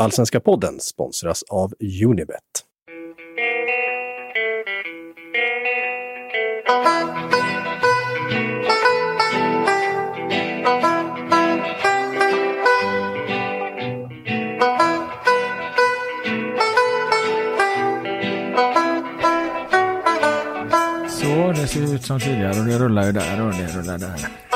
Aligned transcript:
Allsvenska 0.00 0.40
podden 0.40 0.80
sponsras 0.80 1.42
av 1.42 1.72
Unibet. 2.04 2.38
Så, 21.08 21.52
det 21.52 21.66
ser 21.66 21.94
ut 21.94 22.04
som 22.04 22.20
tidigare 22.20 22.60
och 22.60 22.66
det 22.66 22.78
rullar 22.78 23.06
ju 23.06 23.12
där 23.12 23.46
och 23.46 23.52
det 23.52 23.66
rullar 23.66 23.98
där. 23.98 24.49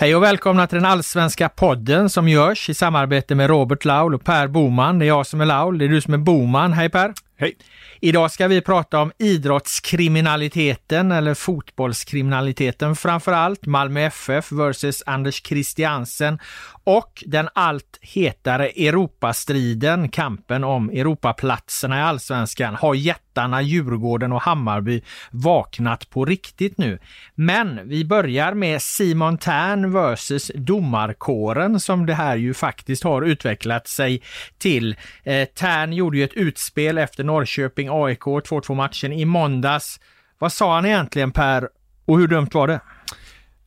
Hej 0.00 0.16
och 0.16 0.22
välkomna 0.22 0.66
till 0.66 0.76
den 0.76 0.84
allsvenska 0.84 1.48
podden 1.48 2.10
som 2.10 2.28
görs 2.28 2.70
i 2.70 2.74
samarbete 2.74 3.34
med 3.34 3.50
Robert 3.50 3.84
Laul 3.84 4.14
och 4.14 4.24
Per 4.24 4.48
Boman. 4.48 4.98
Det 4.98 5.04
är 5.04 5.06
jag 5.06 5.26
som 5.26 5.40
är 5.40 5.46
Laul, 5.46 5.78
det 5.78 5.84
är 5.84 5.88
du 5.88 6.00
som 6.00 6.14
är 6.14 6.18
Boman. 6.18 6.72
Hej 6.72 6.88
Per! 6.88 7.14
Hej! 7.40 7.56
Idag 8.00 8.30
ska 8.30 8.48
vi 8.48 8.60
prata 8.60 9.00
om 9.00 9.12
idrottskriminaliteten 9.18 11.12
eller 11.12 11.34
fotbollskriminaliteten 11.34 12.96
framför 12.96 13.32
allt. 13.32 13.66
Malmö 13.66 14.00
FF 14.00 14.52
versus 14.52 15.02
Anders 15.06 15.42
Christiansen 15.46 16.38
och 16.84 17.24
den 17.26 17.48
allt 17.54 17.98
hetare 18.00 18.68
Europastriden, 18.68 20.08
kampen 20.08 20.64
om 20.64 20.90
Europaplatserna 20.90 21.98
i 21.98 22.02
allsvenskan, 22.02 22.74
har 22.74 22.94
jättarna 22.94 23.62
Djurgården 23.62 24.32
och 24.32 24.42
Hammarby 24.42 25.02
vaknat 25.30 26.10
på 26.10 26.24
riktigt 26.24 26.78
nu. 26.78 26.98
Men 27.34 27.88
vi 27.88 28.04
börjar 28.04 28.54
med 28.54 28.82
Simon 28.82 29.38
Tern 29.38 29.92
versus 29.92 30.50
domarkåren 30.54 31.80
som 31.80 32.06
det 32.06 32.14
här 32.14 32.36
ju 32.36 32.54
faktiskt 32.54 33.04
har 33.04 33.22
utvecklat 33.22 33.88
sig 33.88 34.22
till. 34.58 34.96
Eh, 35.24 35.48
Tern 35.48 35.92
gjorde 35.92 36.18
ju 36.18 36.24
ett 36.24 36.34
utspel 36.34 36.98
efter 36.98 37.24
Norrköping 37.28 37.88
AIK 37.90 38.20
2-2 38.20 38.74
matchen 38.74 39.12
i 39.12 39.24
måndags. 39.24 40.00
Vad 40.38 40.52
sa 40.52 40.74
han 40.74 40.86
egentligen 40.86 41.32
Per 41.32 41.68
och 42.04 42.18
hur 42.18 42.28
dumt 42.28 42.48
var 42.52 42.68
det? 42.68 42.80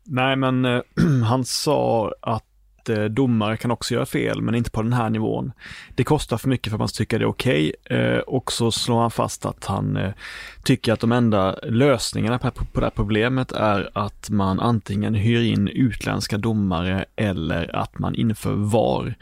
Nej, 0.03 0.36
men 0.36 0.66
eh, 0.66 0.81
han 1.26 1.45
sa 1.45 2.14
att 2.22 2.90
eh, 2.90 3.03
domare 3.03 3.58
kan 3.58 3.72
också 3.72 3.94
göra 3.94 4.06
fel, 4.06 4.42
men 4.42 4.56
inte 4.56 4.72
på 4.72 4.81
den 4.81 4.94
här 4.94 5.09
nivån. 5.09 5.52
Det 5.95 6.03
kostar 6.03 6.38
för 6.38 6.50
mycket 6.50 6.72
för 6.72 6.76
att 6.76 6.80
man 6.80 6.88
tycker 6.88 7.20
det 7.20 7.26
är 7.26 7.30
okej. 7.30 7.73
Okay. 7.86 7.98
Eh, 7.98 8.20
och 8.20 8.52
så 8.52 8.72
slår 8.72 9.02
han 9.02 9.12
fast 9.12 9.45
att 9.45 9.66
han 9.66 9.98
eh, 9.98 10.12
tycker 10.64 10.94
att 10.94 11.00
de 11.00 11.12
enda 11.12 11.56
lösningarna 11.64 12.40
på, 12.40 12.52
på 12.52 12.80
det 12.80 12.86
här 12.86 12.94
problemet 12.96 13.52
är 13.52 13.90
att 13.94 14.30
man 14.30 14.59
antingen 14.59 15.16
hyr 15.16 15.42
in 15.42 15.68
utländska 15.68 16.38
domare 16.38 17.06
eller 17.16 17.75
att 17.75 18.00
man 18.00 18.16
inför 18.16 18.53
VAR 18.53 19.16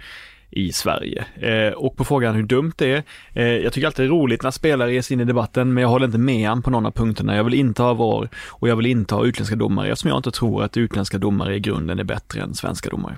i 0.51 0.71
Sverige. 0.71 1.25
Eh, 1.35 1.73
och 1.73 1.97
på 1.97 2.05
frågan 2.05 2.35
hur 2.35 2.43
dumt 2.43 2.71
det 2.77 2.91
är, 2.91 3.03
eh, 3.33 3.43
jag 3.43 3.73
tycker 3.73 3.87
alltid 3.87 4.05
det 4.05 4.07
är 4.07 4.11
roligt 4.11 4.43
när 4.43 4.51
spelare 4.51 4.93
ger 4.93 5.01
sig 5.01 5.13
in 5.13 5.21
i 5.21 5.25
debatten, 5.25 5.73
men 5.73 5.81
jag 5.81 5.89
håller 5.89 6.05
inte 6.05 6.17
med 6.17 6.49
han 6.49 6.61
på 6.61 6.69
någon 6.69 6.85
av 6.85 6.91
punkterna. 6.91 7.35
Jag 7.35 7.43
vill 7.43 7.53
inte 7.53 7.81
ha 7.81 7.93
VAR 7.93 8.29
och 8.49 8.69
jag 8.69 8.75
vill 8.75 8.85
inte 8.85 9.15
ha 9.15 9.25
utländska 9.25 9.55
domare 9.55 9.87
eftersom 9.87 10.09
jag 10.09 10.19
inte 10.19 10.31
tror 10.31 10.63
att 10.63 10.77
utländska 10.77 11.17
domare 11.17 11.55
i 11.55 11.59
grunden 11.59 11.99
är 11.99 12.03
bättre 12.03 12.41
än 12.41 12.53
svenska 12.53 12.89
domare. 12.89 13.17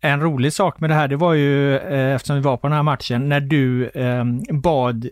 En 0.00 0.20
rolig 0.20 0.52
sak 0.52 0.80
med 0.80 0.90
det 0.90 0.94
här, 0.94 1.08
det 1.08 1.16
var 1.16 1.34
ju 1.34 1.76
eh, 1.76 2.14
eftersom 2.14 2.36
vi 2.36 2.42
var 2.42 2.56
på 2.56 2.66
den 2.66 2.76
här 2.76 2.82
matchen, 2.82 3.28
när 3.28 3.40
du 3.40 3.86
eh, 3.86 4.24
bad 4.50 5.08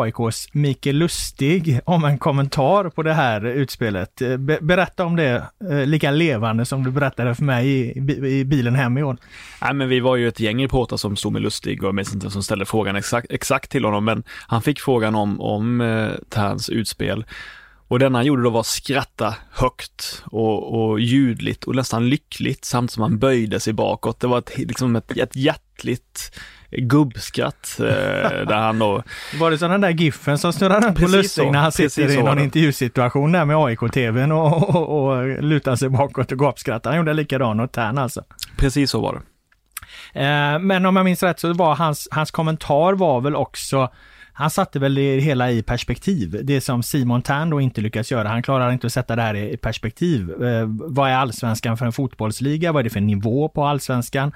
AIKs 0.00 0.48
Mikael 0.52 0.96
Lustig 0.96 1.80
om 1.84 2.04
en 2.04 2.18
kommentar 2.18 2.88
på 2.88 3.02
det 3.02 3.12
här 3.12 3.46
utspelet. 3.46 4.22
Eh, 4.22 4.36
be 4.36 4.58
berätta 4.60 5.04
om 5.04 5.16
det 5.16 5.44
eh, 5.70 5.86
lika 5.86 6.10
levande 6.10 6.64
som 6.64 6.84
du 6.84 6.90
berättade 6.90 7.34
för 7.34 7.44
mig 7.44 7.68
i, 7.68 8.38
i 8.38 8.44
bilen 8.44 8.74
hem 8.74 8.98
i 8.98 9.02
år. 9.02 9.16
Nej, 9.62 9.74
men 9.74 9.88
vi 9.88 10.00
var 10.00 10.16
ju 10.16 10.28
ett 10.28 10.40
gäng 10.40 10.64
reportrar 10.64 10.96
som 10.96 11.16
stod 11.16 11.32
med 11.32 11.42
Lustig 11.42 11.82
och 11.82 11.88
jag 11.88 11.94
minns 11.94 12.14
inte 12.14 12.30
som 12.30 12.42
ställde 12.42 12.64
frågan 12.64 12.96
exakt, 12.96 13.26
exakt 13.30 13.70
till 13.70 13.84
honom, 13.84 14.04
men 14.04 14.22
han 14.46 14.62
fick 14.62 14.80
frågan 14.80 15.14
om, 15.14 15.40
om 15.40 15.80
eh, 15.80 16.10
Terns 16.28 16.68
utspel. 16.68 17.24
Och 17.88 17.98
den 17.98 18.14
han 18.14 18.26
gjorde 18.26 18.42
då 18.42 18.50
var 18.50 18.62
skratta 18.62 19.34
högt 19.50 20.22
och, 20.24 20.90
och 20.90 21.00
ljudligt 21.00 21.64
och 21.64 21.76
nästan 21.76 22.08
lyckligt 22.08 22.64
samt 22.64 22.90
som 22.90 23.02
han 23.02 23.18
böjde 23.18 23.60
sig 23.60 23.72
bakåt. 23.72 24.20
Det 24.20 24.26
var 24.26 24.38
ett, 24.38 24.58
liksom 24.58 24.96
ett, 24.96 25.16
ett 25.16 25.36
hjärtligt 25.36 26.32
gubbskratt 26.72 27.76
eh, 27.78 27.84
där 28.46 28.58
han 28.58 28.78
då... 28.78 29.02
Var 29.40 29.50
det 29.50 29.58
som 29.58 29.70
den 29.70 29.80
där 29.80 29.90
giffen 29.90 30.38
som 30.38 30.52
snurrar 30.52 30.80
runt 30.80 31.00
på 31.00 31.08
Lustig 31.08 31.52
när 31.52 31.58
han 31.58 31.72
sitter 31.72 32.10
i 32.10 32.22
någon 32.22 32.38
intervjusituation 32.38 33.32
där 33.32 33.44
med 33.44 33.56
AIK-tvn 33.56 34.32
och, 34.32 34.74
och, 34.76 35.08
och, 35.08 35.42
lutar 35.42 35.76
sig 35.76 35.88
bakåt 35.88 36.32
och 36.32 36.38
gapskrattar. 36.38 36.90
Han 36.90 36.98
gjorde 36.98 37.12
likadant 37.12 37.60
åt 37.60 37.72
Tern 37.72 37.98
alltså. 37.98 38.24
Precis 38.56 38.90
så 38.90 39.00
var 39.00 39.14
det. 39.14 39.20
Eh, 40.20 40.58
men 40.58 40.86
om 40.86 40.96
jag 40.96 41.04
minns 41.04 41.22
rätt 41.22 41.40
så 41.40 41.52
var 41.52 41.74
hans, 41.74 42.08
hans 42.10 42.30
kommentar 42.30 42.92
var 42.92 43.20
väl 43.20 43.36
också 43.36 43.90
han 44.34 44.50
satte 44.50 44.78
väl 44.78 44.94
det 44.94 45.20
hela 45.20 45.50
i 45.50 45.62
perspektiv. 45.62 46.40
Det 46.44 46.60
som 46.60 46.82
Simon 46.82 47.22
Tern 47.22 47.50
då 47.50 47.60
inte 47.60 47.80
lyckas 47.80 48.10
göra. 48.10 48.28
Han 48.28 48.42
klarar 48.42 48.72
inte 48.72 48.86
att 48.86 48.92
sätta 48.92 49.16
det 49.16 49.22
här 49.22 49.34
i 49.34 49.56
perspektiv. 49.56 50.42
Eh, 50.42 50.66
vad 50.68 51.10
är 51.10 51.14
allsvenskan 51.14 51.76
för 51.76 51.86
en 51.86 51.92
fotbollsliga? 51.92 52.72
Vad 52.72 52.80
är 52.80 52.84
det 52.84 52.90
för 52.90 53.00
nivå 53.00 53.48
på 53.48 53.64
allsvenskan? 53.64 54.32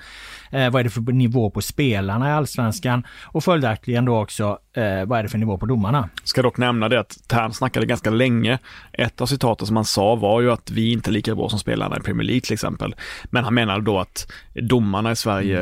Eh, 0.50 0.70
vad 0.70 0.80
är 0.80 0.84
det 0.84 0.90
för 0.90 1.00
nivå 1.00 1.50
på 1.50 1.62
spelarna 1.62 2.28
i 2.28 2.32
allsvenskan? 2.32 3.06
Och 3.22 3.44
följaktligen 3.44 4.04
då 4.04 4.22
också, 4.22 4.58
eh, 4.72 5.04
vad 5.06 5.18
är 5.18 5.22
det 5.22 5.28
för 5.28 5.38
nivå 5.38 5.58
på 5.58 5.66
domarna? 5.66 6.08
Ska 6.24 6.42
dock 6.42 6.58
nämna 6.58 6.88
det 6.88 7.00
att 7.00 7.18
Tern 7.28 7.52
snackade 7.52 7.86
ganska 7.86 8.10
länge. 8.10 8.58
Ett 8.92 9.20
av 9.20 9.26
citaten 9.26 9.66
som 9.66 9.76
han 9.76 9.84
sa 9.84 10.14
var 10.14 10.40
ju 10.40 10.52
att 10.52 10.70
vi 10.70 10.92
inte 10.92 11.10
är 11.10 11.12
lika 11.12 11.34
bra 11.34 11.48
som 11.48 11.58
spelarna 11.58 11.96
i 11.96 12.00
Premier 12.00 12.26
League 12.26 12.40
till 12.40 12.52
exempel. 12.52 12.94
Men 13.24 13.44
han 13.44 13.54
menade 13.54 13.84
då 13.84 13.98
att 13.98 14.32
domarna 14.54 15.12
i 15.12 15.16
Sverige 15.16 15.60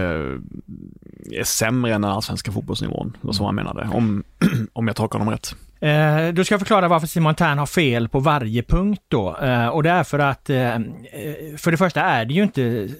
är 1.30 1.44
sämre 1.44 1.94
än 1.94 2.02
den 2.02 2.10
allsvenska 2.10 2.52
fotbollsnivån. 2.52 3.16
Det 3.20 3.26
var 3.26 3.32
så 3.32 3.44
han 3.44 3.54
menade, 3.54 3.88
om, 3.92 4.24
om 4.72 4.86
jag 4.86 4.96
tolkar 4.96 5.18
honom 5.18 5.32
rätt. 5.32 5.56
Eh, 5.84 6.32
då 6.32 6.44
ska 6.44 6.54
jag 6.54 6.60
förklara 6.60 6.88
varför 6.88 7.06
Simon 7.06 7.34
Tern 7.34 7.58
har 7.58 7.66
fel 7.66 8.08
på 8.08 8.20
varje 8.20 8.62
punkt 8.62 9.02
då. 9.08 9.36
Eh, 9.36 9.66
och 9.66 9.82
det 9.82 9.90
är 9.90 10.04
för 10.04 10.18
att, 10.18 10.50
eh, 10.50 10.74
eh 10.74 10.80
för 11.58 11.70
det 11.70 11.76
första 11.76 12.00
är 12.00 12.24
det 12.24 12.34
ju 12.34 12.42
inte 12.42 12.62
eh, 12.62 12.90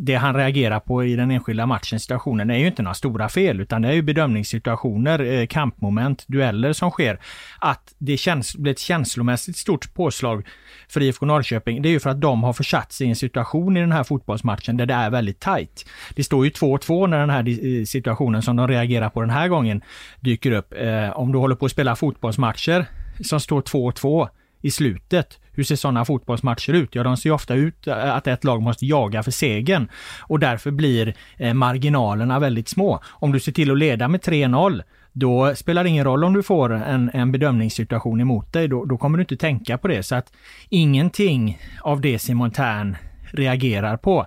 det 0.00 0.14
han 0.14 0.34
reagerar 0.34 0.80
på 0.80 1.04
i 1.04 1.16
den 1.16 1.30
enskilda 1.30 1.66
matchen, 1.66 2.00
situationen, 2.00 2.50
är 2.50 2.58
ju 2.58 2.66
inte 2.66 2.82
några 2.82 2.94
stora 2.94 3.28
fel, 3.28 3.60
utan 3.60 3.82
det 3.82 3.88
är 3.88 3.92
ju 3.92 4.02
bedömningssituationer, 4.02 5.20
eh, 5.20 5.46
kampmoment, 5.46 6.24
dueller 6.28 6.72
som 6.72 6.90
sker. 6.90 7.18
Att 7.58 7.94
det 7.98 8.16
känns, 8.16 8.56
blir 8.56 8.72
ett 8.72 8.78
känslomässigt 8.78 9.56
stort 9.56 9.94
påslag 9.94 10.46
för 10.88 11.02
IFK 11.02 11.26
Norrköping, 11.26 11.82
det 11.82 11.88
är 11.88 11.90
ju 11.90 12.00
för 12.00 12.10
att 12.10 12.20
de 12.20 12.42
har 12.42 12.52
försatt 12.52 12.92
sig 12.92 13.06
i 13.06 13.10
en 13.10 13.16
situation 13.16 13.76
i 13.76 13.80
den 13.80 13.92
här 13.92 14.04
fotbollsmatchen 14.04 14.76
där 14.76 14.86
det 14.86 14.94
är 14.94 15.10
väldigt 15.10 15.40
tajt. 15.40 15.86
Det 16.14 16.24
står 16.24 16.44
ju 16.44 16.50
2-2 16.50 17.06
när 17.06 17.18
den 17.18 17.30
här 17.30 17.84
situationen 17.84 18.42
som 18.42 18.56
de 18.56 18.68
reagerar 18.68 19.10
på 19.10 19.20
den 19.20 19.30
här 19.30 19.48
gången 19.48 19.82
dyker 20.20 20.52
upp. 20.52 20.74
Om 21.14 21.32
du 21.32 21.38
håller 21.38 21.54
på 21.54 21.66
att 21.66 21.72
spela 21.72 21.96
fotboll 21.96 22.15
fotbollsmatcher 22.16 22.86
som 23.24 23.40
står 23.40 23.62
2-2 23.62 24.28
i 24.62 24.70
slutet. 24.70 25.38
Hur 25.52 25.64
ser 25.64 25.76
sådana 25.76 26.04
fotbollsmatcher 26.04 26.72
ut? 26.72 26.94
Ja, 26.94 27.02
de 27.02 27.16
ser 27.16 27.30
ofta 27.30 27.54
ut 27.54 27.86
eh, 27.86 28.14
att 28.14 28.26
ett 28.26 28.44
lag 28.44 28.62
måste 28.62 28.86
jaga 28.86 29.22
för 29.22 29.30
segern 29.30 29.88
och 30.20 30.38
därför 30.38 30.70
blir 30.70 31.14
eh, 31.36 31.54
marginalerna 31.54 32.38
väldigt 32.38 32.68
små. 32.68 33.00
Om 33.06 33.32
du 33.32 33.40
ser 33.40 33.52
till 33.52 33.70
att 33.70 33.78
leda 33.78 34.08
med 34.08 34.20
3-0 34.20 34.82
då 35.12 35.54
spelar 35.54 35.84
det 35.84 35.90
ingen 35.90 36.04
roll 36.04 36.24
om 36.24 36.34
du 36.34 36.42
får 36.42 36.72
en, 36.72 37.10
en 37.14 37.32
bedömningssituation 37.32 38.20
emot 38.20 38.52
dig. 38.52 38.68
Då, 38.68 38.84
då, 38.84 38.98
kommer 38.98 39.18
du 39.18 39.22
inte 39.22 39.36
tänka 39.36 39.78
på 39.78 39.88
det. 39.88 40.02
Så 40.02 40.14
att 40.14 40.32
ingenting 40.68 41.58
av 41.82 42.00
det 42.00 42.18
Simon 42.18 42.50
Tern 42.50 42.96
reagerar 43.32 43.96
på 43.96 44.26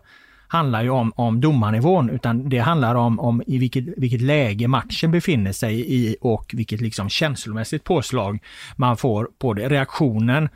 handlar 0.49 0.83
ju 0.83 0.89
om, 0.89 1.11
om 1.15 1.41
domarnivån, 1.41 2.09
utan 2.09 2.49
det 2.49 2.57
handlar 2.57 2.95
om, 2.95 3.19
om 3.19 3.43
i 3.47 3.57
vilket, 3.57 3.83
vilket 3.97 4.21
läge 4.21 4.67
matchen 4.67 5.11
befinner 5.11 5.51
sig 5.51 5.93
i 5.95 6.15
och 6.21 6.51
vilket 6.53 6.81
liksom 6.81 7.09
känslomässigt 7.09 7.83
påslag 7.83 8.39
man 8.75 8.97
får 8.97 9.29
på 9.39 9.53
det. 9.53 9.69
Reaktionen 9.69 10.49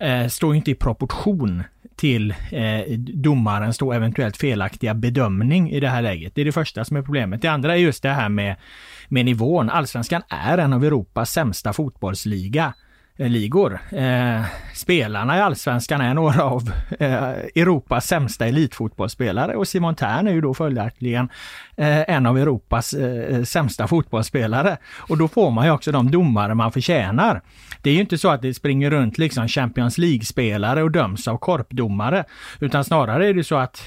eh, 0.00 0.26
står 0.26 0.54
inte 0.54 0.70
i 0.70 0.74
proportion 0.74 1.62
till 1.96 2.34
eh, 2.50 2.98
domarens 2.98 3.78
då 3.78 3.92
eventuellt 3.92 4.36
felaktiga 4.36 4.94
bedömning 4.94 5.70
i 5.70 5.80
det 5.80 5.88
här 5.88 6.02
läget. 6.02 6.34
Det 6.34 6.40
är 6.40 6.44
det 6.44 6.52
första 6.52 6.84
som 6.84 6.96
är 6.96 7.02
problemet. 7.02 7.42
Det 7.42 7.48
andra 7.48 7.72
är 7.72 7.78
just 7.78 8.02
det 8.02 8.08
här 8.12 8.28
med, 8.28 8.56
med 9.08 9.24
nivån. 9.24 9.70
Allsvenskan 9.70 10.22
är 10.28 10.58
en 10.58 10.72
av 10.72 10.84
Europas 10.84 11.32
sämsta 11.32 11.72
fotbollsliga. 11.72 12.74
Eh, 13.20 13.28
ligor. 13.28 13.80
Eh, 13.92 14.42
spelarna 14.74 15.36
i 15.36 15.40
Allsvenskan 15.40 16.00
är 16.00 16.14
några 16.14 16.42
av 16.42 16.72
eh, 16.98 17.28
Europas 17.54 18.06
sämsta 18.06 18.46
elitfotbollsspelare 18.46 19.56
och 19.56 19.68
Simon 19.68 19.94
Tern 19.94 20.26
är 20.28 20.32
ju 20.32 20.40
då 20.40 20.54
följaktligen 20.54 21.28
eh, 21.76 22.10
en 22.10 22.26
av 22.26 22.38
Europas 22.38 22.92
eh, 22.92 23.42
sämsta 23.42 23.86
fotbollsspelare. 23.86 24.76
Och 24.96 25.18
då 25.18 25.28
får 25.28 25.50
man 25.50 25.66
ju 25.66 25.70
också 25.70 25.92
de 25.92 26.10
domare 26.10 26.54
man 26.54 26.72
förtjänar. 26.72 27.42
Det 27.82 27.90
är 27.90 27.94
ju 27.94 28.00
inte 28.00 28.18
så 28.18 28.28
att 28.28 28.42
det 28.42 28.54
springer 28.54 28.90
runt 28.90 29.18
liksom 29.18 29.48
Champions 29.48 29.98
League-spelare 29.98 30.82
och 30.82 30.90
döms 30.90 31.28
av 31.28 31.36
korpdomare, 31.36 32.24
utan 32.60 32.84
snarare 32.84 33.28
är 33.28 33.34
det 33.34 33.44
så 33.44 33.56
att 33.56 33.82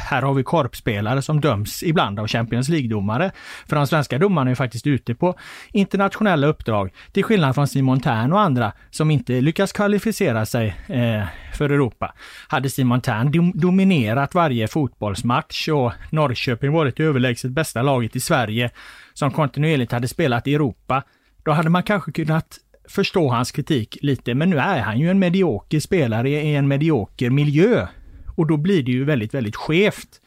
här 0.00 0.22
har 0.22 0.34
vi 0.34 0.42
korpspelare 0.42 1.22
som 1.22 1.40
döms 1.40 1.82
ibland 1.82 2.20
av 2.20 2.26
Champions 2.26 2.68
League-domare. 2.68 3.30
För 3.66 3.76
de 3.76 3.86
svenska 3.86 4.18
domarna 4.18 4.50
är 4.50 4.54
faktiskt 4.54 4.86
ute 4.86 5.14
på 5.14 5.34
internationella 5.72 6.46
uppdrag, 6.46 6.90
till 7.12 7.24
skillnad 7.24 7.54
från 7.54 7.68
Simon 7.68 8.00
Tern 8.00 8.32
och 8.32 8.40
andra 8.40 8.72
som 8.90 9.10
inte 9.10 9.40
lyckas 9.40 9.72
kvalificera 9.72 10.46
sig 10.46 10.76
eh, 10.86 11.26
för 11.54 11.70
Europa. 11.70 12.14
Hade 12.48 12.70
Simon 12.70 13.00
Tern 13.00 13.32
dom 13.32 13.52
dominerat 13.54 14.34
varje 14.34 14.68
fotbollsmatch 14.68 15.68
och 15.68 15.92
Norrköping 16.10 16.72
varit 16.72 16.96
det 16.96 17.04
överlägset 17.04 17.50
bästa 17.50 17.82
laget 17.82 18.16
i 18.16 18.20
Sverige 18.20 18.70
som 19.14 19.30
kontinuerligt 19.30 19.92
hade 19.92 20.08
spelat 20.08 20.46
i 20.46 20.54
Europa, 20.54 21.02
då 21.42 21.52
hade 21.52 21.70
man 21.70 21.82
kanske 21.82 22.12
kunnat 22.12 22.58
förstå 22.88 23.28
hans 23.28 23.52
kritik 23.52 23.98
lite, 24.02 24.34
men 24.34 24.50
nu 24.50 24.58
är 24.58 24.80
han 24.80 24.98
ju 24.98 25.10
en 25.10 25.18
medioker 25.18 25.80
spelare 25.80 26.30
i 26.30 26.54
en 26.54 26.68
medioker 26.68 27.30
miljö. 27.30 27.86
Och 28.34 28.46
då 28.46 28.56
blir 28.56 28.82
det 28.82 28.92
ju 28.92 29.04
väldigt, 29.04 29.34
väldigt 29.34 29.56
skevt 29.56 30.20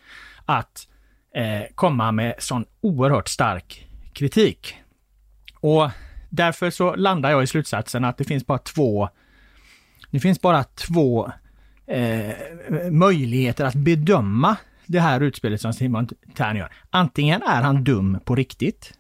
att 0.46 0.88
eh, 1.36 1.62
komma 1.76 2.12
med 2.12 2.36
sån 2.40 2.66
oerhört 2.82 3.28
stark 3.28 3.88
kritik. 4.14 4.76
Och 5.60 5.90
därför 6.30 6.70
så 6.70 6.96
landar 6.96 7.32
jag 7.32 7.44
i 7.44 7.48
slutsatsen 7.48 8.06
att 8.06 8.18
det 8.18 8.24
finns 8.24 8.48
bara 8.48 8.58
två 8.58 9.10
det 10.14 10.20
finns 10.20 10.42
bara 10.42 10.64
två 10.64 11.32
eh, 11.88 12.34
möjligheter 12.92 13.66
att 13.66 13.74
bedöma 13.74 14.56
det 14.86 15.00
här 15.00 15.22
utspelet 15.22 15.62
som 15.62 15.74
Simon 15.74 16.08
Tern 16.36 16.58
gör. 16.58 16.74
Antingen 16.90 17.42
är 17.44 17.62
han 17.62 17.84
dum 17.84 18.20
på 18.26 18.36
riktigt, 18.36 18.94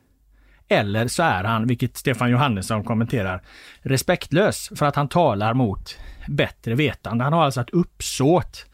eller 0.67 1.07
så 1.07 1.23
är 1.23 1.43
han, 1.43 1.67
vilket 1.67 1.97
Stefan 1.97 2.31
Johannesson 2.31 2.83
kommenterar, 2.83 3.41
respektlös 3.81 4.71
för 4.75 4.85
att 4.85 4.95
han 4.95 5.07
talar 5.07 5.53
mot 5.53 5.97
bättre 6.27 6.75
vetande. 6.75 7.23
Han 7.23 7.33
har 7.33 7.43
alltså 7.43 7.61
ett 7.61 7.69
uppsåt 7.69 8.65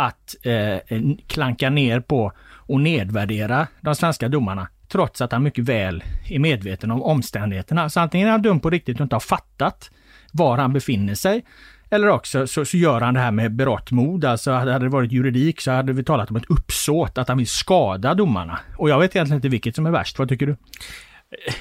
att 0.00 0.36
eh, 0.42 0.98
klanka 1.26 1.70
ner 1.70 2.00
på 2.00 2.32
och 2.42 2.80
nedvärdera 2.80 3.66
de 3.80 3.94
svenska 3.94 4.28
domarna 4.28 4.68
trots 4.88 5.20
att 5.20 5.32
han 5.32 5.42
mycket 5.42 5.64
väl 5.64 6.04
är 6.28 6.38
medveten 6.38 6.90
om 6.90 7.02
omständigheterna. 7.02 7.90
Så 7.90 8.00
antingen 8.00 8.28
är 8.28 8.32
han 8.32 8.42
dum 8.42 8.60
på 8.60 8.70
riktigt 8.70 8.96
och 8.96 9.02
inte 9.02 9.14
har 9.14 9.20
fattat 9.20 9.90
var 10.32 10.58
han 10.58 10.72
befinner 10.72 11.14
sig. 11.14 11.44
Eller 11.90 12.08
också 12.08 12.46
så, 12.46 12.64
så 12.64 12.76
gör 12.76 13.00
han 13.00 13.14
det 13.14 13.20
här 13.20 13.30
med 13.30 13.52
berått 13.52 13.90
mod. 13.90 14.24
Alltså 14.24 14.52
hade 14.52 14.78
det 14.78 14.88
varit 14.88 15.12
juridik 15.12 15.60
så 15.60 15.70
hade 15.70 15.92
vi 15.92 16.04
talat 16.04 16.30
om 16.30 16.36
ett 16.36 16.50
uppsåt, 16.50 17.18
att 17.18 17.28
han 17.28 17.38
vill 17.38 17.46
skada 17.46 18.14
domarna. 18.14 18.58
Och 18.76 18.90
jag 18.90 18.98
vet 18.98 19.16
egentligen 19.16 19.38
inte 19.38 19.48
vilket 19.48 19.76
som 19.76 19.86
är 19.86 19.90
värst. 19.90 20.18
Vad 20.18 20.28
tycker 20.28 20.46
du? 20.46 20.56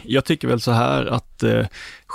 Jag 0.04 0.26
tycker 0.26 0.48
väl 0.48 0.62
så 0.62 0.72
här 0.72 1.06
att 1.06 1.44
eh, 1.44 1.66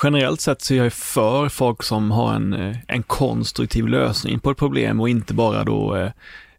generellt 0.02 0.40
sett 0.40 0.62
så 0.62 0.74
är 0.74 0.78
jag 0.78 0.92
för 0.92 1.48
folk 1.48 1.82
som 1.82 2.10
har 2.10 2.34
en, 2.34 2.52
eh, 2.52 2.76
en 2.88 3.02
konstruktiv 3.02 3.88
lösning 3.88 4.40
på 4.40 4.50
ett 4.50 4.58
problem 4.58 5.00
och 5.00 5.08
inte 5.08 5.34
bara 5.34 5.64
då 5.64 5.96
eh, 5.96 6.10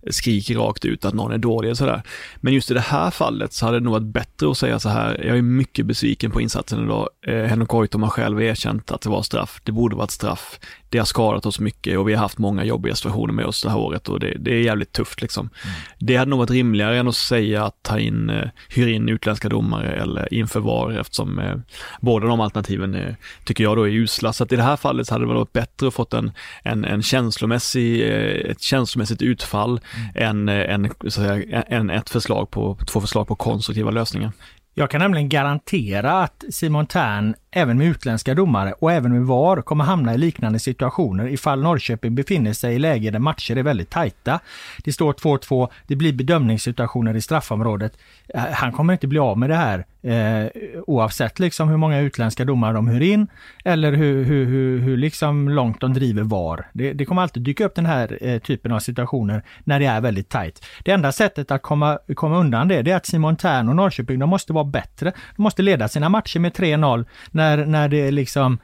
skriker 0.09 0.55
rakt 0.55 0.85
ut 0.85 1.05
att 1.05 1.13
någon 1.13 1.31
är 1.31 1.37
dålig 1.37 1.71
och 1.71 1.77
sådär. 1.77 2.01
Men 2.35 2.53
just 2.53 2.71
i 2.71 2.73
det 2.73 2.79
här 2.79 3.11
fallet 3.11 3.53
så 3.53 3.65
hade 3.65 3.79
det 3.79 3.83
nog 3.83 3.93
varit 3.93 4.13
bättre 4.13 4.51
att 4.51 4.57
säga 4.57 4.79
så 4.79 4.89
här, 4.89 5.23
jag 5.25 5.37
är 5.37 5.41
mycket 5.41 5.85
besviken 5.85 6.31
på 6.31 6.41
insatsen 6.41 6.83
idag. 6.83 7.09
Eh, 7.27 7.43
Henrik 7.43 7.69
Goitom 7.69 8.03
har 8.03 8.09
själv 8.09 8.41
erkänt 8.41 8.91
att 8.91 9.01
det 9.01 9.09
var 9.09 9.21
straff, 9.21 9.61
det 9.63 9.71
borde 9.71 9.95
varit 9.95 10.11
straff. 10.11 10.59
Det 10.95 10.99
har 10.99 11.05
skadat 11.05 11.45
oss 11.45 11.59
mycket 11.59 11.97
och 11.97 12.09
vi 12.09 12.13
har 12.13 12.21
haft 12.21 12.37
många 12.37 12.63
jobbiga 12.63 12.95
situationer 12.95 13.33
med 13.33 13.45
oss 13.45 13.63
det 13.63 13.69
här 13.69 13.77
året 13.77 14.09
och 14.09 14.19
det, 14.19 14.37
det 14.39 14.51
är 14.51 14.61
jävligt 14.61 14.91
tufft 14.91 15.21
liksom. 15.21 15.49
Mm. 15.63 15.75
Det 15.99 16.15
hade 16.15 16.29
nog 16.29 16.39
varit 16.39 16.49
rimligare 16.49 16.97
än 16.97 17.07
att 17.07 17.15
säga 17.15 17.65
att 17.65 17.83
ta 17.83 17.99
in, 17.99 18.29
eh, 18.29 18.49
hyr 18.69 18.87
in 18.87 19.09
utländska 19.09 19.49
domare 19.49 19.91
eller 19.91 20.33
inför 20.33 20.59
VAR 20.59 20.99
eftersom 20.99 21.39
eh, 21.39 21.55
båda 22.01 22.27
de 22.27 22.41
alternativen 22.41 22.95
är, 22.95 23.15
tycker 23.45 23.63
jag 23.63 23.77
då 23.77 23.83
är 23.83 23.91
usla. 23.91 24.33
Så 24.33 24.43
att 24.43 24.51
i 24.51 24.55
det 24.55 24.63
här 24.63 24.75
fallet 24.75 25.07
så 25.07 25.13
hade 25.13 25.25
det 25.25 25.33
varit 25.33 25.53
bättre 25.53 25.87
att 25.87 25.93
fått 25.93 26.13
en, 26.13 26.31
en, 26.63 26.85
en 26.85 27.01
känslomässig, 27.01 28.01
eh, 28.01 28.51
ett 28.51 28.61
känslomässigt 28.61 29.21
utfall 29.21 29.79
än, 30.15 30.49
än, 30.49 30.91
så 30.99 31.07
att 31.07 31.13
säga, 31.13 31.61
än 31.61 31.89
ett 31.89 32.09
förslag 32.09 32.51
på, 32.51 32.77
två 32.87 33.01
förslag 33.01 33.27
på 33.27 33.35
konstruktiva 33.35 33.91
lösningar. 33.91 34.31
Jag 34.77 34.89
kan 34.89 35.01
nämligen 35.01 35.29
garantera 35.29 36.23
att 36.23 36.43
Simon 36.49 36.85
Tern 36.85 37.35
även 37.51 37.77
med 37.77 37.87
utländska 37.87 38.33
domare 38.33 38.73
och 38.73 38.91
även 38.91 39.11
med 39.11 39.21
VAR 39.21 39.61
kommer 39.61 39.83
hamna 39.83 40.13
i 40.13 40.17
liknande 40.17 40.59
situationer 40.59 41.27
ifall 41.27 41.61
Norrköping 41.61 42.15
befinner 42.15 42.53
sig 42.53 42.75
i 42.75 42.79
läge 42.79 43.11
där 43.11 43.19
matcher 43.19 43.57
är 43.57 43.63
väldigt 43.63 43.89
tajta. 43.89 44.39
Det 44.83 44.93
står 44.93 45.13
2-2, 45.13 45.69
det 45.87 45.95
blir 45.95 46.13
bedömningssituationer 46.13 47.15
i 47.15 47.21
straffområdet. 47.21 47.97
Äh, 48.27 48.41
han 48.41 48.71
kommer 48.71 48.93
inte 48.93 49.07
bli 49.07 49.19
av 49.19 49.37
med 49.37 49.49
det 49.49 49.55
här 49.55 49.85
eh, 50.05 50.47
oavsett 50.87 51.39
liksom 51.39 51.69
hur 51.69 51.77
många 51.77 51.99
utländska 51.99 52.45
domare 52.45 52.73
de 52.73 52.87
hyr 52.87 53.01
in 53.01 53.27
eller 53.65 53.91
hur, 53.91 54.23
hur, 54.23 54.45
hur, 54.45 54.79
hur 54.79 54.97
liksom 54.97 55.49
långt 55.49 55.81
de 55.81 55.93
driver 55.93 56.23
VAR. 56.23 56.67
Det, 56.73 56.93
det 56.93 57.05
kommer 57.05 57.21
alltid 57.21 57.43
dyka 57.43 57.65
upp 57.65 57.75
den 57.75 57.85
här 57.85 58.17
eh, 58.21 58.39
typen 58.39 58.71
av 58.71 58.79
situationer 58.79 59.43
när 59.63 59.79
det 59.79 59.85
är 59.85 60.01
väldigt 60.01 60.29
tajt. 60.29 60.65
Det 60.83 60.91
enda 60.91 61.11
sättet 61.11 61.51
att 61.51 61.61
komma, 61.61 61.99
komma 62.15 62.37
undan 62.37 62.67
det, 62.67 62.81
det 62.81 62.91
är 62.91 62.95
att 62.95 63.05
Simon 63.05 63.35
Tern 63.35 63.69
och 63.69 63.75
Norrköping, 63.75 64.19
de 64.19 64.29
måste 64.29 64.53
vara 64.53 64.63
bättre. 64.63 65.13
De 65.35 65.43
måste 65.43 65.61
leda 65.61 65.87
sina 65.87 66.09
matcher 66.09 66.39
med 66.39 66.53
3-0 66.53 67.05
när, 67.31 67.65
när 67.65 67.89
det 67.89 68.11
liksom 68.11 68.57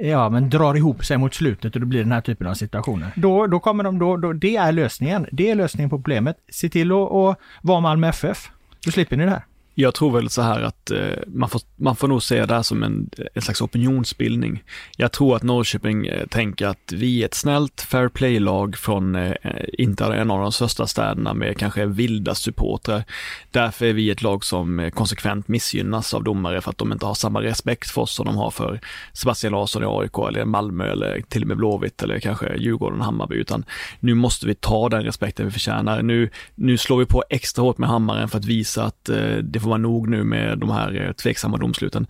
ja, 0.00 0.28
men 0.28 0.50
drar 0.50 0.74
ihop 0.74 1.04
sig 1.04 1.18
mot 1.18 1.34
slutet 1.34 1.74
och 1.74 1.80
det 1.80 1.86
blir 1.86 2.02
den 2.02 2.12
här 2.12 2.20
typen 2.20 2.46
av 2.46 2.54
situationer. 2.54 3.12
Då, 3.16 3.46
då 3.46 3.60
kommer 3.60 3.84
de, 3.84 3.98
då, 3.98 4.16
då, 4.16 4.32
det 4.32 4.56
är 4.56 4.72
lösningen. 4.72 5.26
Det 5.32 5.50
är 5.50 5.54
lösningen 5.54 5.90
på 5.90 5.96
problemet. 5.96 6.36
Se 6.48 6.68
till 6.68 6.92
att, 6.92 7.12
att 7.12 7.38
vara 7.62 7.80
Malmö 7.80 8.08
FF. 8.08 8.50
Då 8.84 8.90
slipper 8.90 9.16
ni 9.16 9.24
det 9.24 9.30
här. 9.30 9.42
Jag 9.74 9.94
tror 9.94 10.10
väl 10.10 10.30
så 10.30 10.42
här 10.42 10.60
att 10.60 10.90
eh, 10.90 10.98
man, 11.26 11.48
får, 11.48 11.60
man 11.76 11.96
får 11.96 12.08
nog 12.08 12.22
se 12.22 12.46
det 12.46 12.54
här 12.54 12.62
som 12.62 12.82
en, 12.82 13.10
en 13.34 13.42
slags 13.42 13.60
opinionsbildning. 13.60 14.62
Jag 14.96 15.12
tror 15.12 15.36
att 15.36 15.42
Norrköping 15.42 16.06
eh, 16.06 16.26
tänker 16.26 16.66
att 16.66 16.92
vi 16.92 17.22
är 17.22 17.26
ett 17.26 17.34
snällt 17.34 17.80
fair 17.80 18.08
play-lag 18.08 18.76
från 18.76 19.14
eh, 19.14 19.30
eh, 19.42 19.64
inte 19.78 20.04
en 20.04 20.30
av 20.30 20.40
de 20.40 20.52
största 20.52 20.86
städerna 20.86 21.34
med 21.34 21.58
kanske 21.58 21.86
vilda 21.86 22.34
supportrar. 22.34 23.04
Därför 23.50 23.86
är 23.86 23.92
vi 23.92 24.10
ett 24.10 24.22
lag 24.22 24.44
som 24.44 24.80
eh, 24.80 24.90
konsekvent 24.90 25.48
missgynnas 25.48 26.14
av 26.14 26.24
domare 26.24 26.60
för 26.60 26.70
att 26.70 26.78
de 26.78 26.92
inte 26.92 27.06
har 27.06 27.14
samma 27.14 27.42
respekt 27.42 27.90
för 27.90 28.02
oss 28.02 28.14
som 28.14 28.26
de 28.26 28.36
har 28.36 28.50
för 28.50 28.80
Sebastian 29.12 29.52
Larsson 29.52 29.82
i 29.82 29.86
AIK 29.86 30.18
eller 30.28 30.44
Malmö 30.44 30.92
eller 30.92 31.20
till 31.28 31.42
och 31.42 31.48
med 31.48 31.56
Blåvitt 31.56 32.02
eller 32.02 32.20
kanske 32.20 32.56
Djurgården 32.56 32.98
och 32.98 33.04
Hammarby, 33.04 33.36
utan 33.36 33.64
nu 34.00 34.14
måste 34.14 34.46
vi 34.46 34.54
ta 34.54 34.88
den 34.88 35.02
respekten 35.02 35.46
vi 35.46 35.52
förtjänar. 35.52 36.02
Nu, 36.02 36.30
nu 36.54 36.78
slår 36.78 36.98
vi 36.98 37.06
på 37.06 37.24
extra 37.30 37.62
hårt 37.62 37.78
med 37.78 37.88
hammaren 37.88 38.28
för 38.28 38.38
att 38.38 38.44
visa 38.44 38.84
att 38.84 39.08
eh, 39.08 39.36
det 39.36 39.63
får 39.64 39.70
vara 39.70 39.78
nog 39.78 40.08
nu 40.08 40.24
med 40.24 40.58
de 40.58 40.70
här 40.70 41.06
eh, 41.06 41.12
tveksamma 41.12 41.56
domsluten. 41.56 42.06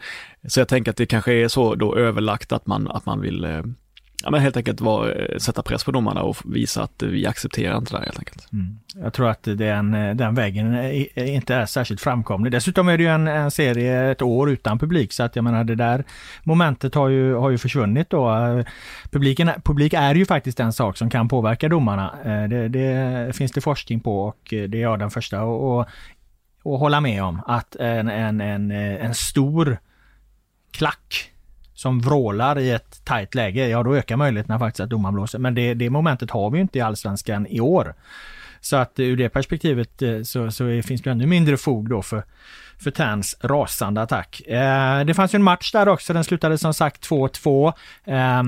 Så 0.48 0.60
jag 0.60 0.68
tänker 0.68 0.90
att 0.90 0.96
det 0.96 1.06
kanske 1.06 1.32
är 1.32 1.48
så 1.48 1.74
då 1.74 1.96
överlagt 1.96 2.52
att 2.52 2.66
man, 2.66 2.90
att 2.90 3.06
man 3.06 3.20
vill 3.20 3.44
eh, 3.44 3.62
ja, 4.24 4.30
men 4.30 4.40
helt 4.40 4.56
enkelt 4.56 4.80
var, 4.80 5.30
eh, 5.30 5.38
sätta 5.38 5.62
press 5.62 5.84
på 5.84 5.90
domarna 5.90 6.22
och 6.22 6.36
visa 6.44 6.82
att 6.82 7.02
vi 7.02 7.26
accepterar 7.26 7.78
inte 7.78 7.92
det 7.92 7.98
här 7.98 8.04
helt 8.04 8.18
enkelt. 8.18 8.52
Mm. 8.52 8.78
Jag 8.94 9.12
tror 9.12 9.28
att 9.28 9.42
den, 9.42 9.90
den 10.16 10.34
vägen 10.34 10.92
inte 11.16 11.54
är 11.54 11.66
särskilt 11.66 12.00
framkomlig. 12.00 12.52
Dessutom 12.52 12.88
är 12.88 12.98
det 12.98 13.02
ju 13.02 13.10
en, 13.10 13.28
en, 13.28 13.50
serie 13.50 14.10
ett 14.10 14.22
år 14.22 14.50
utan 14.50 14.78
publik 14.78 15.12
så 15.12 15.22
att 15.22 15.36
jag 15.36 15.42
menar 15.42 15.64
det 15.64 15.74
där 15.74 16.04
momentet 16.42 16.94
har 16.94 17.08
ju, 17.08 17.34
har 17.34 17.50
ju 17.50 17.58
försvunnit 17.58 18.10
då. 18.10 18.64
Publiken, 19.10 19.50
publik 19.64 19.92
är 19.92 20.14
ju 20.14 20.26
faktiskt 20.26 20.60
en 20.60 20.72
sak 20.72 20.96
som 20.96 21.10
kan 21.10 21.28
påverka 21.28 21.68
domarna. 21.68 22.14
Det, 22.24 22.68
det 22.68 23.36
finns 23.36 23.52
det 23.52 23.60
forskning 23.60 24.00
på 24.00 24.22
och 24.22 24.38
det 24.50 24.74
är 24.74 24.82
jag 24.82 24.98
den 24.98 25.10
första 25.10 25.40
att 25.40 25.88
och 26.64 26.78
hålla 26.78 27.00
med 27.00 27.22
om 27.22 27.40
att 27.46 27.76
en, 27.76 28.08
en, 28.08 28.40
en, 28.40 28.70
eh, 28.70 29.04
en 29.04 29.14
stor 29.14 29.78
klack 30.70 31.30
som 31.74 32.00
vrålar 32.00 32.58
i 32.58 32.70
ett 32.70 33.04
tajt 33.04 33.34
läge, 33.34 33.68
ja 33.68 33.82
då 33.82 33.96
ökar 33.96 34.16
möjligheterna 34.16 34.58
faktiskt 34.58 34.80
att 34.80 34.90
domaren 34.90 35.14
blåser. 35.14 35.38
Men 35.38 35.54
det, 35.54 35.74
det 35.74 35.90
momentet 35.90 36.30
har 36.30 36.50
vi 36.50 36.60
inte 36.60 36.78
i 36.78 36.80
allsvenskan 36.80 37.46
i 37.46 37.60
år. 37.60 37.94
Så 38.64 38.76
att 38.76 38.98
eh, 38.98 39.06
ur 39.06 39.16
det 39.16 39.28
perspektivet 39.28 40.02
eh, 40.02 40.22
så, 40.22 40.50
så 40.50 40.82
finns 40.84 41.02
det 41.02 41.10
ännu 41.10 41.26
mindre 41.26 41.56
fog 41.56 41.88
då 41.88 42.02
för, 42.02 42.24
för 42.78 42.90
Terns 42.90 43.36
rasande 43.40 44.02
attack. 44.02 44.40
Eh, 44.40 45.04
det 45.04 45.14
fanns 45.14 45.34
ju 45.34 45.36
en 45.36 45.42
match 45.42 45.72
där 45.72 45.88
också, 45.88 46.12
den 46.12 46.24
slutade 46.24 46.58
som 46.58 46.74
sagt 46.74 47.08
2-2. 47.08 47.72
Eh, 48.04 48.42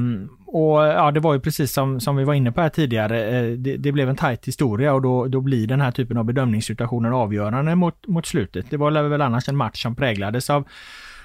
och 0.46 0.86
ja, 0.86 1.10
det 1.10 1.20
var 1.20 1.34
ju 1.34 1.40
precis 1.40 1.72
som, 1.72 2.00
som 2.00 2.16
vi 2.16 2.24
var 2.24 2.34
inne 2.34 2.52
på 2.52 2.60
här 2.60 2.68
tidigare, 2.68 3.38
eh, 3.38 3.52
det, 3.52 3.76
det, 3.76 3.92
blev 3.92 4.08
en 4.08 4.16
tajt 4.16 4.48
historia 4.48 4.94
och 4.94 5.02
då, 5.02 5.26
då 5.26 5.40
blir 5.40 5.66
den 5.66 5.80
här 5.80 5.90
typen 5.90 6.16
av 6.16 6.24
bedömningssituationer 6.24 7.10
avgörande 7.10 7.74
mot, 7.74 8.06
mot 8.06 8.26
slutet. 8.26 8.66
Det 8.70 8.76
var 8.76 9.08
väl 9.08 9.22
annars 9.22 9.48
en 9.48 9.56
match 9.56 9.82
som 9.82 9.94
präglades 9.94 10.50
av, 10.50 10.68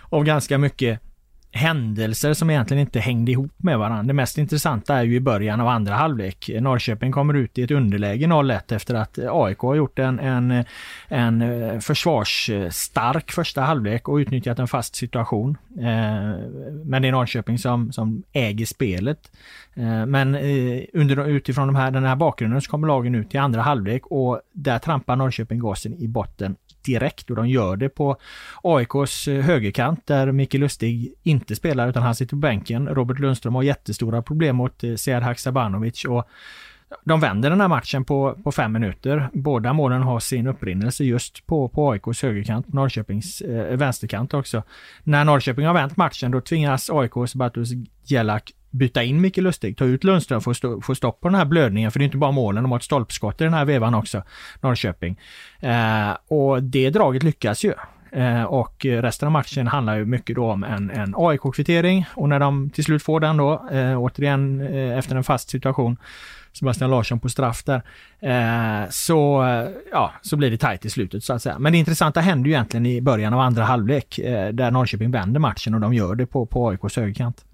av 0.10 0.24
ganska 0.24 0.58
mycket 0.58 1.00
händelser 1.52 2.34
som 2.34 2.50
egentligen 2.50 2.82
inte 2.82 3.00
hängde 3.00 3.32
ihop 3.32 3.52
med 3.58 3.80
varandra. 3.80 4.04
Det 4.04 4.14
mest 4.14 4.38
intressanta 4.38 4.96
är 4.96 5.04
ju 5.04 5.16
i 5.16 5.20
början 5.20 5.62
av 5.62 5.68
andra 5.68 5.94
halvlek. 5.94 6.50
Norrköping 6.60 7.12
kommer 7.12 7.34
ut 7.34 7.58
i 7.58 7.64
ett 7.64 7.72
underläge 7.72 8.26
0-1 8.26 8.76
efter 8.76 8.96
att 8.96 9.20
AIK 9.32 9.60
har 9.60 9.76
gjort 9.76 10.00
en, 10.00 10.20
en, 10.20 10.64
en 11.08 11.42
eh, 11.42 11.80
försvarsstark 11.80 13.32
första 13.32 13.62
halvlek 13.62 14.08
och 14.10 14.16
utnyttjat 14.16 14.60
en 14.60 14.68
fast 14.68 14.96
situation. 14.96 15.58
Eh, 15.78 15.86
men 16.86 17.02
det 17.02 17.08
är 17.08 17.12
Norrköping 17.12 17.58
som, 17.58 17.92
som 17.92 18.24
äger 18.32 18.66
spelet. 18.66 19.32
Eh, 19.74 20.06
men 20.06 20.36
under, 20.94 21.28
utifrån 21.28 21.68
de 21.68 21.76
här, 21.76 21.92
den 21.92 22.04
här 22.04 22.16
bakgrunden 22.16 22.62
så 22.62 22.72
kommer 22.72 22.88
lagen 22.88 23.16
ut 23.16 23.36
i 23.36 23.38
andra 23.38 23.62
halvlek 23.62 24.06
och 24.06 24.42
där 24.54 24.80
trampar 24.80 25.16
Norrköping 25.16 25.60
gasen 25.60 25.94
i 25.94 26.08
botten 26.08 26.56
direkt 26.84 27.30
och 27.30 27.36
de 27.36 27.50
gör 27.50 27.76
det 27.76 27.90
på 27.90 28.18
AIKs 28.64 29.28
eh, 29.28 29.42
högerkant 29.42 30.08
där 30.08 30.32
Micke 30.32 30.54
Lustig 30.54 31.14
inte 31.24 31.56
spelar 31.56 31.90
utan 31.90 32.04
han 32.04 32.16
sitter 32.16 32.30
på 32.30 32.36
bänken. 32.36 32.88
Robert 32.88 33.20
Lundström 33.20 33.56
har 33.56 33.64
jättestora 33.64 34.22
problem 34.22 34.56
mot 34.56 34.84
eh, 34.84 34.96
Sead 34.96 35.24
Haksabanovic 35.24 36.06
och 36.06 36.28
de 37.04 37.20
vänder 37.20 37.50
den 37.50 37.62
här 37.62 37.68
matchen 37.68 38.06
på, 38.06 38.38
på 38.44 38.52
fem 38.52 38.72
minuter. 38.72 39.30
Båda 39.34 39.74
målen 39.74 40.02
har 40.02 40.20
sin 40.20 40.48
upprinnelse 40.48 41.04
just 41.04 41.46
på, 41.46 41.70
på 41.70 41.92
AIKs 41.92 42.22
högerkant, 42.22 42.68
på 42.68 42.76
Norrköpings 42.76 43.42
eh, 43.42 43.78
vänsterkant 43.78 44.34
också. 44.34 44.64
När 45.04 45.26
Norrköping 45.26 45.66
har 45.66 45.74
vänt 45.74 45.98
matchen 45.98 46.32
då 46.32 46.42
tvingas 46.42 46.90
AIKs 46.90 47.36
Batus 47.36 47.70
Gelak 48.04 48.52
byta 48.72 49.04
in 49.04 49.22
Micke 49.22 49.38
Lustig, 49.38 49.78
ta 49.78 49.86
ut 49.86 50.04
Lundström 50.04 50.42
för 50.42 50.52
att 50.52 50.58
stå, 50.58 50.82
få 50.82 50.96
stopp 50.96 51.22
på 51.22 51.28
den 51.28 51.36
här 51.36 51.46
blödningen, 51.46 51.92
för 51.92 52.00
det 52.00 52.04
är 52.04 52.06
inte 52.06 52.18
bara 52.18 52.32
målen, 52.32 52.64
de 52.64 52.72
har 52.72 52.80
ett 52.80 52.84
stolpskott 52.84 53.42
i 53.42 53.44
den 53.44 53.54
här 53.54 53.66
vevan 53.66 53.94
också, 53.94 54.24
Norrköping. 54.62 55.20
Eh, 55.60 56.12
och 56.28 56.64
det 56.64 56.90
draget 56.90 57.24
lyckas 57.24 57.64
ju. 57.64 57.74
Eh, 58.12 58.44
och 58.44 58.86
resten 58.86 59.26
av 59.26 59.32
matchen 59.32 59.68
handlar 59.68 59.98
ju 59.98 60.06
mycket 60.06 60.36
då 60.36 60.52
om 60.52 60.64
en, 60.64 60.90
en 60.90 61.14
AIK-kvittering 61.18 62.06
och 62.14 62.30
när 62.30 62.40
de 62.40 62.70
till 62.70 62.84
slut 62.84 63.04
får 63.04 63.20
den 63.20 63.38
då, 63.38 63.70
eh, 63.72 64.02
återigen 64.02 64.62
eh, 64.62 64.98
efter 64.98 65.16
en 65.16 65.24
fast 65.24 65.50
situation, 65.50 65.98
Sebastian 66.54 66.90
Larsson 66.90 67.20
på 67.20 67.30
straff 67.30 67.64
där, 67.64 67.82
eh, 68.20 68.90
så, 68.90 69.44
eh, 69.44 69.70
ja, 69.92 70.12
så 70.22 70.38
blir 70.38 70.52
det 70.52 70.58
tajt 70.58 70.86
i 70.86 70.90
slutet 70.90 71.24
så 71.24 71.34
att 71.34 71.42
säga. 71.42 71.60
Men 71.60 71.72
det 71.72 71.78
intressanta 71.78 72.20
händer 72.20 72.48
ju 72.48 72.54
egentligen 72.54 72.86
i 72.86 73.02
början 73.02 73.34
av 73.34 73.40
andra 73.40 73.64
halvlek, 73.64 74.20
eh, 74.20 74.50
där 74.50 74.72
Norrköping 74.72 75.12
vänder 75.12 75.40
matchen 75.40 75.74
och 75.74 75.82
de 75.82 75.94
gör 75.94 76.16
det 76.16 76.26
på, 76.26 76.46
på 76.46 76.70
AIKs 76.70 76.96
högerkant. 76.96 77.46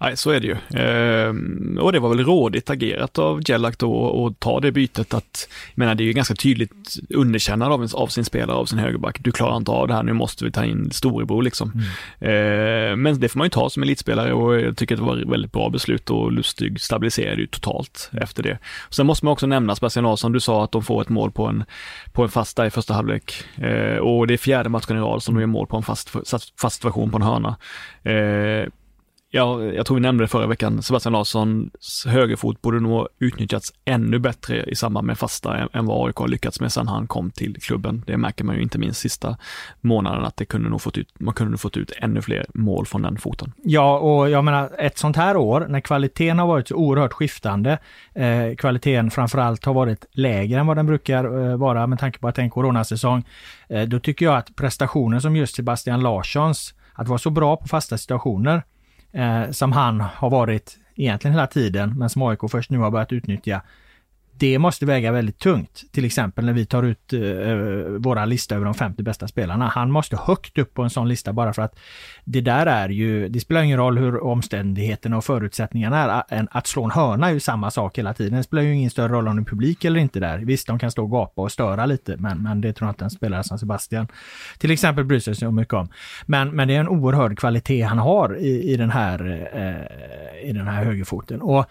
Nej, 0.00 0.16
så 0.16 0.30
är 0.30 0.40
det 0.40 0.46
ju. 0.46 0.56
Ehm, 0.80 1.78
och 1.80 1.92
det 1.92 1.98
var 1.98 2.08
väl 2.08 2.24
rådigt 2.24 2.70
agerat 2.70 3.18
av 3.18 3.40
Jellak 3.50 3.78
då 3.78 4.26
att 4.26 4.40
ta 4.40 4.60
det 4.60 4.72
bytet 4.72 5.14
att, 5.14 5.48
jag 5.74 5.78
menar 5.78 5.94
det 5.94 6.02
är 6.02 6.06
ju 6.06 6.12
ganska 6.12 6.34
tydligt 6.34 6.96
underkännande 7.10 7.74
av, 7.74 7.88
av 7.94 8.06
sin 8.06 8.24
spelare, 8.24 8.56
av 8.56 8.66
sin 8.66 8.78
högerback. 8.78 9.16
Du 9.20 9.32
klarar 9.32 9.56
inte 9.56 9.70
av 9.70 9.88
det 9.88 9.94
här, 9.94 10.02
nu 10.02 10.12
måste 10.12 10.44
vi 10.44 10.50
ta 10.50 10.64
in 10.64 10.90
storebror 10.90 11.42
liksom. 11.42 11.72
Mm. 12.20 12.92
Ehm, 12.92 13.02
men 13.02 13.20
det 13.20 13.28
får 13.28 13.38
man 13.38 13.44
ju 13.44 13.50
ta 13.50 13.70
som 13.70 13.82
elitspelare 13.82 14.32
och 14.32 14.60
jag 14.60 14.76
tycker 14.76 14.94
att 14.94 15.00
det 15.00 15.06
var 15.06 15.16
ett 15.16 15.28
väldigt 15.28 15.52
bra 15.52 15.70
beslut 15.70 16.10
och 16.10 16.32
Lustig 16.32 16.80
stabiliserade 16.80 17.40
ju 17.40 17.46
totalt 17.46 18.08
mm. 18.12 18.22
efter 18.22 18.42
det. 18.42 18.58
Sen 18.90 19.06
måste 19.06 19.24
man 19.24 19.32
också 19.32 19.46
nämna 19.46 19.74
Sebastian 19.74 20.04
Larsson, 20.04 20.32
du 20.32 20.40
sa 20.40 20.64
att 20.64 20.72
de 20.72 20.82
får 20.82 21.02
ett 21.02 21.08
mål 21.08 21.30
på 21.30 21.46
en, 21.46 21.64
på 22.12 22.22
en 22.22 22.28
fasta 22.28 22.66
i 22.66 22.70
första 22.70 22.94
halvlek. 22.94 23.44
Ehm, 23.56 23.98
och 23.98 24.26
det 24.26 24.34
är 24.34 24.38
fjärde 24.38 24.68
matchen 24.68 24.96
i 24.96 25.00
rad 25.00 25.22
som 25.22 25.34
de 25.34 25.40
gör 25.40 25.46
mål 25.46 25.66
på 25.66 25.76
en 25.76 25.82
fast, 25.82 26.10
fast 26.60 26.74
situation 26.74 27.10
på 27.10 27.16
en 27.16 27.22
hörna. 27.22 27.56
Ja, 29.30 29.62
jag 29.62 29.86
tror 29.86 29.94
vi 29.94 30.00
nämnde 30.00 30.24
det 30.24 30.28
förra 30.28 30.46
veckan, 30.46 30.82
Sebastian 30.82 31.12
Larssons 31.12 32.06
högerfot 32.06 32.62
borde 32.62 32.80
nog 32.80 33.08
utnyttjats 33.18 33.72
ännu 33.84 34.18
bättre 34.18 34.64
i 34.64 34.74
samband 34.74 35.06
med 35.06 35.18
fasta 35.18 35.56
än, 35.56 35.68
än 35.72 35.86
vad 35.86 36.06
AIK 36.06 36.16
har 36.16 36.28
lyckats 36.28 36.60
med 36.60 36.72
sedan 36.72 36.88
han 36.88 37.06
kom 37.06 37.30
till 37.30 37.56
klubben. 37.60 38.02
Det 38.06 38.16
märker 38.16 38.44
man 38.44 38.56
ju 38.56 38.62
inte 38.62 38.78
minst 38.78 39.00
sista 39.00 39.36
månaden 39.80 40.24
att 40.24 40.36
det 40.36 40.44
kunde 40.44 40.68
nog 40.68 40.80
fått 40.80 40.98
ut, 40.98 41.20
man 41.20 41.34
kunde 41.34 41.50
nog 41.50 41.60
fått 41.60 41.76
ut 41.76 41.92
ännu 41.96 42.22
fler 42.22 42.46
mål 42.54 42.86
från 42.86 43.02
den 43.02 43.18
foten. 43.18 43.52
Ja, 43.62 43.98
och 43.98 44.30
jag 44.30 44.44
menar 44.44 44.70
ett 44.78 44.98
sånt 44.98 45.16
här 45.16 45.36
år 45.36 45.66
när 45.68 45.80
kvaliteten 45.80 46.38
har 46.38 46.46
varit 46.46 46.68
så 46.68 46.74
oerhört 46.74 47.12
skiftande, 47.12 47.78
eh, 48.14 48.54
kvaliteten 48.58 49.10
framförallt 49.10 49.64
har 49.64 49.74
varit 49.74 50.06
lägre 50.12 50.60
än 50.60 50.66
vad 50.66 50.76
den 50.76 50.86
brukar 50.86 51.24
eh, 51.24 51.56
vara 51.56 51.86
med 51.86 51.98
tanke 51.98 52.18
på 52.18 52.28
att 52.28 52.34
det 52.34 52.42
är 52.42 52.44
en 52.44 52.50
coronasäsong, 52.50 53.24
eh, 53.68 53.82
då 53.82 54.00
tycker 54.00 54.26
jag 54.26 54.36
att 54.36 54.56
prestationen 54.56 55.20
som 55.20 55.36
just 55.36 55.54
Sebastian 55.54 56.00
Larssons, 56.00 56.74
att 56.92 57.08
vara 57.08 57.18
så 57.18 57.30
bra 57.30 57.56
på 57.56 57.68
fasta 57.68 57.98
situationer, 57.98 58.62
eh, 59.12 59.50
som 59.50 59.72
han 59.72 60.00
har 60.00 60.30
varit 60.30 60.78
egentligen 60.96 61.34
hela 61.34 61.46
tiden, 61.46 61.98
men 61.98 62.10
som 62.10 62.22
AIK 62.22 62.40
först 62.50 62.70
nu 62.70 62.78
har 62.78 62.90
börjat 62.90 63.12
utnyttja 63.12 63.62
det 64.38 64.58
måste 64.58 64.86
väga 64.86 65.12
väldigt 65.12 65.38
tungt. 65.38 65.84
Till 65.92 66.04
exempel 66.04 66.44
när 66.44 66.52
vi 66.52 66.66
tar 66.66 66.82
ut 66.82 67.12
eh, 67.12 67.20
våra 67.98 68.24
lista 68.24 68.54
över 68.54 68.64
de 68.64 68.74
50 68.74 69.02
bästa 69.02 69.28
spelarna. 69.28 69.68
Han 69.68 69.90
måste 69.90 70.16
högt 70.16 70.58
upp 70.58 70.74
på 70.74 70.82
en 70.82 70.90
sån 70.90 71.08
lista 71.08 71.32
bara 71.32 71.52
för 71.52 71.62
att 71.62 71.78
det 72.24 72.40
där 72.40 72.66
är 72.66 72.88
ju, 72.88 73.28
det 73.28 73.40
spelar 73.40 73.62
ingen 73.62 73.78
roll 73.78 73.98
hur 73.98 74.24
omständigheterna 74.24 75.16
och 75.16 75.24
förutsättningarna 75.24 76.24
är. 76.28 76.46
Att 76.50 76.66
slå 76.66 76.84
en 76.84 76.90
hörna 76.90 77.28
är 77.28 77.32
ju 77.32 77.40
samma 77.40 77.70
sak 77.70 77.98
hela 77.98 78.14
tiden. 78.14 78.36
Det 78.36 78.42
spelar 78.42 78.62
ju 78.62 78.74
ingen 78.74 78.90
större 78.90 79.12
roll 79.12 79.28
om 79.28 79.36
det 79.36 79.42
är 79.42 79.44
publik 79.44 79.84
eller 79.84 80.00
inte 80.00 80.20
där. 80.20 80.38
Visst, 80.38 80.66
de 80.66 80.78
kan 80.78 80.90
stå 80.90 81.02
och 81.02 81.10
gapa 81.10 81.42
och 81.42 81.52
störa 81.52 81.86
lite, 81.86 82.16
men, 82.16 82.42
men 82.42 82.60
det 82.60 82.72
tror 82.72 82.88
jag 82.88 82.92
inte 82.92 83.04
en 83.04 83.10
spelare 83.10 83.44
som 83.44 83.58
Sebastian 83.58 84.08
till 84.58 84.70
exempel 84.70 85.04
bryr 85.04 85.20
sig 85.20 85.34
så 85.34 85.50
mycket 85.50 85.74
om. 85.74 85.88
Men, 86.26 86.50
men 86.50 86.68
det 86.68 86.74
är 86.74 86.80
en 86.80 86.88
oerhörd 86.88 87.38
kvalitet 87.38 87.82
han 87.82 87.98
har 87.98 88.36
i, 88.36 88.72
i 88.72 88.76
den 88.76 88.90
här, 88.90 89.48
eh, 89.52 90.48
i 90.50 90.52
den 90.52 90.68
här 90.68 90.84
högerfoten. 90.84 91.42
Och 91.42 91.66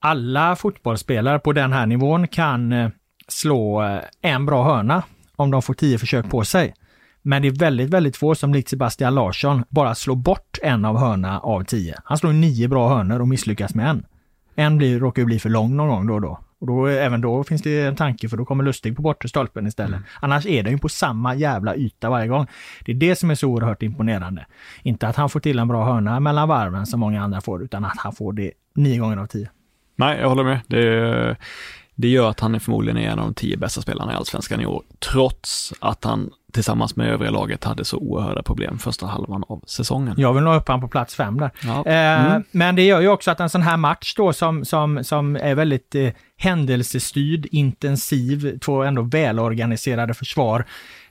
alla 0.00 0.56
fotbollsspelare 0.56 1.38
på 1.38 1.52
den 1.52 1.72
här 1.72 1.86
nivån 1.86 2.28
kan 2.28 2.72
eh, 2.72 2.90
slå 3.28 3.82
eh, 3.82 4.00
en 4.22 4.46
bra 4.46 4.64
hörna 4.64 5.02
om 5.36 5.50
de 5.50 5.62
får 5.62 5.74
tio 5.74 5.98
försök 5.98 6.30
på 6.30 6.44
sig. 6.44 6.74
Men 7.22 7.42
det 7.42 7.48
är 7.48 7.52
väldigt, 7.52 7.90
väldigt 7.90 8.16
få 8.16 8.34
som 8.34 8.54
likt 8.54 8.68
Sebastian 8.68 9.14
Larsson 9.14 9.64
bara 9.68 9.94
slår 9.94 10.16
bort 10.16 10.58
en 10.62 10.84
av 10.84 10.98
hörna 10.98 11.40
av 11.40 11.64
tio. 11.64 11.94
Han 12.04 12.18
slår 12.18 12.32
nio 12.32 12.68
bra 12.68 12.88
hörnor 12.88 13.20
och 13.20 13.28
misslyckas 13.28 13.74
med 13.74 13.90
en. 13.90 14.06
En 14.54 14.78
blir, 14.78 14.98
råkar 15.00 15.22
ju 15.22 15.26
bli 15.26 15.38
för 15.38 15.48
lång 15.48 15.76
någon 15.76 15.88
gång 15.88 16.06
då 16.06 16.14
och 16.14 16.20
då. 16.20 16.40
Och 16.60 16.66
då, 16.66 16.86
även 16.86 17.20
då 17.20 17.44
finns 17.44 17.62
det 17.62 17.80
en 17.80 17.96
tanke 17.96 18.28
för 18.28 18.36
då 18.36 18.44
kommer 18.44 18.64
Lustig 18.64 18.96
på 18.96 19.02
bortre 19.02 19.28
stolpen 19.28 19.66
istället. 19.66 19.96
Mm. 19.96 20.04
Annars 20.20 20.46
är 20.46 20.62
den 20.62 20.72
ju 20.72 20.78
på 20.78 20.88
samma 20.88 21.34
jävla 21.34 21.76
yta 21.76 22.10
varje 22.10 22.28
gång. 22.28 22.46
Det 22.84 22.92
är 22.92 22.96
det 22.96 23.16
som 23.16 23.30
är 23.30 23.34
så 23.34 23.48
oerhört 23.48 23.82
imponerande. 23.82 24.46
Inte 24.82 25.08
att 25.08 25.16
han 25.16 25.30
får 25.30 25.40
till 25.40 25.58
en 25.58 25.68
bra 25.68 25.84
hörna 25.84 26.20
mellan 26.20 26.48
varven 26.48 26.86
som 26.86 27.00
många 27.00 27.22
andra 27.22 27.40
får, 27.40 27.62
utan 27.62 27.84
att 27.84 27.98
han 27.98 28.12
får 28.12 28.32
det 28.32 28.52
nio 28.74 28.98
gånger 28.98 29.16
av 29.16 29.26
tio. 29.26 29.50
Nej, 29.98 30.18
jag 30.20 30.28
håller 30.28 30.44
med. 30.44 30.60
Det, 30.66 31.36
det 31.94 32.08
gör 32.08 32.30
att 32.30 32.40
han 32.40 32.54
är 32.54 32.58
förmodligen 32.58 32.96
en 32.96 33.18
av 33.18 33.24
de 33.24 33.34
tio 33.34 33.56
bästa 33.56 33.82
spelarna 33.82 34.12
i 34.12 34.16
Allsvenskan 34.16 34.60
i 34.60 34.66
år, 34.66 34.82
trots 35.12 35.72
att 35.80 36.04
han 36.04 36.30
tillsammans 36.52 36.96
med 36.96 37.08
övriga 37.08 37.30
laget 37.30 37.64
hade 37.64 37.84
så 37.84 37.96
oerhörda 37.96 38.42
problem 38.42 38.78
första 38.78 39.06
halvan 39.06 39.44
av 39.48 39.60
säsongen. 39.66 40.14
Jag 40.18 40.32
vill 40.32 40.44
nå 40.44 40.54
upp 40.54 40.68
han 40.68 40.80
på 40.80 40.88
plats 40.88 41.14
fem 41.14 41.40
där. 41.40 41.50
Ja. 41.62 41.86
Eh, 41.86 42.26
mm. 42.26 42.44
Men 42.50 42.76
det 42.76 42.82
gör 42.82 43.00
ju 43.00 43.08
också 43.08 43.30
att 43.30 43.40
en 43.40 43.50
sån 43.50 43.62
här 43.62 43.76
match 43.76 44.14
då 44.16 44.32
som, 44.32 44.64
som, 44.64 45.04
som 45.04 45.36
är 45.36 45.54
väldigt 45.54 45.94
eh, 45.94 46.10
händelsestyrd, 46.36 47.46
intensiv, 47.50 48.58
två 48.58 48.82
ändå 48.82 49.02
välorganiserade 49.02 50.14
försvar, 50.14 50.64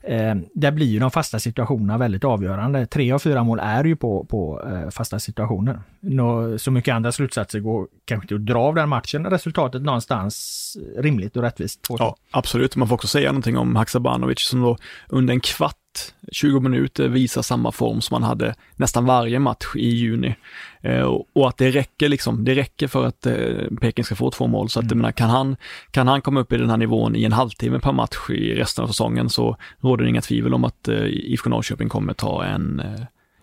eh, 0.08 0.36
där 0.54 0.72
blir 0.72 0.86
ju 0.86 1.00
de 1.00 1.12
fasta 1.12 1.40
situationerna 1.40 1.98
väldigt 1.98 2.24
avgörande. 2.24 2.86
Tre 2.86 3.12
av 3.12 3.20
fyra 3.20 3.44
mål 3.44 3.60
är 3.60 3.84
ju 3.84 3.96
på, 3.96 4.26
på 4.26 4.62
eh, 4.72 4.90
fasta 4.90 5.20
situationer. 5.20 5.82
Nå, 6.00 6.58
så 6.58 6.72
mycket 6.72 6.94
andra 6.94 7.12
slutsatser 7.12 7.60
går 7.60 7.88
kanske 8.06 8.26
inte 8.26 8.36
att 8.36 8.46
dra 8.46 8.60
av 8.60 8.76
den 8.76 8.90
matchen. 8.90 9.26
Resultatet 9.26 9.82
någonstans 9.82 10.78
rimligt 10.98 11.38
och 11.38 11.44
rättvist. 11.44 11.86
Ja, 11.90 12.16
absolut. 12.32 12.76
Man 12.76 12.88
får 12.88 12.96
också 12.96 13.08
säga 13.08 13.30
någonting 13.30 13.58
om 13.58 13.76
Haksabanovic 13.76 14.40
som 14.40 14.62
då 14.62 14.78
under 15.10 15.34
en 15.34 15.40
kvart 15.40 15.76
20 16.32 16.60
minuter 16.60 17.08
visar 17.08 17.42
samma 17.42 17.72
form 17.72 18.02
som 18.02 18.16
man 18.16 18.24
hade 18.24 18.56
nästan 18.76 19.06
varje 19.06 19.40
match 19.40 19.66
i 19.76 19.90
juni. 19.90 20.36
Eh, 20.82 21.14
och 21.34 21.48
att 21.48 21.58
det 21.58 21.72
räcker 21.72 22.10
liksom, 22.10 22.46
det 22.46 22.56
räcker 22.56 22.88
för 22.88 23.06
att 23.06 23.26
eh, 23.26 23.36
Peking 23.82 24.06
ska 24.06 24.16
få 24.16 24.32
två 24.32 24.48
mål. 24.48 24.70
Så 24.70 24.80
att 24.80 24.86
mm. 24.86 24.98
menar, 24.98 25.12
kan, 25.12 25.30
han, 25.30 25.56
kan 25.92 26.08
han 26.08 26.22
komma 26.22 26.40
upp 26.40 26.54
i 26.54 26.58
den 26.58 26.70
här 26.70 26.78
nivån 26.78 27.16
i 27.16 27.24
en 27.24 27.32
halvtimme 27.32 27.80
per 27.80 27.92
match 27.92 28.30
i 28.30 28.56
resten 28.56 28.84
av 28.84 28.88
säsongen 28.88 29.30
så 29.30 29.58
råder 29.80 30.04
det 30.04 30.10
inga 30.10 30.22
tvivel 30.22 30.54
om 30.54 30.64
att 30.64 30.88
eh, 30.88 31.06
IFK 31.06 31.50
Norrköping 31.50 31.90
kommer 31.90 32.14
ta 32.14 32.44
en 32.44 32.82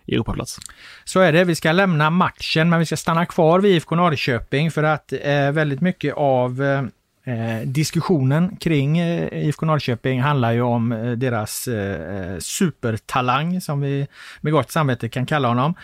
Europaplats. 0.07 0.59
Så 1.03 1.19
är 1.19 1.33
det. 1.33 1.43
Vi 1.43 1.55
ska 1.55 1.71
lämna 1.71 2.09
matchen, 2.09 2.69
men 2.69 2.79
vi 2.79 2.85
ska 2.85 2.97
stanna 2.97 3.25
kvar 3.25 3.59
vid 3.59 3.75
IFK 3.75 3.95
Norrköping 3.95 4.71
för 4.71 4.83
att 4.83 5.13
eh, 5.13 5.51
väldigt 5.51 5.81
mycket 5.81 6.13
av 6.13 6.61
eh, 7.25 7.61
diskussionen 7.67 8.57
kring 8.57 8.97
eh, 8.99 9.47
IFK 9.47 9.65
Norrköping 9.65 10.21
handlar 10.21 10.51
ju 10.51 10.61
om 10.61 10.91
eh, 10.91 11.11
deras 11.11 11.67
eh, 11.67 12.33
eh, 12.33 12.39
supertalang 12.39 13.61
som 13.61 13.81
vi 13.81 14.07
med 14.41 14.53
gott 14.53 14.71
samvete 14.71 15.09
kan 15.09 15.25
kalla 15.25 15.47
honom. 15.47 15.75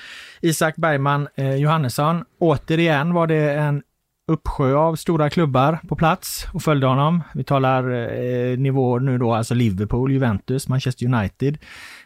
Isak 0.42 0.76
Bergman 0.76 1.28
eh, 1.36 1.56
Johannesson. 1.56 2.24
Återigen 2.40 3.14
var 3.14 3.28
det 3.28 3.52
en 3.54 3.84
uppsjö 4.32 4.76
av 4.76 4.96
stora 4.96 5.30
klubbar 5.30 5.80
på 5.88 5.96
plats 5.96 6.48
och 6.54 6.62
följde 6.62 6.88
honom. 6.88 7.24
Vi 7.34 7.44
talar 7.44 7.92
eh, 7.92 8.58
nivåer 8.58 9.00
nu 9.00 9.18
då, 9.18 9.34
alltså 9.34 9.54
Liverpool, 9.54 10.12
Juventus, 10.12 10.68
Manchester 10.68 11.06
United. 11.06 11.58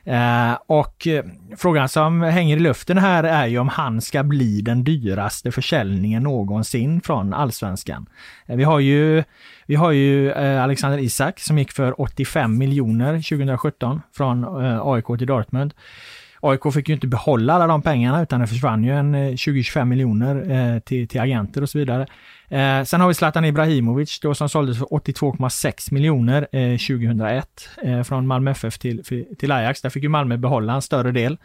Eh, 0.03 0.57
och 0.67 1.07
eh, 1.07 1.25
frågan 1.57 1.89
som 1.89 2.21
hänger 2.21 2.57
i 2.57 2.59
luften 2.59 2.97
här 2.97 3.23
är 3.23 3.47
ju 3.47 3.59
om 3.59 3.67
han 3.67 4.01
ska 4.01 4.23
bli 4.23 4.61
den 4.61 4.83
dyraste 4.83 5.51
försäljningen 5.51 6.23
någonsin 6.23 7.01
från 7.01 7.33
allsvenskan. 7.33 8.05
Eh, 8.45 8.55
vi 8.55 8.63
har 8.63 8.79
ju, 8.79 9.23
vi 9.65 9.75
har 9.75 9.91
ju 9.91 10.31
eh, 10.31 10.63
Alexander 10.63 10.99
Isak 10.99 11.39
som 11.39 11.57
gick 11.57 11.71
för 11.71 12.01
85 12.01 12.57
miljoner 12.57 13.13
2017 13.13 14.01
från 14.13 14.43
eh, 14.43 14.87
AIK 14.87 15.05
till 15.05 15.27
Dortmund. 15.27 15.73
AIK 16.49 16.73
fick 16.73 16.89
ju 16.89 16.95
inte 16.95 17.07
behålla 17.07 17.53
alla 17.53 17.67
de 17.67 17.81
pengarna 17.81 18.21
utan 18.21 18.39
det 18.39 18.47
försvann 18.47 18.83
ju 18.83 18.91
en 18.91 19.15
eh, 19.15 19.31
20-25 19.31 19.85
miljoner 19.85 20.51
eh, 20.51 20.79
till, 20.79 21.07
till 21.07 21.21
agenter 21.21 21.61
och 21.61 21.69
så 21.69 21.77
vidare. 21.77 22.07
Eh, 22.49 22.83
sen 22.83 23.01
har 23.01 23.07
vi 23.07 23.13
Zlatan 23.13 23.45
Ibrahimovic 23.45 24.19
då 24.19 24.35
som 24.35 24.49
såldes 24.49 24.77
för 24.77 24.85
82,6 24.85 25.93
miljoner 25.93 26.47
eh, 26.51 26.77
2001 26.77 27.69
eh, 27.83 28.03
från 28.03 28.27
Malmö 28.27 28.51
FF 28.51 28.77
till, 28.77 29.25
till 29.39 29.51
Ajax. 29.51 29.81
Där 29.81 29.89
fick 29.89 30.03
ju 30.03 30.09
Malmö 30.09 30.37
behålla 30.37 30.73
en 30.73 30.81
större 30.81 31.11
del. 31.11 31.37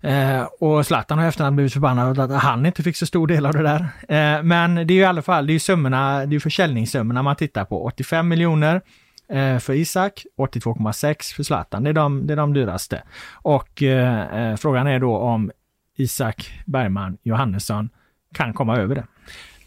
Eh, 0.00 0.42
och 0.60 0.86
Zlatan 0.86 1.18
har 1.18 1.26
efterhand 1.26 1.56
blivit 1.56 1.72
förbannad 1.72 2.18
att 2.18 2.42
han 2.42 2.66
inte 2.66 2.82
fick 2.82 2.96
så 2.96 3.06
stor 3.06 3.26
del 3.26 3.46
av 3.46 3.52
det 3.52 3.62
där. 3.62 3.80
Eh, 4.08 4.42
men 4.42 4.74
det 4.74 4.92
är 4.92 4.96
ju 4.96 5.00
i 5.00 5.04
alla 5.04 5.22
fall, 5.22 5.46
det 5.46 5.50
är 5.50 5.54
ju 5.54 5.58
summorna, 5.58 6.26
det 6.26 6.36
är 6.36 6.40
försäljningssummorna 6.40 7.22
man 7.22 7.36
tittar 7.36 7.64
på. 7.64 7.84
85 7.84 8.28
miljoner 8.28 8.80
Eh, 9.28 9.58
för 9.58 9.72
Isak, 9.72 10.26
82,6 10.36 11.34
för 11.34 11.42
Zlatan. 11.42 11.84
Det 11.84 11.90
är 11.90 11.94
de, 11.94 12.26
det 12.26 12.34
är 12.34 12.36
de 12.36 12.52
dyraste. 12.52 13.02
Och 13.32 13.82
eh, 13.82 14.50
eh, 14.50 14.56
frågan 14.56 14.86
är 14.86 14.98
då 14.98 15.16
om 15.16 15.50
Isak 15.96 16.62
Bergman 16.66 17.18
Johannesson 17.22 17.88
kan 18.34 18.52
komma 18.52 18.76
över 18.76 18.94
det 18.94 19.04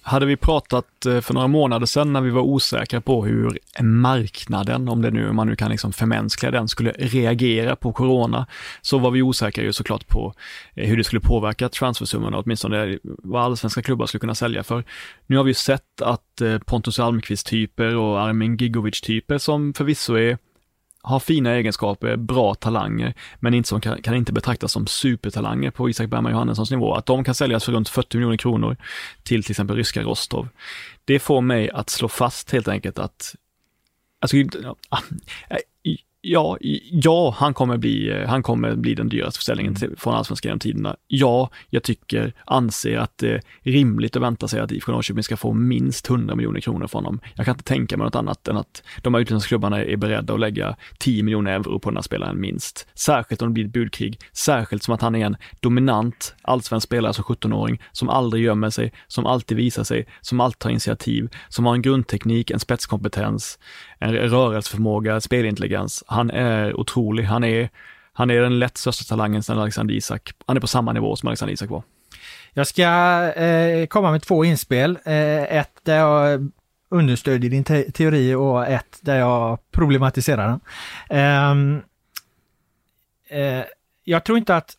hade 0.02 0.26
vi 0.26 0.38
pratat 0.38 1.06
eh, 1.06 1.22
för 1.22 1.34
några 1.34 1.48
månader 1.48 1.86
sedan 1.86 2.14
när 2.14 2.22
vi 2.22 2.30
var 2.30 2.42
osäkra 2.42 3.02
på 3.02 3.26
hur 3.26 3.60
marknaden, 3.82 4.90
om 4.90 5.02
det 5.02 5.12
nu, 5.12 5.32
man 5.32 5.48
nu 5.48 5.56
kan 5.56 5.72
liksom 5.72 5.94
förmänskliga 5.94 6.52
den, 6.52 6.68
skulle 6.68 6.92
reagera 6.92 7.76
på 7.76 7.94
corona, 7.94 8.48
så 8.82 8.98
var 8.98 9.12
vi 9.12 9.22
osäkra 9.22 9.64
ju 9.64 9.74
såklart 9.74 10.08
på 10.08 10.34
eh, 10.74 10.88
hur 10.88 10.98
det 10.98 11.04
skulle 11.04 11.22
påverka 11.22 11.70
transfersummorna, 11.70 12.38
åtminstone 12.38 12.98
vad 13.04 13.44
allsvenska 13.44 13.82
klubbar 13.82 14.06
skulle 14.06 14.20
kunna 14.20 14.36
sälja 14.36 14.64
för. 14.64 14.84
Nu 15.28 15.38
har 15.38 15.44
vi 15.44 15.54
sett 15.54 16.02
att 16.02 16.42
eh, 16.42 16.58
Pontus 16.58 17.00
Almqvist-typer 17.00 17.96
och 17.96 18.22
Armin 18.22 18.58
Gigovic-typer 18.58 19.38
som 19.38 19.74
förvisso 19.74 20.14
är 20.14 20.38
har 21.02 21.20
fina 21.20 21.52
egenskaper, 21.52 22.16
bra 22.16 22.56
talanger, 22.56 23.14
men 23.40 23.54
inte 23.54 23.70
som 23.70 23.82
kan, 23.82 24.02
kan 24.02 24.16
inte 24.16 24.34
betraktas 24.34 24.72
som 24.72 24.88
supertalanger 24.88 25.72
på 25.72 25.90
Isak 25.90 26.10
Bergman 26.10 26.32
Johannessons 26.32 26.72
nivå. 26.72 26.94
Att 26.94 27.06
de 27.06 27.24
kan 27.24 27.36
säljas 27.36 27.66
för 27.66 27.72
runt 27.72 27.90
40 27.90 28.18
miljoner 28.18 28.38
kronor 28.38 28.78
till 29.24 29.44
till 29.44 29.52
exempel 29.52 29.76
ryska 29.76 30.02
Rostov. 30.02 30.48
Det 31.06 31.20
får 31.20 31.42
mig 31.42 31.70
att 31.70 31.90
slå 31.90 32.08
fast 32.08 32.52
helt 32.52 32.68
enkelt 32.68 33.00
att 33.00 33.36
Alltså, 34.22 34.38
Ja, 36.22 36.58
ja, 36.92 37.36
han 37.38 37.54
kommer 37.54 37.78
bli, 37.78 38.24
han 38.28 38.44
kommer 38.44 38.76
bli 38.76 38.96
den 38.96 39.10
dyraste 39.10 39.38
försäljningen 39.38 39.76
till, 39.76 39.96
från 39.98 40.14
allsvenska 40.14 40.48
genom 40.48 40.60
tiderna. 40.60 40.96
Ja, 41.08 41.50
jag 41.70 41.84
tycker, 41.84 42.34
anser 42.46 42.98
att 42.98 43.18
det 43.18 43.34
är 43.34 43.42
rimligt 43.64 44.16
att 44.16 44.22
vänta 44.22 44.48
sig 44.48 44.60
att 44.60 44.72
IFK 44.72 44.92
Norrköping 44.92 45.24
ska 45.24 45.38
få 45.38 45.54
minst 45.54 46.10
100 46.10 46.36
miljoner 46.36 46.60
kronor 46.60 46.88
från 46.88 47.06
honom. 47.06 47.20
Jag 47.36 47.46
kan 47.46 47.54
inte 47.54 47.64
tänka 47.64 47.98
mig 47.98 48.06
något 48.06 48.16
annat 48.16 48.48
än 48.48 48.58
att 48.58 48.84
de 49.02 49.14
här 49.14 49.22
utländska 49.22 49.48
klubbarna 49.48 49.84
är 49.84 49.98
beredda 49.98 50.34
att 50.34 50.40
lägga 50.40 50.76
10 50.98 51.24
miljoner 51.24 51.52
euro 51.52 51.80
på 51.80 51.90
den 51.90 51.98
här 51.98 52.02
spelaren 52.02 52.42
minst. 52.42 52.88
Särskilt 52.94 53.42
om 53.42 53.48
det 53.48 53.54
blir 53.54 53.66
ett 53.66 53.74
budkrig, 53.74 54.20
särskilt 54.34 54.84
som 54.84 54.94
att 54.94 55.02
han 55.02 55.16
är 55.16 55.26
en 55.26 55.38
dominant 55.60 56.36
allsvensk 56.42 56.84
spelare 56.88 57.14
som 57.14 57.24
17-åring, 57.24 57.82
som 57.92 58.10
aldrig 58.10 58.44
gömmer 58.44 58.70
sig, 58.70 58.94
som 59.08 59.26
alltid 59.26 59.58
visar 59.58 59.84
sig, 59.84 60.08
som 60.22 60.40
alltid 60.40 60.60
tar 60.60 60.70
initiativ, 60.70 61.30
som 61.50 61.66
har 61.66 61.74
en 61.74 61.82
grundteknik, 61.82 62.52
en 62.52 62.60
spetskompetens, 62.60 63.60
en 64.00 64.14
rörelseförmåga, 64.14 65.22
spelintelligens. 65.22 66.04
Han 66.10 66.30
är 66.30 66.80
otrolig. 66.80 67.24
Han 67.24 67.44
är, 67.44 67.70
han 68.14 68.32
är 68.32 68.42
den 68.42 68.60
lätt 68.60 68.78
största 68.78 69.04
talangen 69.04 69.44
sedan 69.44 69.60
Alexander 69.60 69.94
Isak. 69.94 70.32
Han 70.46 70.58
är 70.58 70.62
på 70.62 70.68
samma 70.68 70.94
nivå 70.94 71.16
som 71.16 71.28
Alexander 71.28 71.54
Isak 71.54 71.70
var. 71.70 71.84
Jag 72.54 72.68
ska 72.68 72.84
eh, 73.32 73.86
komma 73.86 74.12
med 74.12 74.22
två 74.22 74.46
inspel. 74.46 75.00
Eh, 75.06 75.58
ett 75.58 75.80
där 75.84 75.98
jag 75.98 76.52
understödjer 76.90 77.52
din 77.52 77.64
te 77.64 77.92
teori 77.92 78.34
och 78.34 78.68
ett 78.68 79.00
där 79.02 79.18
jag 79.18 79.60
problematiserar 79.72 80.48
den. 80.48 80.60
Eh, 81.10 81.52
eh, 83.40 83.64
jag 84.04 84.26
tror 84.26 84.38
inte 84.38 84.56
att 84.56 84.74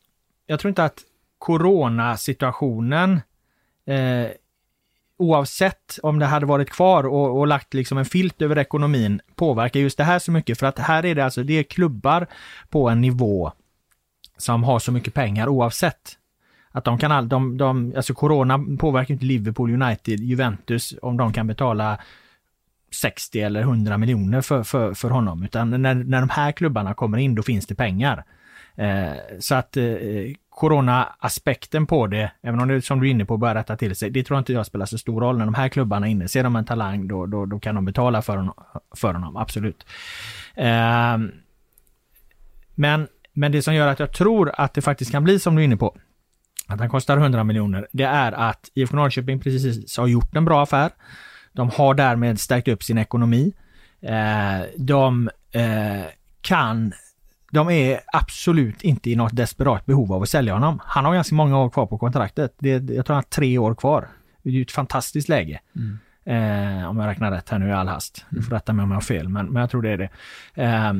jag 0.47 0.61
tror 0.61 0.69
inte 0.69 0.85
att 0.85 0.99
coronasituationen 1.39 3.21
eh, 3.87 4.27
oavsett 5.21 5.99
om 6.03 6.19
det 6.19 6.27
hade 6.27 6.47
varit 6.47 6.71
kvar 6.71 7.07
och, 7.07 7.39
och, 7.39 7.47
lagt 7.47 7.75
liksom 7.75 7.99
en 7.99 8.05
filt 8.05 8.43
över 8.43 8.59
ekonomin 8.59 9.21
påverkar 9.35 9.81
just 9.81 9.99
det 9.99 10.05
här 10.05 10.19
så 10.19 10.33
mycket. 10.33 10.59
För 10.59 10.67
att 10.67 10.79
här 10.79 11.05
är 11.05 11.15
det 11.15 11.25
alltså, 11.25 11.43
det 11.43 11.55
är 11.55 11.63
klubbar 11.63 12.27
på 12.69 12.89
en 12.89 13.01
nivå 13.01 13.53
som 14.37 14.65
har 14.65 14.79
så 14.79 14.93
mycket 14.93 15.15
pengar 15.15 15.49
oavsett. 15.49 16.17
Att 16.73 16.85
de 16.85 16.99
kan 16.99 17.13
all, 17.13 17.29
de, 17.29 17.59
de, 17.59 17.93
alltså 17.97 18.15
corona 18.15 18.65
påverkar 18.79 19.15
inte 19.15 19.25
Liverpool, 19.25 19.83
United, 19.83 20.21
Juventus 20.21 20.95
om 21.03 21.17
de 21.17 21.33
kan 21.33 21.47
betala 21.47 21.99
60 22.95 23.41
eller 23.41 23.61
100 23.61 23.99
miljoner 23.99 24.41
för, 24.41 24.63
för, 24.63 24.95
för 24.95 25.11
honom. 25.11 25.43
Utan 25.43 25.83
när, 25.83 25.95
när 25.95 26.21
de 26.21 26.29
här 26.29 26.53
klubbarna 26.53 26.95
kommer 26.95 27.19
in, 27.19 27.35
då 27.35 27.43
finns 27.43 27.67
det 27.67 27.75
pengar. 27.75 28.25
Eh, 28.75 29.13
så 29.39 29.55
att 29.55 29.77
eh, 29.77 29.85
corona-aspekten 30.51 31.87
på 31.87 32.07
det, 32.07 32.33
även 32.43 32.61
om 32.61 32.69
det 32.69 32.83
som 32.83 33.01
du 33.01 33.07
är 33.07 33.11
inne 33.11 33.25
på 33.25 33.37
börjar 33.37 33.55
rätta 33.55 33.77
till 33.77 33.97
sig, 33.97 34.11
det 34.11 34.25
tror 34.25 34.39
inte 34.39 34.53
jag 34.53 34.67
spelar 34.67 34.87
så 34.87 34.99
stor 34.99 35.21
roll. 35.21 35.39
När 35.39 35.45
de 35.45 35.55
här 35.55 35.69
klubbarna 35.69 36.07
är 36.07 36.11
inne, 36.11 36.29
ser 36.29 36.43
de 36.45 36.57
en 36.57 36.65
talang 36.65 37.09
då, 37.09 37.27
då, 37.27 37.47
då 37.47 37.59
kan 37.59 37.75
de 37.75 37.85
betala 37.85 38.23
för 38.23 38.37
honom, 38.37 38.55
för 38.97 39.15
honom 39.15 39.37
absolut. 39.37 39.87
Eh, 40.55 41.19
men, 42.75 43.09
men 43.33 43.53
det 43.53 43.63
som 43.63 43.75
gör 43.75 43.89
att 43.89 43.99
jag 43.99 44.13
tror 44.13 44.51
att 44.55 44.75
det 44.75 44.83
faktiskt 44.83 45.11
kan 45.11 45.25
bli 45.25 45.39
som 45.39 45.57
du 45.57 45.63
är 45.63 45.65
inne 45.65 45.77
på, 45.77 45.97
att 46.67 46.81
han 46.81 46.89
kostar 46.89 47.17
100 47.17 47.45
miljoner, 47.45 47.89
det 47.93 48.05
är 48.05 48.33
att 48.33 48.71
IFK 48.75 48.97
Norrköping 48.97 49.41
precis 49.41 49.99
har 49.99 50.07
gjort 50.07 50.37
en 50.37 50.45
bra 50.45 50.63
affär. 50.63 50.91
De 51.53 51.71
har 51.71 51.95
därmed 51.95 52.41
stärkt 52.41 52.69
upp 52.69 52.83
sin 52.83 52.99
ekonomi. 52.99 53.53
Eh, 54.03 54.67
de 54.77 55.31
eh, 55.53 56.05
kan 56.41 56.93
de 57.51 57.71
är 57.71 58.01
absolut 58.13 58.83
inte 58.83 59.11
i 59.11 59.17
något 59.17 59.37
desperat 59.37 59.87
behov 59.87 60.13
av 60.13 60.23
att 60.23 60.29
sälja 60.29 60.55
honom. 60.55 60.81
Han 60.85 61.05
har 61.05 61.15
ganska 61.15 61.35
många 61.35 61.59
år 61.59 61.71
kvar 61.71 61.87
på 61.87 61.99
kontraktet. 61.99 62.55
Det, 62.59 62.71
jag 62.71 63.07
tror 63.07 63.15
han 63.15 63.15
har 63.15 63.23
tre 63.23 63.59
år 63.59 63.75
kvar. 63.75 64.09
Det 64.43 64.49
är 64.49 64.53
ju 64.53 64.63
ett 64.63 64.73
fantastiskt 64.73 65.29
läge. 65.29 65.61
Mm. 65.77 65.99
Eh, 66.25 66.89
om 66.89 66.99
jag 66.99 67.09
räknar 67.09 67.31
rätt 67.31 67.49
här 67.49 67.59
nu 67.59 67.69
i 67.69 67.73
all 67.73 67.89
hast. 67.89 68.25
Du 68.29 68.43
får 68.43 68.51
rätta 68.51 68.73
mig 68.73 68.83
om 68.83 68.91
jag 68.91 68.97
har 68.97 69.03
fel, 69.03 69.29
men, 69.29 69.47
men 69.47 69.61
jag 69.61 69.71
tror 69.71 69.83
det 69.83 69.91
är 69.91 69.99
det. 69.99 70.11
Eh, 70.63 70.93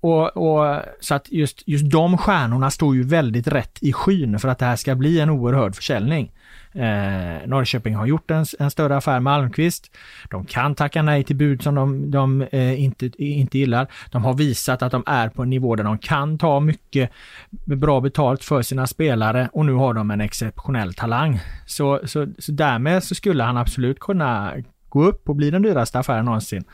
och, 0.00 0.36
och, 0.36 0.82
så 1.00 1.14
att 1.14 1.32
just, 1.32 1.62
just 1.66 1.90
de 1.90 2.18
stjärnorna 2.18 2.70
står 2.70 2.94
ju 2.94 3.02
väldigt 3.02 3.46
rätt 3.46 3.78
i 3.80 3.92
skyn 3.92 4.38
för 4.38 4.48
att 4.48 4.58
det 4.58 4.66
här 4.66 4.76
ska 4.76 4.94
bli 4.94 5.20
en 5.20 5.30
oerhörd 5.30 5.74
försäljning. 5.74 6.32
Eh, 6.78 7.46
Norrköping 7.46 7.94
har 7.94 8.06
gjort 8.06 8.30
en, 8.30 8.44
en, 8.58 8.70
större 8.70 8.96
affär 8.96 9.20
med 9.20 9.32
Almqvist. 9.32 9.96
De 10.30 10.44
kan 10.44 10.74
tacka 10.74 11.02
nej 11.02 11.24
till 11.24 11.36
bud 11.36 11.62
som 11.62 11.74
de, 11.74 12.10
de 12.10 12.42
eh, 12.42 12.82
inte, 12.82 13.10
inte 13.24 13.58
gillar. 13.58 13.86
De 14.10 14.24
har 14.24 14.34
visat 14.34 14.82
att 14.82 14.92
de 14.92 15.02
är 15.06 15.28
på 15.28 15.42
en 15.42 15.50
nivå 15.50 15.76
där 15.76 15.84
de 15.84 15.98
kan 15.98 16.38
ta 16.38 16.60
mycket 16.60 17.10
bra 17.64 18.00
betalt 18.00 18.44
för 18.44 18.62
sina 18.62 18.86
spelare 18.86 19.48
och 19.52 19.66
nu 19.66 19.72
har 19.72 19.94
de 19.94 20.10
en 20.10 20.20
exceptionell 20.20 20.94
talang. 20.94 21.40
Så, 21.66 22.00
så, 22.04 22.26
så 22.38 22.52
därmed 22.52 23.04
så 23.04 23.14
skulle 23.14 23.44
han 23.44 23.56
absolut 23.56 24.00
kunna 24.00 24.54
gå 24.88 25.04
upp 25.04 25.28
och 25.28 25.36
bli 25.36 25.50
den 25.50 25.62
dyraste 25.62 25.98
affären 25.98 26.24
någonsin 26.24 26.64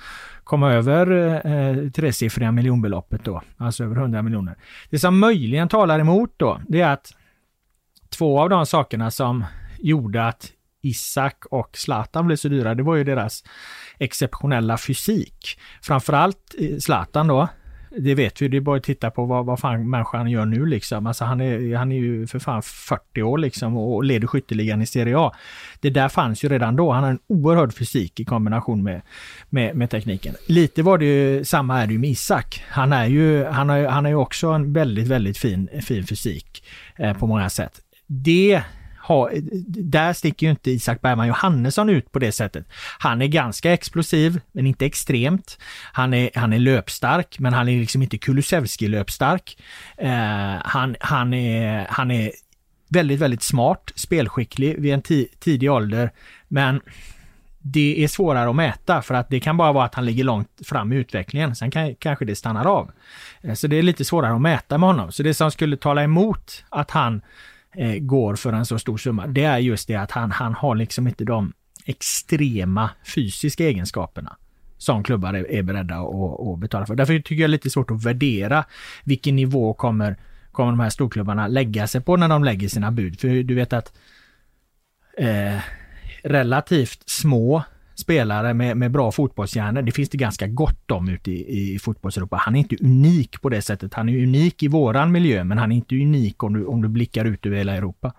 komma 0.44 0.72
över 0.72 1.10
eh, 1.46 1.90
tresiffriga 1.90 2.52
miljonbeloppet 2.52 3.24
då, 3.24 3.42
alltså 3.56 3.84
över 3.84 3.96
100 3.96 4.22
miljoner. 4.22 4.56
Det 4.90 4.98
som 4.98 5.18
möjligen 5.18 5.68
talar 5.68 5.98
emot 5.98 6.34
då, 6.36 6.60
det 6.68 6.80
är 6.80 6.92
att 6.92 7.12
två 8.18 8.40
av 8.40 8.48
de 8.50 8.66
sakerna 8.66 9.10
som 9.10 9.44
gjorde 9.84 10.26
att 10.26 10.52
Isak 10.82 11.44
och 11.50 11.76
Zlatan 11.76 12.26
blev 12.26 12.36
så 12.36 12.48
dyra, 12.48 12.74
det 12.74 12.82
var 12.82 12.96
ju 12.96 13.04
deras 13.04 13.44
exceptionella 13.98 14.78
fysik. 14.78 15.58
Framförallt 15.82 16.54
eh, 16.58 16.78
Zlatan 16.78 17.26
då, 17.26 17.48
det 17.98 18.14
vet 18.14 18.42
vi, 18.42 18.48
det 18.48 18.56
är 18.56 18.60
bara 18.60 18.76
att 18.76 18.82
titta 18.82 19.10
på 19.10 19.24
vad, 19.24 19.46
vad 19.46 19.60
fan 19.60 19.90
människan 19.90 20.30
gör 20.30 20.46
nu 20.46 20.66
liksom. 20.66 21.06
Alltså 21.06 21.24
han 21.24 21.40
är, 21.40 21.76
han 21.76 21.92
är 21.92 21.96
ju 21.96 22.26
för 22.26 22.38
fan 22.38 22.62
40 22.62 23.22
år 23.22 23.38
liksom 23.38 23.76
och 23.76 24.04
leder 24.04 24.26
skytteligan 24.26 24.82
i 24.82 24.86
Serie 24.86 25.18
A. 25.18 25.32
Det 25.80 25.90
där 25.90 26.08
fanns 26.08 26.44
ju 26.44 26.48
redan 26.48 26.76
då. 26.76 26.92
Han 26.92 27.02
har 27.02 27.10
en 27.10 27.18
oerhörd 27.26 27.74
fysik 27.74 28.20
i 28.20 28.24
kombination 28.24 28.82
med, 28.82 29.02
med, 29.50 29.76
med 29.76 29.90
tekniken. 29.90 30.34
Lite 30.46 30.82
var 30.82 30.98
det 30.98 31.04
ju, 31.04 31.44
samma 31.44 31.82
är 31.82 31.86
det 31.86 31.92
ju 31.92 31.98
med 31.98 32.10
Isak. 32.10 32.64
Han 32.68 32.92
är 32.92 33.06
ju, 33.06 33.44
han 33.44 33.68
har, 33.68 33.86
han 33.86 34.04
har 34.04 34.10
ju 34.10 34.16
också 34.16 34.48
en 34.48 34.72
väldigt, 34.72 35.08
väldigt 35.08 35.38
fin, 35.38 35.68
fin 35.82 36.06
fysik 36.06 36.64
eh, 36.96 37.18
på 37.18 37.26
många 37.26 37.50
sätt. 37.50 37.80
Det 38.06 38.62
ha, 39.06 39.30
där 39.66 40.12
sticker 40.12 40.46
ju 40.46 40.50
inte 40.50 40.70
Isak 40.70 41.00
Bergman 41.00 41.28
Johannesson 41.28 41.88
ut 41.88 42.12
på 42.12 42.18
det 42.18 42.32
sättet. 42.32 42.66
Han 42.98 43.22
är 43.22 43.26
ganska 43.26 43.72
explosiv, 43.72 44.40
men 44.52 44.66
inte 44.66 44.86
extremt. 44.86 45.58
Han 45.92 46.14
är, 46.14 46.30
han 46.34 46.52
är 46.52 46.58
löpstark, 46.58 47.38
men 47.38 47.52
han 47.52 47.68
är 47.68 47.80
liksom 47.80 48.02
inte 48.02 48.18
Kulusevski 48.18 48.88
löpstark. 48.88 49.58
Eh, 49.96 50.56
han, 50.64 50.96
han, 51.00 51.34
är, 51.34 51.86
han 51.90 52.10
är 52.10 52.30
väldigt, 52.88 53.20
väldigt 53.20 53.42
smart, 53.42 53.92
spelskicklig 53.94 54.78
vid 54.78 54.94
en 54.94 55.02
tidig 55.40 55.70
ålder, 55.70 56.10
men 56.48 56.80
det 57.66 58.04
är 58.04 58.08
svårare 58.08 58.50
att 58.50 58.56
mäta 58.56 59.02
för 59.02 59.14
att 59.14 59.28
det 59.28 59.40
kan 59.40 59.56
bara 59.56 59.72
vara 59.72 59.84
att 59.84 59.94
han 59.94 60.04
ligger 60.04 60.24
långt 60.24 60.60
fram 60.64 60.92
i 60.92 60.96
utvecklingen. 60.96 61.56
Sen 61.56 61.70
kan, 61.70 61.94
kanske 61.94 62.24
det 62.24 62.36
stannar 62.36 62.64
av. 62.64 62.90
Eh, 63.40 63.54
så 63.54 63.66
det 63.66 63.76
är 63.76 63.82
lite 63.82 64.04
svårare 64.04 64.34
att 64.34 64.40
mäta 64.40 64.78
med 64.78 64.88
honom. 64.88 65.12
Så 65.12 65.22
det 65.22 65.34
som 65.34 65.50
skulle 65.50 65.76
tala 65.76 66.02
emot 66.02 66.64
att 66.68 66.90
han 66.90 67.22
eh, 67.76 67.94
går 67.94 68.36
för 68.36 68.52
en 68.52 68.66
så 68.66 68.78
stor 68.78 68.96
summa, 68.96 69.26
det 69.26 69.44
är 69.44 69.58
just 69.58 69.88
det 69.88 69.96
att 69.96 70.10
han, 70.10 70.30
han 70.30 70.54
har 70.54 70.74
liksom 70.74 71.08
inte 71.08 71.24
de 71.24 71.52
extrema 71.84 72.90
fysiska 73.14 73.64
egenskaperna 73.64 74.36
som 74.78 75.02
klubbar 75.02 75.34
är, 75.34 75.50
är 75.50 75.62
beredda 75.62 75.94
att, 75.94 76.40
att 76.48 76.58
betala 76.58 76.86
för. 76.86 76.94
Därför 76.94 77.18
tycker 77.18 77.34
jag 77.34 77.40
det 77.40 77.44
är 77.44 77.48
lite 77.48 77.70
svårt 77.70 77.90
att 77.90 78.04
värdera 78.04 78.64
vilken 79.04 79.36
nivå 79.36 79.74
kommer, 79.74 80.16
kommer 80.52 80.70
de 80.70 80.80
här 80.80 80.90
storklubbarna 80.90 81.48
lägga 81.48 81.86
sig 81.86 82.00
på 82.00 82.16
när 82.16 82.28
de 82.28 82.44
lägger 82.44 82.68
sina 82.68 82.90
bud. 82.90 83.20
För 83.20 83.42
du 83.42 83.54
vet 83.54 83.72
att 83.72 83.92
eh, 85.18 85.58
relativt 86.22 87.08
små 87.08 87.62
spelare 87.94 88.54
med, 88.54 88.76
med 88.76 88.90
bra 88.90 89.12
fotbollshjärnor. 89.12 89.82
Det 89.82 89.92
finns 89.92 90.08
det 90.08 90.18
ganska 90.18 90.46
gott 90.46 90.90
om 90.90 91.08
ute 91.08 91.30
i, 91.30 91.74
i 91.74 91.78
fotbollseuropa. 91.78 92.36
Han 92.36 92.54
är 92.54 92.58
inte 92.58 92.76
unik 92.80 93.40
på 93.40 93.48
det 93.48 93.62
sättet. 93.62 93.94
Han 93.94 94.08
är 94.08 94.22
unik 94.22 94.62
i 94.62 94.68
våran 94.68 95.12
miljö, 95.12 95.44
men 95.44 95.58
han 95.58 95.72
är 95.72 95.76
inte 95.76 95.94
unik 95.94 96.42
om 96.42 96.52
du, 96.52 96.64
om 96.64 96.82
du 96.82 96.88
blickar 96.88 97.24
ut 97.24 97.46
över 97.46 97.56
hela 97.56 97.76
Europa. 97.76 98.12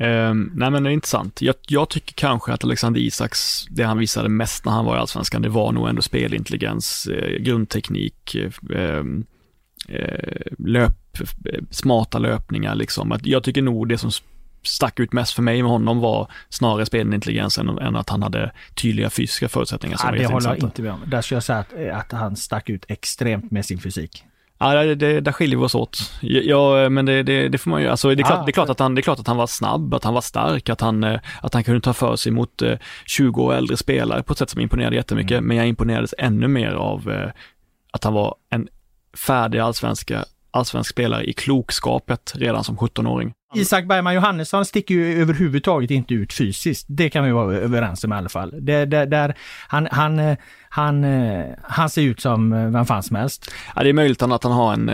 Um, 0.00 0.52
nej 0.54 0.70
men 0.70 0.82
det 0.82 0.90
är 0.90 0.92
intressant. 0.92 1.42
Jag, 1.42 1.54
jag, 1.68 1.88
tycker 1.88 2.14
kanske 2.14 2.52
att 2.52 2.64
Alexander 2.64 3.00
Isaks, 3.00 3.66
det 3.70 3.82
han 3.82 3.98
visade 3.98 4.28
mest 4.28 4.64
när 4.64 4.72
han 4.72 4.84
var 4.84 4.96
i 4.96 4.98
Allsvenskan, 4.98 5.42
det 5.42 5.48
var 5.48 5.72
nog 5.72 5.88
ändå 5.88 6.02
spelintelligens, 6.02 7.06
eh, 7.06 7.38
grundteknik, 7.42 8.34
eh, 8.34 8.78
ehm, 8.78 9.24
eh, 9.88 10.52
löp, 10.58 11.20
eh, 11.44 11.60
smarta 11.70 12.18
löpningar 12.18 12.74
liksom. 12.74 13.12
Att 13.12 13.26
jag 13.26 13.42
tycker 13.42 13.62
nog 13.62 13.88
det 13.88 13.98
som 13.98 14.10
stack 14.68 15.00
ut 15.00 15.12
mest 15.12 15.32
för 15.32 15.42
mig 15.42 15.62
med 15.62 15.70
honom 15.70 16.00
var 16.00 16.30
snarare 16.48 16.86
spelintelligensen 16.86 17.68
än, 17.68 17.78
än 17.78 17.96
att 17.96 18.08
han 18.08 18.22
hade 18.22 18.52
tydliga 18.74 19.10
fysiska 19.10 19.48
förutsättningar. 19.48 19.96
Som 19.96 20.14
ja, 20.14 20.22
det 20.22 20.26
håller 20.26 20.48
jag 20.48 20.58
inte 20.58 20.82
med 20.82 20.92
om. 20.92 21.00
Där 21.06 21.22
skulle 21.22 21.36
jag 21.36 21.42
säga 21.42 21.58
att, 21.58 21.72
att 22.02 22.12
han 22.12 22.36
stack 22.36 22.68
ut 22.68 22.84
extremt 22.88 23.50
med 23.50 23.64
sin 23.64 23.78
fysik. 23.78 24.24
Ja, 24.60 24.84
det, 24.84 24.94
det, 24.94 25.20
där 25.20 25.32
skiljer 25.32 25.58
vi 25.58 25.64
oss 25.64 25.74
åt. 25.74 26.12
Ja, 26.20 26.88
men 26.88 27.06
det, 27.06 27.22
det, 27.22 27.48
det 27.48 27.58
får 27.58 27.70
man 27.70 27.82
ju, 27.82 27.88
alltså 27.88 28.14
det 28.14 28.22
är, 28.22 28.24
klart, 28.24 28.38
ah, 28.38 28.44
det, 28.44 28.50
är 28.50 28.52
klart 28.52 28.68
att 28.68 28.78
han, 28.78 28.94
det 28.94 29.00
är 29.00 29.02
klart 29.02 29.18
att 29.18 29.26
han 29.26 29.36
var 29.36 29.46
snabb, 29.46 29.94
att 29.94 30.04
han 30.04 30.14
var 30.14 30.20
stark, 30.20 30.68
att 30.68 30.80
han, 30.80 31.04
eh, 31.04 31.20
att 31.42 31.54
han 31.54 31.64
kunde 31.64 31.80
ta 31.80 31.92
för 31.92 32.16
sig 32.16 32.32
mot 32.32 32.62
20 33.06 33.40
eh, 33.40 33.46
år 33.46 33.54
äldre 33.54 33.76
spelare 33.76 34.22
på 34.22 34.32
ett 34.32 34.38
sätt 34.38 34.50
som 34.50 34.60
imponerade 34.60 34.96
jättemycket. 34.96 35.32
Mm. 35.32 35.44
Men 35.44 35.56
jag 35.56 35.68
imponerades 35.68 36.14
ännu 36.18 36.48
mer 36.48 36.70
av 36.70 37.10
eh, 37.10 37.30
att 37.90 38.04
han 38.04 38.12
var 38.12 38.34
en 38.50 38.68
färdig 39.26 39.58
allsvenska, 39.58 40.24
allsvensk 40.50 40.90
spelare 40.90 41.24
i 41.24 41.32
klokskapet 41.32 42.32
redan 42.36 42.64
som 42.64 42.76
17-åring. 42.76 43.32
Isak 43.54 43.86
Bergman 43.86 44.14
Johannesson 44.14 44.64
sticker 44.64 44.94
ju 44.94 45.22
överhuvudtaget 45.22 45.90
inte 45.90 46.14
ut 46.14 46.32
fysiskt. 46.32 46.86
Det 46.88 47.10
kan 47.10 47.24
vi 47.24 47.30
vara 47.30 47.54
överens 47.54 48.04
om 48.04 48.12
i 48.12 48.16
alla 48.16 48.28
fall. 48.28 48.54
Det, 48.60 48.84
det, 48.84 49.06
där, 49.06 49.34
han, 49.68 49.88
han, 49.90 50.36
han, 50.68 51.06
han 51.62 51.90
ser 51.90 52.02
ut 52.02 52.20
som 52.20 52.50
vem 52.72 52.86
fan 52.86 53.02
som 53.02 53.16
helst. 53.16 53.52
Ja, 53.76 53.82
det 53.82 53.88
är 53.88 53.92
möjligt 53.92 54.22
att 54.22 54.44
han 54.44 54.52
har 54.52 54.72
en 54.72 54.90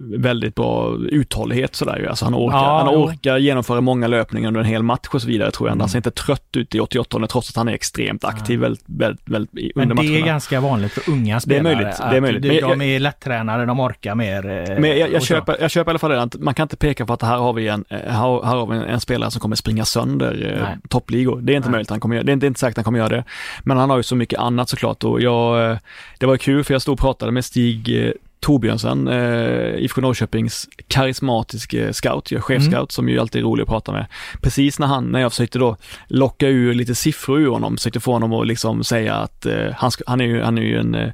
väldigt 0.00 0.54
bra 0.54 0.96
uthållighet 0.98 1.74
sådär 1.74 1.98
ju. 1.98 2.06
Alltså 2.08 2.24
han 2.24 2.34
orkar, 2.34 2.58
ja, 2.58 2.78
han 2.78 2.88
orkar 2.88 3.38
genomföra 3.38 3.80
många 3.80 4.06
löpningar 4.06 4.48
under 4.48 4.60
en 4.60 4.66
hel 4.66 4.82
match 4.82 5.08
och 5.12 5.22
så 5.22 5.28
vidare 5.28 5.50
tror 5.50 5.68
jag. 5.68 5.72
Mm. 5.72 5.80
Han 5.80 5.88
ser 5.88 5.98
inte 5.98 6.10
trött 6.10 6.56
ut 6.56 6.74
i 6.74 6.80
88 6.80 7.26
trots 7.26 7.50
att 7.50 7.56
han 7.56 7.68
är 7.68 7.72
extremt 7.72 8.24
aktiv 8.24 8.58
ja. 8.58 8.62
väldigt, 8.62 8.84
väldigt, 8.86 9.28
väldigt 9.28 9.52
under 9.54 9.72
Men 9.74 9.88
det 9.88 9.94
matcherna. 9.94 10.18
är 10.18 10.26
ganska 10.26 10.60
vanligt 10.60 10.92
för 10.92 11.12
unga 11.12 11.40
spelare. 11.40 11.62
Det 11.62 11.70
är 11.70 11.74
möjligt. 11.76 11.98
Det 12.10 12.16
är 12.16 12.20
möjligt. 12.20 12.44
Men 12.44 12.56
jag, 12.56 12.78
de 12.78 12.84
är 12.84 13.00
lättränade, 13.00 13.66
de 13.66 13.80
orkar 13.80 14.14
mer. 14.14 14.46
Eh, 14.70 14.78
men 14.78 14.98
jag, 14.98 15.12
jag 15.12 15.22
köper, 15.22 15.56
jag 15.60 15.70
köper 15.70 15.90
i 15.90 15.92
alla 15.92 15.98
fall 15.98 16.10
det 16.10 16.22
att 16.22 16.34
man 16.40 16.54
kan 16.54 16.64
inte 16.64 16.76
peka 16.76 17.06
på 17.06 17.12
att 17.12 17.22
här 17.22 17.36
har 17.36 17.52
vi 17.52 17.68
en, 17.68 17.84
här, 17.88 18.44
här 18.44 18.56
har 18.56 18.66
vi 18.66 18.76
en, 18.76 18.82
en 18.82 19.00
spelare 19.00 19.30
som 19.30 19.40
kommer 19.40 19.56
springa 19.56 19.84
sönder 19.84 20.58
eh, 20.58 20.88
toppligor. 20.88 21.40
Det 21.40 21.52
är 21.52 21.56
inte 21.56 21.68
Nej. 21.68 21.72
möjligt 21.72 21.90
han 21.90 22.00
kommer 22.00 22.16
göra, 22.16 22.24
det 22.24 22.32
är 22.32 22.34
inte, 22.34 22.46
inte 22.46 22.60
säkert 22.60 22.76
han 22.76 22.84
kommer 22.84 22.98
göra 22.98 23.08
det. 23.08 23.24
Men 23.62 23.76
han 23.76 23.90
har 23.90 23.96
ju 23.96 24.02
så 24.02 24.16
mycket 24.16 24.38
annat 24.38 24.68
såklart 24.68 25.04
och 25.04 25.20
jag, 25.20 25.70
eh, 25.70 25.78
det 26.18 26.26
var 26.26 26.36
kul 26.36 26.64
för 26.64 26.74
jag 26.74 26.82
stod 26.82 26.92
och 26.92 27.00
pratade 27.00 27.32
med 27.32 27.44
Stig 27.44 28.06
eh, 28.06 28.12
Torbjörnsen, 28.40 29.08
eh, 29.08 29.84
IFK 29.84 30.00
Norrköpings 30.00 30.68
karismatiske 30.88 31.92
scout, 31.92 32.28
chefscout, 32.28 32.72
mm. 32.72 32.88
som 32.88 33.08
ju 33.08 33.18
alltid 33.18 33.40
är 33.40 33.44
rolig 33.44 33.62
att 33.62 33.68
prata 33.68 33.92
med. 33.92 34.06
Precis 34.42 34.78
när 34.78 34.86
han, 34.86 35.04
när 35.04 35.20
jag 35.20 35.32
försökte 35.32 35.58
då 35.58 35.76
locka 36.06 36.48
ur 36.48 36.74
lite 36.74 36.94
siffror 36.94 37.40
ur 37.40 37.48
honom, 37.48 37.76
försökte 37.76 38.00
få 38.00 38.12
honom 38.12 38.32
att 38.32 38.46
liksom 38.46 38.84
säga 38.84 39.14
att 39.14 39.46
eh, 39.46 39.70
han, 39.76 39.90
han, 40.06 40.20
är 40.20 40.24
ju, 40.24 40.42
han 40.42 40.58
är 40.58 40.62
ju 40.62 40.78
en 40.78 40.94
eh, 40.94 41.10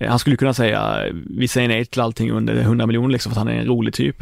han 0.00 0.18
skulle 0.18 0.36
kunna 0.36 0.54
säga, 0.54 1.04
vi 1.38 1.48
säger 1.48 1.68
nej 1.68 1.84
till 1.84 2.00
allting 2.00 2.30
under 2.30 2.54
100 2.54 2.86
miljoner 2.86 3.08
liksom 3.08 3.32
för 3.32 3.40
att 3.40 3.46
han 3.46 3.56
är 3.56 3.60
en 3.60 3.66
rolig 3.66 3.94
typ. 3.94 4.16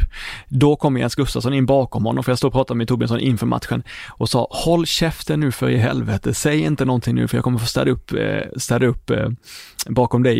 Då 0.47 0.75
kommer 0.75 0.99
Jens 0.99 1.15
Gustafsson 1.15 1.53
in 1.53 1.65
bakom 1.65 2.05
honom, 2.05 2.23
för 2.23 2.31
jag 2.31 2.37
stod 2.37 2.47
och 2.47 2.53
pratade 2.53 2.77
med 2.77 2.87
Torbjörnsson 2.87 3.19
inför 3.19 3.45
matchen 3.45 3.83
och 4.09 4.29
sa 4.29 4.47
håll 4.51 4.85
käften 4.85 5.39
nu 5.39 5.51
för 5.51 5.69
i 5.69 5.77
helvete, 5.77 6.33
säg 6.33 6.59
inte 6.59 6.85
någonting 6.85 7.15
nu 7.15 7.27
för 7.27 7.37
jag 7.37 7.43
kommer 7.43 7.59
få 7.59 7.65
städa 7.65 7.91
upp, 7.91 8.13
eh, 8.13 8.41
städa 8.55 8.85
upp 8.85 9.09
eh, 9.09 9.29
bakom 9.89 10.23
dig 10.23 10.37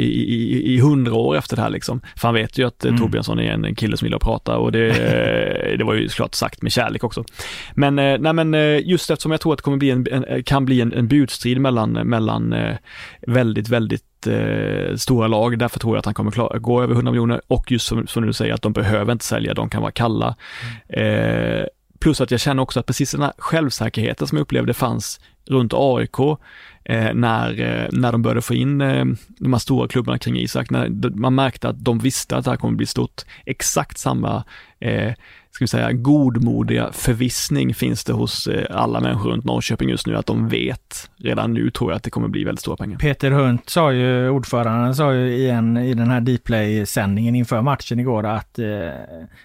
i 0.73 0.79
hundra 0.79 1.13
år 1.13 1.37
efter 1.37 1.55
det 1.55 1.61
här 1.61 1.69
liksom. 1.69 2.01
För 2.15 2.27
han 2.27 2.35
vet 2.35 2.57
ju 2.57 2.67
att 2.67 2.85
eh, 2.85 2.89
mm. 2.89 3.01
Torbjörnsson 3.01 3.39
är 3.39 3.51
en 3.51 3.75
kille 3.75 3.97
som 3.97 4.05
gillar 4.05 4.17
att 4.17 4.23
prata 4.23 4.57
och 4.57 4.71
det, 4.71 4.91
det 5.77 5.83
var 5.83 5.93
ju 5.93 6.09
såklart 6.09 6.35
sagt 6.35 6.61
med 6.61 6.71
kärlek 6.71 7.03
också. 7.03 7.23
Men, 7.73 7.95
nej 7.95 8.33
men 8.33 8.53
just 8.79 9.11
eftersom 9.11 9.31
jag 9.31 9.41
tror 9.41 9.53
att 9.53 9.57
det 9.57 9.63
kommer 9.63 9.77
bli 9.77 9.89
en, 9.89 10.07
en 10.11 10.43
kan 10.43 10.65
bli 10.65 10.81
en, 10.81 10.93
en 10.93 11.07
budstrid 11.07 11.61
mellan, 11.61 11.91
mellan 11.91 12.55
väldigt, 13.27 13.69
väldigt 13.69 14.10
eh, 14.27 14.95
stora 14.95 15.27
lag. 15.27 15.59
Därför 15.59 15.79
tror 15.79 15.95
jag 15.95 15.99
att 15.99 16.05
han 16.05 16.13
kommer 16.13 16.31
klara, 16.31 16.57
gå 16.57 16.83
över 16.83 16.93
100 16.93 17.11
miljoner 17.11 17.41
och 17.47 17.71
just 17.71 17.87
som, 17.87 18.07
som 18.07 18.25
du 18.25 18.33
säger 18.33 18.53
att 18.53 18.61
de 18.61 18.73
behöver 18.73 19.11
inte 19.11 19.25
sälja, 19.25 19.53
de 19.53 19.69
kan 19.69 19.81
vara 19.81 19.91
kalla. 19.91 20.35
Mm. 20.87 21.59
Eh, 21.59 21.65
plus 21.99 22.21
att 22.21 22.31
jag 22.31 22.39
känner 22.39 22.63
också 22.63 22.79
att 22.79 22.85
precis 22.85 23.11
den 23.11 23.21
här 23.21 23.33
självsäkerheten 23.37 24.27
som 24.27 24.37
jag 24.37 24.43
upplevde 24.43 24.73
fanns 24.73 25.19
runt 25.45 25.73
AIK 25.75 26.19
eh, 26.83 27.13
när, 27.13 27.59
eh, 27.59 27.87
när 27.91 28.11
de 28.11 28.21
började 28.21 28.41
få 28.41 28.53
in 28.53 28.81
eh, 28.81 29.05
de 29.27 29.53
här 29.53 29.59
stora 29.59 29.87
klubbarna 29.87 30.17
kring 30.17 30.37
Isak, 30.37 30.69
när 30.69 31.09
man 31.15 31.35
märkte 31.35 31.69
att 31.69 31.83
de 31.83 31.99
visste 31.99 32.35
att 32.35 32.45
det 32.45 32.51
här 32.51 32.57
kommer 32.57 32.77
bli 32.77 32.85
stort. 32.85 33.21
Exakt 33.45 33.97
samma 33.97 34.43
eh, 34.79 35.13
ska 35.51 35.63
vi 35.63 35.67
säga, 35.67 35.91
godmodiga 35.91 36.89
förvissning 36.91 37.73
finns 37.73 38.03
det 38.03 38.13
hos 38.13 38.47
eh, 38.47 38.65
alla 38.69 38.99
människor 38.99 39.29
runt 39.29 39.45
Norrköping 39.45 39.89
just 39.89 40.07
nu 40.07 40.15
att 40.15 40.25
de 40.25 40.49
vet 40.49 41.09
redan 41.17 41.53
nu 41.53 41.71
tror 41.71 41.91
jag 41.91 41.97
att 41.97 42.03
det 42.03 42.09
kommer 42.09 42.27
bli 42.27 42.43
väldigt 42.43 42.61
stora 42.61 42.77
pengar. 42.77 42.97
Peter 42.97 43.31
Hunt 43.31 43.69
sa 43.69 43.91
ju, 43.91 44.29
ordföranden 44.29 44.95
sa 44.95 45.13
ju 45.13 45.33
i, 45.33 45.49
en, 45.49 45.77
i 45.77 45.93
den 45.93 46.11
här 46.11 46.21
Dplay-sändningen 46.21 47.35
inför 47.35 47.61
matchen 47.61 47.99
igår 47.99 48.25
att 48.25 48.59
eh, 48.59 48.67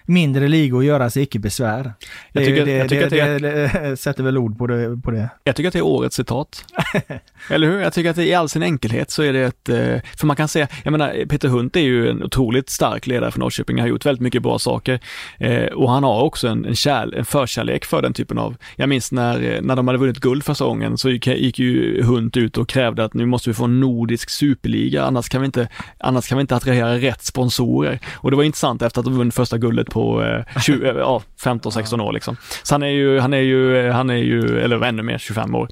mindre 0.05 0.47
ligor 0.47 0.83
göra 0.83 1.09
sig 1.09 1.23
icke 1.23 1.39
besvär. 1.39 1.93
Jag 2.31 2.45
tycker, 2.45 2.65
det, 2.65 2.71
jag 2.71 2.89
tycker 2.89 3.09
det, 3.09 3.39
det, 3.39 3.89
det, 3.89 3.97
sätter 3.97 4.23
väl 4.23 4.37
ord 4.37 4.57
på 4.57 4.67
det, 4.67 5.01
på 5.03 5.11
det. 5.11 5.29
Jag 5.43 5.55
tycker 5.55 5.67
att 5.67 5.73
det 5.73 5.79
är 5.79 5.85
årets 5.85 6.15
citat. 6.15 6.65
Eller 7.49 7.67
hur? 7.67 7.79
Jag 7.79 7.93
tycker 7.93 8.09
att 8.09 8.15
det, 8.15 8.25
i 8.25 8.33
all 8.33 8.49
sin 8.49 8.63
enkelhet 8.63 9.11
så 9.11 9.23
är 9.23 9.33
det 9.33 9.39
ett, 9.39 9.69
eh, 9.69 10.01
för 10.17 10.25
man 10.25 10.35
kan 10.35 10.47
säga, 10.47 10.67
jag 10.83 10.91
menar 10.91 11.25
Peter 11.29 11.47
Hunt 11.47 11.75
är 11.75 11.81
ju 11.81 12.09
en 12.09 12.23
otroligt 12.23 12.69
stark 12.69 13.07
ledare 13.07 13.31
för 13.31 13.39
Norrköping, 13.39 13.79
har 13.79 13.87
gjort 13.87 14.05
väldigt 14.05 14.21
mycket 14.21 14.41
bra 14.41 14.59
saker 14.59 14.99
eh, 15.37 15.65
och 15.65 15.91
han 15.91 15.96
har 16.03 16.21
också 16.21 16.47
en, 16.47 16.65
en, 16.65 16.75
kärl, 16.75 17.13
en 17.13 17.25
förkärlek 17.25 17.85
för 17.85 18.01
den 18.01 18.13
typen 18.13 18.37
av, 18.37 18.55
jag 18.75 18.89
minns 18.89 19.11
när, 19.11 19.61
när 19.61 19.75
de 19.75 19.87
hade 19.87 19.99
vunnit 19.99 20.19
guld 20.19 20.43
första 20.43 20.65
gången 20.65 20.97
så 20.97 21.09
gick, 21.09 21.27
gick 21.27 21.59
ju 21.59 22.03
Hunt 22.03 22.37
ut 22.37 22.57
och 22.57 22.69
krävde 22.69 23.03
att 23.03 23.13
nu 23.13 23.25
måste 23.25 23.49
vi 23.49 23.53
få 23.53 23.63
en 23.63 23.79
nordisk 23.79 24.29
superliga, 24.29 25.03
annars 25.03 25.29
kan 25.29 25.41
vi 25.41 25.45
inte, 25.45 25.67
annars 25.99 26.27
kan 26.27 26.37
vi 26.37 26.41
inte 26.41 26.55
attrahera 26.55 26.97
rätt 26.97 27.23
sponsorer. 27.23 27.99
Och 28.15 28.31
det 28.31 28.37
var 28.37 28.43
intressant 28.43 28.81
efter 28.81 28.99
att 28.99 29.05
de 29.05 29.17
vunnit 29.17 29.33
första 29.33 29.57
guldet 29.57 29.89
på 29.89 30.23
eh, 30.23 30.61
20, 30.61 30.87
ja, 30.87 31.21
15-16 31.43 32.01
år 32.07 32.13
liksom. 32.13 32.37
Så 32.63 32.73
han 32.73 32.83
är 32.83 32.87
ju, 32.87 33.19
han 33.19 33.33
är 33.33 33.37
ju, 33.37 33.89
han 33.89 34.09
är 34.09 34.15
ju, 34.15 34.59
eller 34.59 34.83
ännu 34.83 35.03
mer, 35.03 35.17
25 35.17 35.55
år. 35.55 35.69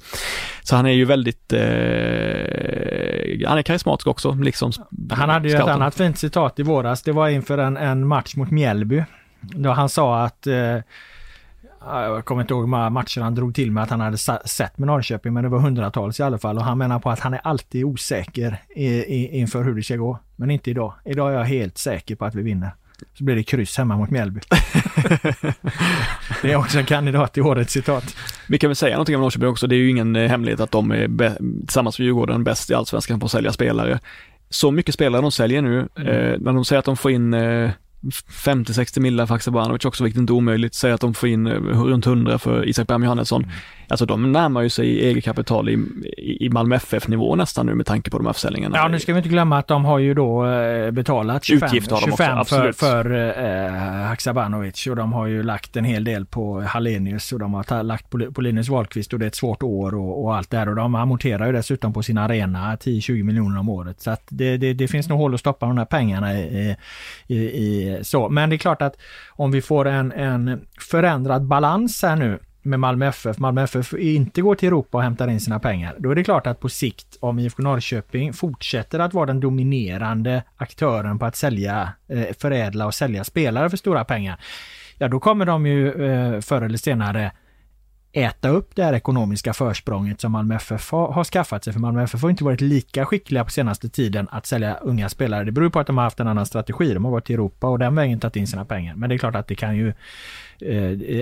Så 0.62 0.76
han 0.76 0.86
är 0.86 0.92
ju 0.92 1.04
väldigt, 1.04 1.52
eh, 1.52 1.60
han 3.48 3.58
är 3.58 3.62
karismatisk 3.62 4.06
också, 4.06 4.32
liksom. 4.32 4.72
Han 5.10 5.28
hade 5.28 5.48
ju 5.48 5.54
scouten. 5.54 5.68
ett 5.68 5.74
annat 5.74 5.94
fint 5.94 6.18
citat 6.18 6.58
i 6.58 6.62
våras, 6.62 7.02
det 7.02 7.12
var 7.12 7.28
inför 7.28 7.58
en, 7.58 7.76
en 7.76 8.06
match 8.06 8.36
mot 8.36 8.50
Mjällby. 8.50 9.04
Då 9.54 9.70
han 9.70 9.88
sa 9.88 10.24
att 10.24 10.46
eh, 10.46 10.78
jag 11.86 12.24
kommer 12.24 12.42
inte 12.42 12.54
ihåg 12.54 12.62
hur 12.62 12.68
många 12.68 12.90
matcher 12.90 13.20
han 13.20 13.34
drog 13.34 13.54
till 13.54 13.70
med 13.72 13.82
att 13.82 13.90
han 13.90 14.00
hade 14.00 14.18
sett 14.44 14.78
med 14.78 14.86
Norrköping, 14.86 15.32
men 15.32 15.42
det 15.42 15.48
var 15.48 15.58
hundratals 15.58 16.20
i 16.20 16.22
alla 16.22 16.38
fall. 16.38 16.58
Och 16.58 16.64
han 16.64 16.78
menar 16.78 16.98
på 16.98 17.10
att 17.10 17.20
han 17.20 17.34
är 17.34 17.40
alltid 17.44 17.84
osäker 17.84 18.62
i, 18.74 18.86
i, 18.86 19.38
inför 19.38 19.64
hur 19.64 19.74
det 19.74 19.82
ska 19.82 19.96
gå. 19.96 20.18
Men 20.36 20.50
inte 20.50 20.70
idag. 20.70 20.94
Idag 21.04 21.32
är 21.32 21.36
jag 21.36 21.44
helt 21.44 21.78
säker 21.78 22.16
på 22.16 22.24
att 22.24 22.34
vi 22.34 22.42
vinner. 22.42 22.70
Så 23.14 23.24
blir 23.24 23.36
det 23.36 23.42
kryss 23.42 23.78
hemma 23.78 23.96
mot 23.96 24.10
Mjällby. 24.10 24.40
det 26.42 26.52
är 26.52 26.56
också 26.56 26.78
en 26.78 26.84
kandidat 26.84 27.32
till 27.32 27.42
årets 27.42 27.72
citat. 27.72 28.16
Vi 28.48 28.58
kan 28.58 28.70
väl 28.70 28.76
säga 28.76 28.94
någonting 28.94 29.14
om 29.14 29.20
Norrköping 29.20 29.48
också. 29.48 29.66
Det 29.66 29.74
är 29.74 29.78
ju 29.78 29.90
ingen 29.90 30.16
eh, 30.16 30.28
hemlighet 30.28 30.60
att 30.60 30.70
de 30.70 30.90
är 30.90 31.36
tillsammans 31.60 31.98
med 31.98 32.06
Djurgården 32.06 32.44
bäst 32.44 32.70
i 32.70 32.74
Allsvenskan 32.74 33.20
på 33.20 33.26
att 33.26 33.32
sälja 33.32 33.52
spelare. 33.52 33.98
Så 34.50 34.70
mycket 34.70 34.94
spelare 34.94 35.22
de 35.22 35.32
säljer 35.32 35.62
nu. 35.62 35.88
Mm. 35.96 36.08
Eh, 36.08 36.38
när 36.38 36.52
de 36.52 36.64
säger 36.64 36.78
att 36.78 36.84
de 36.84 36.96
får 36.96 37.10
in 37.10 37.34
eh, 37.34 37.70
50-60 38.02 39.00
millar 39.00 39.26
för 39.26 39.34
Haksabanovic 39.34 39.84
också, 39.84 40.04
vilket 40.04 40.20
inte 40.20 40.32
är 40.32 40.34
omöjligt. 40.34 40.74
Säg 40.74 40.92
att 40.92 41.00
de 41.00 41.14
får 41.14 41.28
in 41.28 41.46
eh, 41.46 41.52
runt 41.84 42.06
100 42.06 42.38
för 42.38 42.68
Isak 42.68 42.86
Bam 42.86 43.02
Johannesson. 43.02 43.42
Mm. 43.42 43.54
Alltså 43.88 44.06
de 44.06 44.32
närmar 44.32 44.62
ju 44.62 44.68
sig 44.68 45.04
eget 45.04 45.24
kapital 45.24 45.68
i, 45.68 45.78
i 46.40 46.48
Malmö 46.48 46.76
FF-nivå 46.76 47.36
nästan 47.36 47.66
nu 47.66 47.74
med 47.74 47.86
tanke 47.86 48.10
på 48.10 48.16
de 48.16 48.26
här 48.26 48.32
försäljningarna. 48.32 48.76
Ja, 48.76 48.88
nu 48.88 49.00
ska 49.00 49.12
vi 49.12 49.18
inte 49.18 49.28
glömma 49.28 49.58
att 49.58 49.66
de 49.66 49.84
har 49.84 49.98
ju 49.98 50.14
då 50.14 50.46
eh, 50.46 50.90
betalat 50.90 51.44
25, 51.44 51.68
25 52.04 52.38
också, 52.38 52.54
för, 52.54 52.72
för 52.72 53.12
eh, 53.38 53.72
Haksabanovic 54.06 54.86
och 54.86 54.96
de 54.96 55.12
har 55.12 55.26
ju 55.26 55.42
lagt 55.42 55.76
en 55.76 55.84
hel 55.84 56.04
del 56.04 56.26
på 56.26 56.60
Hallenius 56.60 57.32
och 57.32 57.38
de 57.38 57.54
har 57.54 57.82
lagt 57.82 58.10
på, 58.10 58.32
på 58.32 58.40
Linus 58.40 58.68
Wahlqvist 58.68 59.12
och 59.12 59.18
det 59.18 59.24
är 59.24 59.26
ett 59.26 59.34
svårt 59.34 59.62
år 59.62 59.94
och, 59.94 60.24
och, 60.24 60.36
allt 60.36 60.50
det 60.50 60.58
här 60.58 60.68
och 60.68 60.76
de 60.76 60.94
amorterar 60.94 61.46
ju 61.46 61.52
dessutom 61.52 61.92
på 61.92 62.02
sin 62.02 62.18
arena 62.18 62.76
10-20 62.76 63.22
miljoner 63.22 63.60
om 63.60 63.68
året. 63.68 64.00
Så 64.00 64.10
att 64.10 64.22
det, 64.28 64.56
det, 64.56 64.72
det, 64.72 64.88
finns 64.88 65.08
nog 65.08 65.18
hål 65.18 65.34
att 65.34 65.40
stoppa 65.40 65.66
de 65.66 65.78
här 65.78 65.84
pengarna 65.84 66.38
i, 66.40 66.76
i, 67.26 67.36
i, 67.36 67.98
så. 68.02 68.28
Men 68.28 68.50
det 68.50 68.56
är 68.56 68.58
klart 68.58 68.82
att 68.82 68.96
om 69.28 69.50
vi 69.50 69.62
får 69.62 69.84
en, 69.86 70.12
en 70.12 70.60
förändrad 70.80 71.46
balans 71.46 72.02
här 72.02 72.16
nu 72.16 72.38
med 72.66 72.80
Malmö 72.80 73.06
FF, 73.06 73.38
Malmö 73.38 73.62
FF 73.62 73.94
inte 73.94 74.42
går 74.42 74.54
till 74.54 74.66
Europa 74.66 74.98
och 74.98 75.04
hämtar 75.04 75.28
in 75.28 75.40
sina 75.40 75.58
pengar, 75.58 75.96
då 75.98 76.10
är 76.10 76.14
det 76.14 76.24
klart 76.24 76.46
att 76.46 76.60
på 76.60 76.68
sikt 76.68 77.16
om 77.20 77.38
IFK 77.38 77.62
Norrköping 77.62 78.32
fortsätter 78.32 78.98
att 78.98 79.14
vara 79.14 79.26
den 79.26 79.40
dominerande 79.40 80.42
aktören 80.56 81.18
på 81.18 81.26
att 81.26 81.36
sälja, 81.36 81.92
eh, 82.08 82.26
förädla 82.38 82.86
och 82.86 82.94
sälja 82.94 83.24
spelare 83.24 83.70
för 83.70 83.76
stora 83.76 84.04
pengar, 84.04 84.40
ja 84.98 85.08
då 85.08 85.20
kommer 85.20 85.46
de 85.46 85.66
ju 85.66 86.06
eh, 86.06 86.40
förr 86.40 86.62
eller 86.62 86.78
senare 86.78 87.32
äta 88.16 88.48
upp 88.48 88.70
det 88.74 88.84
här 88.84 88.92
ekonomiska 88.92 89.52
försprånget 89.52 90.20
som 90.20 90.32
Malmö 90.32 90.54
FF 90.54 90.90
har, 90.90 91.12
har 91.12 91.24
skaffat 91.24 91.64
sig. 91.64 91.72
För 91.72 91.80
Malmö 91.80 92.02
FF 92.02 92.22
har 92.22 92.30
inte 92.30 92.44
varit 92.44 92.60
lika 92.60 93.06
skickliga 93.06 93.44
på 93.44 93.50
senaste 93.50 93.88
tiden 93.88 94.28
att 94.30 94.46
sälja 94.46 94.74
unga 94.74 95.08
spelare. 95.08 95.44
Det 95.44 95.52
beror 95.52 95.70
på 95.70 95.80
att 95.80 95.86
de 95.86 95.96
har 95.96 96.04
haft 96.04 96.20
en 96.20 96.28
annan 96.28 96.46
strategi. 96.46 96.94
De 96.94 97.04
har 97.04 97.12
gått 97.12 97.24
till 97.24 97.34
Europa 97.34 97.66
och 97.66 97.78
den 97.78 97.94
vägen 97.94 98.20
tagit 98.20 98.36
in 98.36 98.46
sina 98.46 98.64
pengar. 98.64 98.94
Men 98.94 99.08
det 99.08 99.14
är 99.14 99.18
klart 99.18 99.34
att 99.34 99.48
det 99.48 99.54
kan 99.54 99.76
ju, 99.76 99.92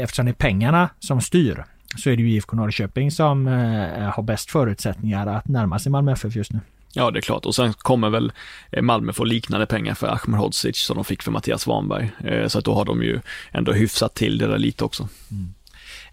eftersom 0.01 0.25
det 0.25 0.31
är 0.31 0.33
pengarna 0.33 0.89
som 0.99 1.21
styr, 1.21 1.65
så 1.97 2.11
är 2.11 2.17
det 2.17 2.23
ju 2.23 2.31
IFK 2.31 2.57
Norrköping 2.57 3.11
som 3.11 3.47
eh, 3.47 4.11
har 4.11 4.23
bäst 4.23 4.51
förutsättningar 4.51 5.27
att 5.27 5.49
närma 5.49 5.79
sig 5.79 5.93
Malmö 5.93 6.13
FF 6.13 6.37
just 6.37 6.53
nu. 6.53 6.61
Ja, 6.93 7.11
det 7.11 7.19
är 7.19 7.23
klart. 7.23 7.47
Och 7.47 7.55
sen 7.55 7.73
kommer 7.73 8.11
väl 8.11 8.33
eh, 8.71 8.83
Malmö 8.83 9.13
få 9.13 9.25
liknande 9.25 9.67
pengar 9.67 9.95
för 9.95 10.07
Ahmedhodzic 10.07 10.79
som 10.79 10.97
de 10.97 11.05
fick 11.05 11.23
för 11.23 11.31
Mattias 11.31 11.63
Svanberg. 11.63 12.11
Eh, 12.25 12.49
så 12.49 12.59
att 12.59 12.65
då 12.65 12.75
har 12.75 12.85
de 12.85 13.03
ju 13.03 13.21
ändå 13.53 13.73
hyfsat 13.73 14.15
till 14.15 14.39
det 14.39 14.47
där 14.47 14.59
lite 14.59 14.85
också. 14.85 15.09
Mm. 15.31 15.55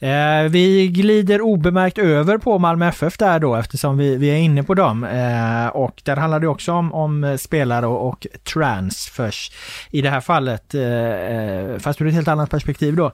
Eh, 0.01 0.49
vi 0.49 0.87
glider 0.87 1.41
obemärkt 1.41 1.97
över 1.97 2.37
på 2.37 2.59
Malmö 2.59 2.87
FF 2.87 3.17
där 3.17 3.39
då 3.39 3.55
eftersom 3.55 3.97
vi, 3.97 4.17
vi 4.17 4.29
är 4.29 4.35
inne 4.35 4.63
på 4.63 4.73
dem. 4.73 5.03
Eh, 5.03 5.67
och 5.67 6.01
där 6.05 6.15
handlar 6.15 6.39
det 6.39 6.47
också 6.47 6.73
om, 6.73 6.93
om 6.93 7.37
spelare 7.39 7.87
och, 7.87 8.07
och 8.07 8.27
transfers. 8.53 9.51
I 9.91 10.01
det 10.01 10.09
här 10.09 10.21
fallet, 10.21 10.75
eh, 10.75 10.81
eh 10.83 11.77
fast 11.77 12.01
ur 12.01 12.07
ett 12.07 12.13
helt 12.13 12.27
annat 12.27 12.49
perspektiv 12.49 12.95
då. 12.95 13.11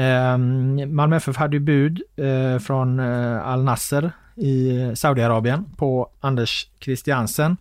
Eh, 0.00 0.38
Malmö 0.86 1.16
FF 1.16 1.36
hade 1.36 1.56
ju 1.56 1.60
bud 1.60 2.02
eh, 2.16 2.58
från 2.58 3.00
eh, 3.00 3.48
Al 3.48 3.64
Nasser 3.64 4.10
i 4.34 4.90
Saudiarabien 4.94 5.64
på 5.76 6.10
Anders 6.20 6.68
Christiansen. 6.80 7.56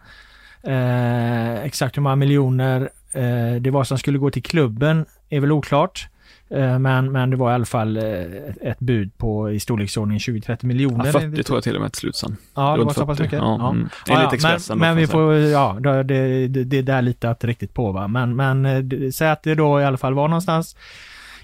Eh, 0.64 1.64
exakt 1.64 1.98
hur 1.98 2.02
många 2.02 2.16
miljoner 2.16 2.90
det 3.60 3.72
var 3.72 3.84
som 3.84 3.98
skulle 3.98 4.18
gå 4.18 4.32
till 4.32 4.44
klubben 4.44 5.06
är 5.30 5.40
väl 5.40 5.52
oklart. 5.52 6.08
Eh, 6.50 6.80
men, 6.80 7.12
men 7.12 7.30
det 7.30 7.36
var 7.36 7.52
i 7.52 7.54
alla 7.54 7.66
fall 7.66 7.98
eh, 7.98 8.04
ett 8.62 8.80
bud 8.80 9.18
på 9.18 9.52
i 9.52 9.60
storleksordning 9.60 10.18
20-30 10.18 10.66
miljoner. 10.66 11.06
Ja, 11.06 11.12
40 11.12 11.44
tror 11.44 11.58
jag 11.58 11.64
till 11.64 11.76
och 11.76 11.82
med 11.82 11.94
till 11.94 12.00
slut 12.00 12.16
sen. 12.16 12.38
Ja, 12.56 12.78
det 12.78 12.84
var 12.84 12.94
så 12.94 13.06
pass 13.06 13.20
mycket? 13.20 13.40
Ja, 13.40 13.58
ja. 13.60 13.70
Mm. 13.70 13.90
Enligt 14.10 14.34
Expressen. 14.34 14.78
Men, 14.78 14.88
men 14.88 14.98
vi 14.98 15.08
får, 15.08 15.36
ja, 15.36 15.78
det, 15.80 16.04
det, 16.04 16.64
det 16.64 16.78
är 16.78 16.84
där 16.84 17.02
lite 17.02 17.30
att 17.30 17.44
riktigt 17.44 17.74
på 17.74 17.92
va. 17.92 18.08
Men, 18.08 18.36
men 18.36 18.66
eh, 18.66 19.10
säg 19.10 19.30
att 19.30 19.44
det 19.44 19.56
då 19.56 19.82
i 19.82 19.86
alla 19.86 19.98
fall 19.98 20.14
var 20.14 20.28
någonstans 20.28 20.76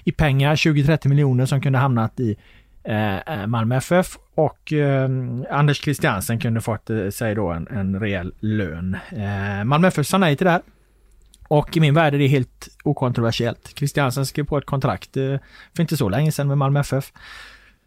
i 0.04 0.12
pengar 0.12 0.54
20-30 0.54 1.08
miljoner 1.08 1.46
som 1.46 1.60
kunde 1.60 1.78
hamnat 1.78 2.20
i 2.20 2.36
eh, 2.84 3.46
Malmö 3.46 3.76
FF 3.76 4.18
och 4.34 4.72
eh, 4.72 5.08
Anders 5.50 5.82
Christiansen 5.82 6.40
kunde 6.40 6.60
fått 6.60 6.90
eh, 6.90 7.08
sig 7.08 7.34
då 7.34 7.48
en, 7.48 7.68
en 7.68 8.00
rejäl 8.00 8.32
lön. 8.40 8.96
Eh, 9.10 9.64
Malmö 9.64 9.88
FF 9.88 10.06
sa 10.06 10.18
nej 10.18 10.36
till 10.36 10.44
det 10.44 10.50
här. 10.50 10.62
Och 11.52 11.76
i 11.76 11.80
min 11.80 11.94
värld 11.94 12.14
är 12.14 12.18
det 12.18 12.26
helt 12.26 12.68
okontroversiellt. 12.84 13.72
Christiansen 13.76 14.26
skrev 14.26 14.44
på 14.44 14.58
ett 14.58 14.66
kontrakt 14.66 15.16
eh, 15.16 15.36
för 15.76 15.82
inte 15.82 15.96
så 15.96 16.08
länge 16.08 16.32
sedan 16.32 16.48
med 16.48 16.58
Malmö 16.58 16.80
FF. 16.80 17.12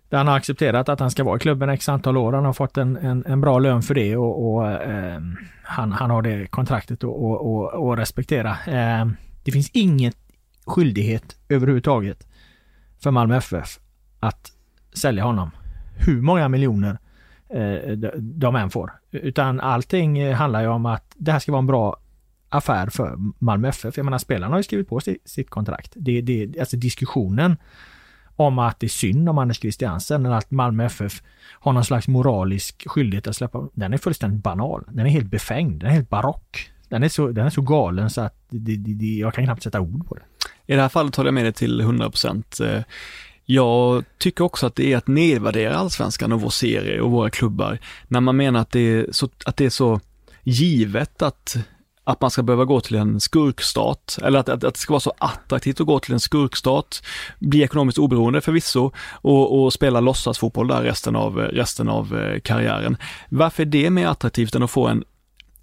Där 0.10 0.18
han 0.18 0.28
har 0.28 0.38
accepterat 0.38 0.90
att 0.90 1.00
han 1.00 1.12
ska 1.12 1.24
vara 1.24 1.38
i 1.38 1.40
klubben 1.40 1.70
x 1.70 1.90
antal 1.90 2.18
år. 2.18 2.34
Han 2.34 2.46
har 2.46 2.54
fått 2.54 2.78
en, 2.78 2.98
en, 2.98 3.26
en 3.28 3.42
bra 3.42 3.60
lön 3.60 3.82
för 3.82 3.94
det 3.94 4.18
och, 4.18 4.56
och 4.56 4.72
eh, 4.72 5.22
han, 5.64 5.92
han 5.92 6.10
har 6.10 6.22
det 6.22 6.48
kontraktet 6.48 7.04
att 7.04 8.00
respektera. 8.00 8.50
Eh, 8.50 9.08
det 9.44 9.52
finns 9.52 9.70
inget 9.70 10.18
skyldighet 10.66 11.36
överhuvudtaget 11.50 12.28
för 13.04 13.12
Malmö 13.12 13.38
FF 13.38 13.80
att 14.20 14.52
sälja 14.94 15.24
honom. 15.24 15.52
Hur 15.96 16.22
många 16.22 16.50
miljoner 16.50 16.98
eh, 17.50 17.92
de 18.18 18.56
än 18.56 18.70
får. 18.70 18.94
Utan 19.12 19.60
allting 19.60 20.34
handlar 20.34 20.62
ju 20.62 20.68
om 20.68 20.86
att 20.86 21.14
det 21.16 21.32
här 21.32 21.40
ska 21.40 21.52
vara 21.52 21.60
en 21.60 21.68
bra 21.68 21.98
affär 22.50 22.88
för 22.88 23.18
Malmö 23.40 23.68
FF. 23.68 23.98
Jag 23.98 24.04
menar 24.04 24.18
spelarna 24.18 24.54
har 24.54 24.60
ju 24.60 24.64
skrivit 24.64 24.90
på 24.90 25.02
sitt 25.26 25.50
kontrakt. 25.50 25.94
Det, 25.96 26.22
det, 26.22 26.60
alltså 26.60 26.78
diskussionen 26.78 27.58
om 28.36 28.60
att 28.60 28.80
det 28.80 28.88
är 28.88 28.90
synd 28.90 29.30
om 29.30 29.38
Anders 29.38 29.60
Christiansen 29.60 30.26
eller 30.26 30.36
att 30.36 30.52
Malmö 30.52 30.86
FF 30.86 31.22
har 31.52 31.74
någon 31.74 31.86
slags 31.86 32.08
moralisk 32.08 32.84
skyldighet 32.88 33.28
att 33.28 33.36
släppa. 33.36 33.68
Den 33.74 33.94
är 33.94 33.98
fullständigt 33.98 34.44
banal. 34.44 34.84
Den 34.92 35.06
är 35.06 35.10
helt 35.10 35.30
befängd. 35.30 35.80
Den 35.80 35.90
är 35.90 35.94
helt 35.94 36.10
barock. 36.10 36.72
Den 36.90 37.04
är 37.04 37.10
så, 37.10 37.28
den 37.28 37.46
är 37.46 37.50
så 37.50 37.62
galen 37.62 38.10
så 38.10 38.22
att 38.22 38.46
det, 38.50 38.76
det, 38.76 39.06
jag 39.06 39.34
kan 39.34 39.46
knappt 39.46 39.64
sätta 39.64 39.80
ord 39.80 40.08
på 40.08 40.16
det. 40.16 40.24
I 40.66 40.76
det 40.76 40.82
här 40.82 40.90
fallet 40.90 41.16
håller 41.16 41.28
jag 41.28 41.34
med 41.34 41.46
dig 41.46 41.54
till 41.54 41.82
100 41.82 42.10
procent. 42.10 42.60
Eh, 42.60 42.82
jag 43.46 44.04
tycker 44.18 44.44
också 44.44 44.68
att 44.68 44.76
det 44.76 44.94
är 44.94 44.98
att 44.98 45.08
nedvärdera 45.08 45.76
allsvenskan 45.76 46.32
och 46.32 46.42
vår 46.42 46.50
serie 46.50 47.02
och 47.02 47.12
våra 47.12 47.30
klubbar 47.30 47.80
när 48.08 48.22
man 48.22 48.38
menar 48.38 48.60
att 48.60 48.72
det 48.72 48.80
är 48.80 49.08
så, 49.12 49.30
att 49.46 49.58
det 49.58 49.66
är 49.66 49.70
så 49.70 50.00
givet 50.44 51.22
att 51.22 51.58
att 52.06 52.22
man 52.22 52.32
ska 52.32 52.44
behöva 52.44 52.66
gå 52.66 52.82
till 52.82 52.96
en 52.96 53.20
skurkstat 53.20 54.20
eller 54.24 54.40
att, 54.40 54.50
att, 54.50 54.64
att 54.64 54.74
det 54.74 54.80
ska 54.80 54.94
vara 54.94 55.00
så 55.00 55.14
attraktivt 55.18 55.82
att 55.82 55.88
gå 55.88 56.00
till 56.00 56.14
en 56.14 56.20
skurkstat, 56.20 57.04
bli 57.40 57.64
ekonomiskt 57.64 57.98
oberoende 57.98 58.42
förvisso 58.42 58.92
och, 59.22 59.64
och 59.64 59.74
spela 59.74 60.00
låtsasfotboll 60.00 60.68
där 60.68 60.82
resten 60.82 61.16
av, 61.16 61.38
resten 61.38 61.90
av 61.90 62.18
eh, 62.20 62.40
karriären. 62.40 62.98
Varför 63.30 63.64
är 63.64 63.68
det 63.68 63.90
mer 63.90 64.08
attraktivt 64.08 64.56
än 64.56 64.64
att 64.64 64.72
få 64.72 64.88
en 64.88 65.04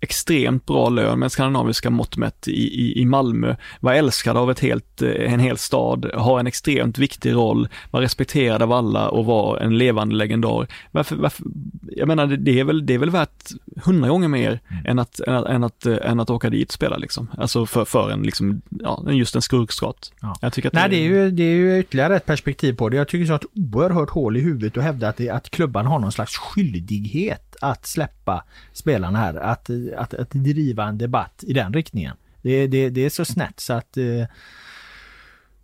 extremt 0.03 0.67
bra 0.67 0.88
lön 0.88 1.19
med 1.19 1.33
skandinaviska 1.33 1.91
mått 1.91 2.17
mätt 2.17 2.49
i, 2.49 2.81
i, 2.81 3.01
i 3.01 3.05
Malmö, 3.05 3.57
var 3.81 3.93
älskad 3.93 4.37
av 4.37 4.51
ett 4.51 4.61
helt, 4.61 5.03
eh, 5.03 5.33
en 5.33 5.41
hel 5.41 5.59
stad, 5.59 6.11
har 6.15 6.41
en 6.41 6.47
extremt 6.47 6.99
viktig 6.99 7.33
roll, 7.33 7.69
var 7.91 8.01
respekterad 8.01 8.62
av 8.62 8.73
alla 8.73 9.09
och 9.09 9.25
var 9.25 9.59
en 9.59 9.79
levande 9.79 10.15
legendar. 10.15 10.67
Varför, 10.91 11.17
varför, 11.17 11.45
jag 11.83 12.09
menar, 12.09 12.27
det 12.27 12.61
är 12.61 12.65
väl, 12.65 12.87
det 12.87 12.95
är 12.95 12.99
väl 12.99 13.11
värt 13.11 13.51
hundra 13.85 14.09
gånger 14.09 14.29
mer 14.29 14.61
mm. 14.71 14.87
än, 14.87 14.99
att, 14.99 15.21
än, 15.21 15.35
att, 15.35 15.47
än, 15.47 15.65
att, 15.65 15.87
eh, 15.87 15.97
än 16.03 16.21
att 16.21 16.31
åka 16.31 16.51
dit 16.51 16.69
och 16.69 16.75
spela 16.75 16.97
liksom. 16.97 17.29
Alltså 17.38 17.67
för, 17.67 17.85
för 17.85 18.11
en, 18.11 18.23
liksom, 18.23 18.62
ja, 18.71 19.05
just 19.11 19.35
en 19.35 19.43
skurkstat. 19.43 20.12
Ja. 20.21 20.37
Jag 20.41 20.53
tycker 20.53 20.69
att 20.69 20.75
Nej, 20.75 20.88
det, 20.88 20.97
är 20.97 21.05
ju, 21.05 21.31
det 21.31 21.43
är 21.43 21.55
ju 21.55 21.81
ytterligare 21.81 22.17
ett 22.17 22.27
perspektiv 22.27 22.73
på 22.73 22.88
det. 22.88 22.97
Jag 22.97 23.09
tycker 23.09 23.27
så 23.27 23.33
att 23.33 23.45
oerhört 23.55 24.11
hål 24.11 24.37
i 24.37 24.41
huvudet 24.41 24.77
att 24.77 24.85
hävda 24.85 25.09
att, 25.09 25.17
det, 25.17 25.31
att 25.31 25.51
klubban 25.51 25.87
har 25.87 25.99
någon 25.99 26.12
slags 26.12 26.37
skyldighet 26.37 27.52
att 27.62 27.87
släppa 27.87 28.44
spelarna 28.72 29.18
här, 29.18 29.35
att, 29.35 29.70
att, 29.96 30.14
att 30.14 30.31
driva 30.31 30.85
en 30.85 30.98
debatt 30.98 31.44
i 31.46 31.53
den 31.53 31.72
riktningen. 31.72 32.16
Det, 32.42 32.66
det, 32.66 32.90
det 32.90 33.05
är 33.05 33.11
så 33.11 33.25
snett 33.25 33.61
så 33.61 33.72
att 33.72 33.96
eh, 33.96 34.27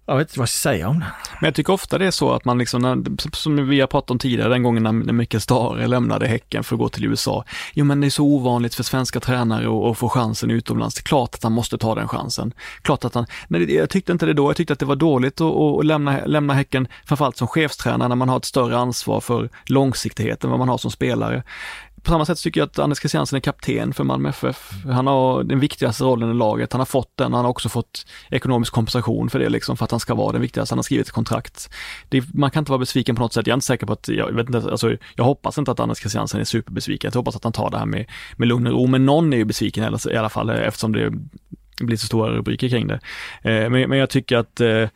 jag 0.09 0.17
vet 0.17 0.29
inte 0.29 0.39
vad 0.39 0.43
jag 0.43 0.49
ska 0.49 0.71
säga 0.71 0.89
om 0.89 0.99
det. 0.99 1.07
Men 1.41 1.47
jag 1.47 1.55
tycker 1.55 1.73
ofta 1.73 1.99
det 1.99 2.07
är 2.07 2.11
så 2.11 2.33
att 2.33 2.45
man 2.45 2.59
liksom, 2.59 3.05
som 3.33 3.69
vi 3.69 3.81
har 3.81 3.87
pratat 3.87 4.11
om 4.11 4.19
tidigare, 4.19 4.49
den 4.49 4.63
gången 4.63 4.83
när 4.83 5.13
Mikael 5.13 5.41
Stahre 5.41 5.87
lämnade 5.87 6.27
Häcken 6.27 6.65
för 6.65 6.75
att 6.75 6.79
gå 6.79 6.89
till 6.89 7.05
USA. 7.05 7.45
Jo 7.75 7.85
men 7.85 8.01
det 8.01 8.07
är 8.07 8.11
så 8.11 8.25
ovanligt 8.25 8.75
för 8.75 8.83
svenska 8.83 9.21
tränare 9.21 9.91
att 9.91 9.99
få 9.99 10.09
chansen 10.09 10.51
utomlands. 10.51 10.95
Det 10.95 11.01
är 11.01 11.03
klart 11.03 11.35
att 11.35 11.43
han 11.43 11.53
måste 11.53 11.79
ta 11.79 11.95
den 11.95 12.09
chansen. 12.09 12.53
Klart 12.83 13.05
att 13.05 13.15
han, 13.15 13.27
nej, 13.49 13.75
jag 13.75 13.91
tyckte 13.91 14.13
inte 14.13 14.27
det 14.27 14.33
då, 14.33 14.49
jag 14.49 14.57
tyckte 14.57 14.73
att 14.73 14.79
det 14.79 14.87
var 14.87 14.97
dåligt 14.97 15.41
att, 15.41 15.57
att 15.57 15.87
lämna, 15.87 16.25
lämna 16.27 16.55
Häcken, 16.55 16.89
framförallt 17.07 17.37
som 17.37 17.49
chefstränare 17.49 18.09
när 18.09 18.17
man 18.17 18.29
har 18.29 18.37
ett 18.37 18.45
större 18.45 18.79
ansvar 18.79 19.21
för 19.21 19.49
långsiktigheten 19.65 20.51
vad 20.51 20.59
man 20.59 20.69
har 20.69 20.79
som 20.79 20.91
spelare 20.91 21.43
på 22.03 22.11
samma 22.11 22.25
sätt 22.25 22.39
tycker 22.39 22.61
jag 22.61 22.67
att 22.67 22.79
Anders 22.79 22.99
Christiansen 22.99 23.37
är 23.37 23.41
kapten 23.41 23.93
för 23.93 24.05
Malmö 24.05 24.29
FF. 24.29 24.73
Han 24.85 25.07
har 25.07 25.43
den 25.43 25.61
viktigaste 25.61 26.05
rollen 26.05 26.31
i 26.31 26.35
laget, 26.35 26.73
han 26.73 26.81
har 26.81 26.87
fått 26.87 27.17
den, 27.17 27.33
han 27.33 27.45
har 27.45 27.51
också 27.51 27.69
fått 27.69 28.07
ekonomisk 28.31 28.73
kompensation 28.73 29.31
för 29.31 29.39
det 29.39 29.49
liksom, 29.49 29.77
för 29.77 29.85
att 29.85 29.91
han 29.91 30.01
ska 30.01 30.15
vara 30.15 30.33
den 30.33 30.41
viktigaste, 30.41 30.73
han 30.73 30.79
har 30.79 30.83
skrivit 30.83 31.07
ett 31.07 31.13
kontrakt. 31.13 31.71
Det, 32.09 32.35
man 32.35 32.51
kan 32.51 32.61
inte 32.61 32.71
vara 32.71 32.79
besviken 32.79 33.17
på 33.17 33.23
något 33.23 33.33
sätt, 33.33 33.47
jag 33.47 33.53
är 33.53 33.57
inte 33.57 33.67
säker 33.67 33.87
på 33.87 33.93
att, 33.93 34.09
jag 34.09 34.33
vet 34.33 34.47
inte, 34.47 34.71
alltså, 34.71 34.97
jag 35.15 35.25
hoppas 35.25 35.59
inte 35.59 35.71
att 35.71 35.81
Anders 35.81 35.99
Christiansen 35.99 36.41
är 36.41 36.45
superbesviken, 36.45 37.11
jag 37.15 37.21
hoppas 37.21 37.37
att 37.37 37.45
han 37.45 37.53
tar 37.53 37.71
det 37.71 37.79
här 37.79 37.87
med, 37.87 38.07
med 38.37 38.49
lugn 38.49 38.67
och 38.67 38.73
ro, 38.73 38.87
men 38.87 39.07
någon 39.07 39.33
är 39.33 39.37
ju 39.37 39.45
besviken 39.45 39.97
i 40.11 40.17
alla 40.17 40.29
fall 40.29 40.51
eftersom 40.51 40.93
det 40.93 41.13
blir 41.81 41.97
så 41.97 42.07
stora 42.07 42.31
rubriker 42.31 42.69
kring 42.69 42.87
det. 42.87 43.01
Eh, 43.43 43.71
men, 43.71 43.89
men 43.89 43.99
jag 43.99 44.11
tycker 44.11 44.37
att 44.37 44.61
eh, 44.61 44.89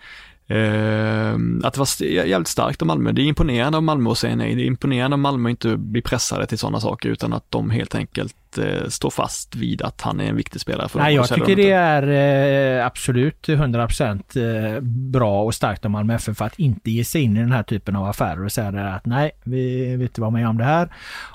Ehm, 0.53 1.61
att 1.65 1.75
det 1.75 1.79
var 1.79 2.05
jävligt 2.07 2.49
starkt 2.49 2.83
av 2.83 2.87
Malmö. 2.87 3.13
Det 3.13 3.23
är 3.23 3.25
imponerande 3.25 3.79
av 3.79 3.83
Malmö 3.83 4.11
att 4.11 4.19
säga 4.19 4.37
nej. 4.37 4.55
Det 4.55 4.63
är 4.63 4.67
imponerande 4.67 5.15
av 5.15 5.19
Malmö 5.19 5.49
att 5.49 5.51
inte 5.51 5.77
bli 5.77 6.03
pressade 6.03 6.47
till 6.47 6.59
sådana 6.59 6.81
saker 6.81 7.09
utan 7.09 7.33
att 7.33 7.51
de 7.51 7.71
helt 7.71 7.95
enkelt 7.95 8.37
eh, 8.59 8.89
stå 8.89 9.11
fast 9.11 9.55
vid 9.55 9.83
att 9.83 10.01
han 10.01 10.21
är 10.21 10.25
en 10.25 10.37
viktig 10.37 10.61
spelare 10.61 10.89
för 10.89 10.99
Nej, 10.99 11.15
jag 11.15 11.29
tycker 11.29 11.57
det 11.57 11.71
är 11.71 12.79
eh, 12.79 12.87
absolut 12.87 13.49
100% 13.49 14.75
eh, 14.75 14.81
bra 14.81 15.43
och 15.43 15.55
starkt 15.55 15.85
av 15.85 15.91
Malmö 15.91 16.15
FF 16.15 16.37
för 16.37 16.45
att 16.45 16.59
inte 16.59 16.91
ge 16.91 17.05
sig 17.05 17.23
in 17.23 17.37
i 17.37 17.41
den 17.41 17.53
här 17.53 17.63
typen 17.63 17.97
av 17.97 18.07
affärer 18.07 18.45
och 18.45 18.53
säga 18.53 18.95
att 18.95 19.07
nej, 19.07 19.31
vi 19.45 19.91
vill 19.97 20.03
inte 20.03 20.21
vara 20.21 20.31
med 20.31 20.49
om 20.49 20.59
det 20.59 20.65
här 20.65 20.89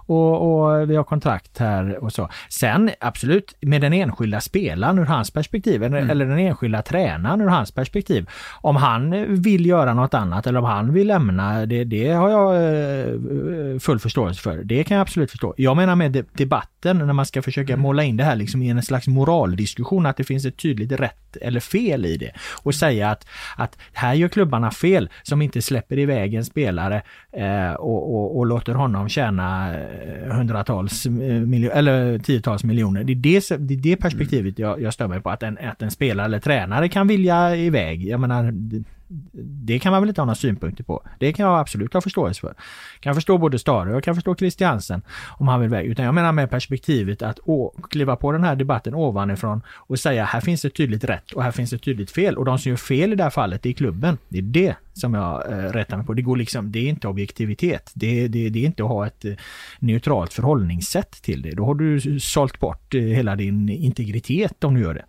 och, 0.08 0.62
och 0.62 0.90
vi 0.90 0.96
har 0.96 1.04
kontrakt 1.04 1.58
här 1.58 2.04
och 2.04 2.14
så. 2.14 2.30
Sen 2.50 2.90
absolut 3.00 3.56
med 3.62 3.82
den 3.82 3.94
enskilda 3.94 4.42
spelaren 4.42 5.00
ur 5.00 5.06
hans 5.06 5.32
perspektiv 5.32 5.84
mm. 5.84 6.10
eller 6.10 6.26
den 6.26 6.40
enskilda 6.40 6.82
tränaren 6.82 7.42
ur 7.42 7.48
hans 7.48 7.72
perspektiv. 7.72 8.30
Om 8.62 8.76
han 8.76 9.26
vill 9.42 9.66
göra 9.66 9.94
något 9.94 10.14
annat 10.14 10.48
eller 10.48 10.60
om 10.60 10.66
han 10.66 10.94
vill 10.94 11.08
lämna, 11.08 11.66
det, 11.66 11.84
det 11.84 12.12
har 12.12 12.30
jag 12.30 13.82
full 13.82 14.00
förståelse 14.00 14.42
för. 14.42 14.64
Det 14.64 14.84
kan 14.84 14.98
jag 14.98 15.02
absolut 15.02 15.32
förstå. 15.32 15.54
Jag 15.58 15.78
menar 15.78 15.96
med 15.96 16.26
debatten 16.34 17.07
när 17.08 17.14
man 17.14 17.26
ska 17.26 17.42
försöka 17.42 17.74
mm. 17.74 17.84
måla 17.84 18.04
in 18.04 18.18
det 18.18 18.24
här 18.24 18.36
liksom 18.36 18.62
i 18.62 18.70
en 18.70 18.84
slags 18.84 19.08
moraldiskussion, 19.08 20.06
att 20.06 20.18
det 20.18 20.24
finns 20.24 20.46
ett 20.46 20.58
tydligt 20.58 20.92
rätt 20.92 21.38
eller 21.42 21.60
fel 21.60 22.06
i 22.06 22.18
det. 22.18 22.32
Och 22.64 22.76
säga 22.76 23.10
att, 23.10 23.28
att 23.58 23.78
här 23.94 24.14
gör 24.14 24.28
klubbarna 24.28 24.72
fel 24.72 25.10
som 25.24 25.42
inte 25.42 25.62
släpper 25.62 26.00
iväg 26.00 26.34
en 26.34 26.46
spelare 26.46 27.02
eh, 27.32 27.74
och, 27.74 28.16
och, 28.16 28.38
och, 28.38 28.46
låter 28.46 28.74
honom 28.74 29.10
tjäna 29.10 29.74
eh, 29.74 30.36
hundratals 30.36 31.06
eh, 31.06 31.12
miljoner, 31.12 31.76
eller 31.76 32.20
tiotals 32.20 32.64
miljoner. 32.64 33.04
Det 33.04 33.14
är 33.14 33.16
det, 33.16 33.68
det, 33.68 33.74
är 33.74 33.78
det 33.78 33.96
perspektivet 33.96 34.60
jag, 34.60 34.82
jag 34.82 34.94
stör 34.94 35.08
mig 35.08 35.22
på, 35.22 35.30
att 35.30 35.44
en, 35.44 35.58
att 35.58 35.82
en 35.82 35.92
spelare 35.92 36.26
eller 36.26 36.40
tränare 36.40 36.90
kan 36.90 37.08
vilja 37.08 37.56
iväg. 37.56 38.08
Jag 38.08 38.20
menar, 38.20 38.54
det 39.42 39.80
kan 39.80 39.92
man 39.92 40.02
väl 40.02 40.10
inte 40.10 40.22
ha 40.22 40.26
några 40.26 40.36
synpunkter 40.36 40.84
på. 40.84 41.04
Det 41.20 41.34
kan 41.34 41.46
jag 41.46 41.60
absolut 41.60 41.94
ha 41.94 42.02
förståelse 42.02 42.42
för. 42.42 42.48
Jag 42.48 43.02
kan 43.02 43.16
förstå 43.16 43.38
både 43.38 43.60
Stare 43.60 43.96
och 43.96 44.04
kan 44.04 44.16
förstå 44.16 44.36
Christiansen 44.36 45.02
om 45.38 45.48
han 45.48 45.62
vill 45.62 45.70
väg. 45.70 45.88
Utan 45.88 46.06
jag 46.06 46.16
menar 46.16 46.32
med 46.32 46.50
perspektivet 46.50 47.22
att 47.22 47.40
å, 47.44 47.74
kliva 47.90 48.16
på 48.16 48.32
den 48.32 48.44
här 48.44 48.56
debatten 48.56 48.94
ovanifrån 48.94 49.62
och 49.70 50.00
säga 50.00 50.26
här 50.26 50.42
finns 50.42 50.66
ett 50.66 50.76
tydligt 50.76 51.04
rätt 51.04 51.32
och 51.32 51.44
här 51.44 51.52
finns 51.52 51.74
ett 51.74 51.84
tydligt 51.84 52.12
fel. 52.12 52.38
Och 52.38 52.46
de 52.46 52.60
som 52.60 52.70
gör 52.70 52.78
fel 52.78 53.14
i 53.14 53.16
det 53.16 53.24
här 53.24 53.30
fallet, 53.30 53.64
det 53.64 53.70
är 53.70 53.74
klubben. 53.74 54.18
Det 54.30 54.38
är 54.38 54.42
det 54.42 54.76
som 54.94 55.14
jag 55.14 55.52
eh, 55.52 55.72
rättar 55.72 55.98
mig 55.98 56.06
på. 56.06 56.14
Det 56.14 56.22
går 56.22 56.38
liksom, 56.38 56.72
det 56.72 56.80
är 56.80 56.90
inte 56.90 57.08
objektivitet. 57.08 57.92
Det, 57.94 58.28
det, 58.28 58.50
det 58.50 58.60
är 58.60 58.66
inte 58.66 58.84
att 58.84 58.90
ha 58.90 59.08
ett 59.08 59.26
eh, 59.26 59.34
neutralt 59.80 60.34
förhållningssätt 60.34 61.12
till 61.12 61.42
det. 61.42 61.52
Då 61.52 61.66
har 61.66 61.76
du 61.76 62.20
sålt 62.20 62.60
bort 62.60 62.94
eh, 62.94 63.02
hela 63.02 63.36
din 63.36 63.70
integritet 63.70 64.64
om 64.64 64.74
du 64.74 64.82
gör 64.82 64.94
det. 64.94 65.06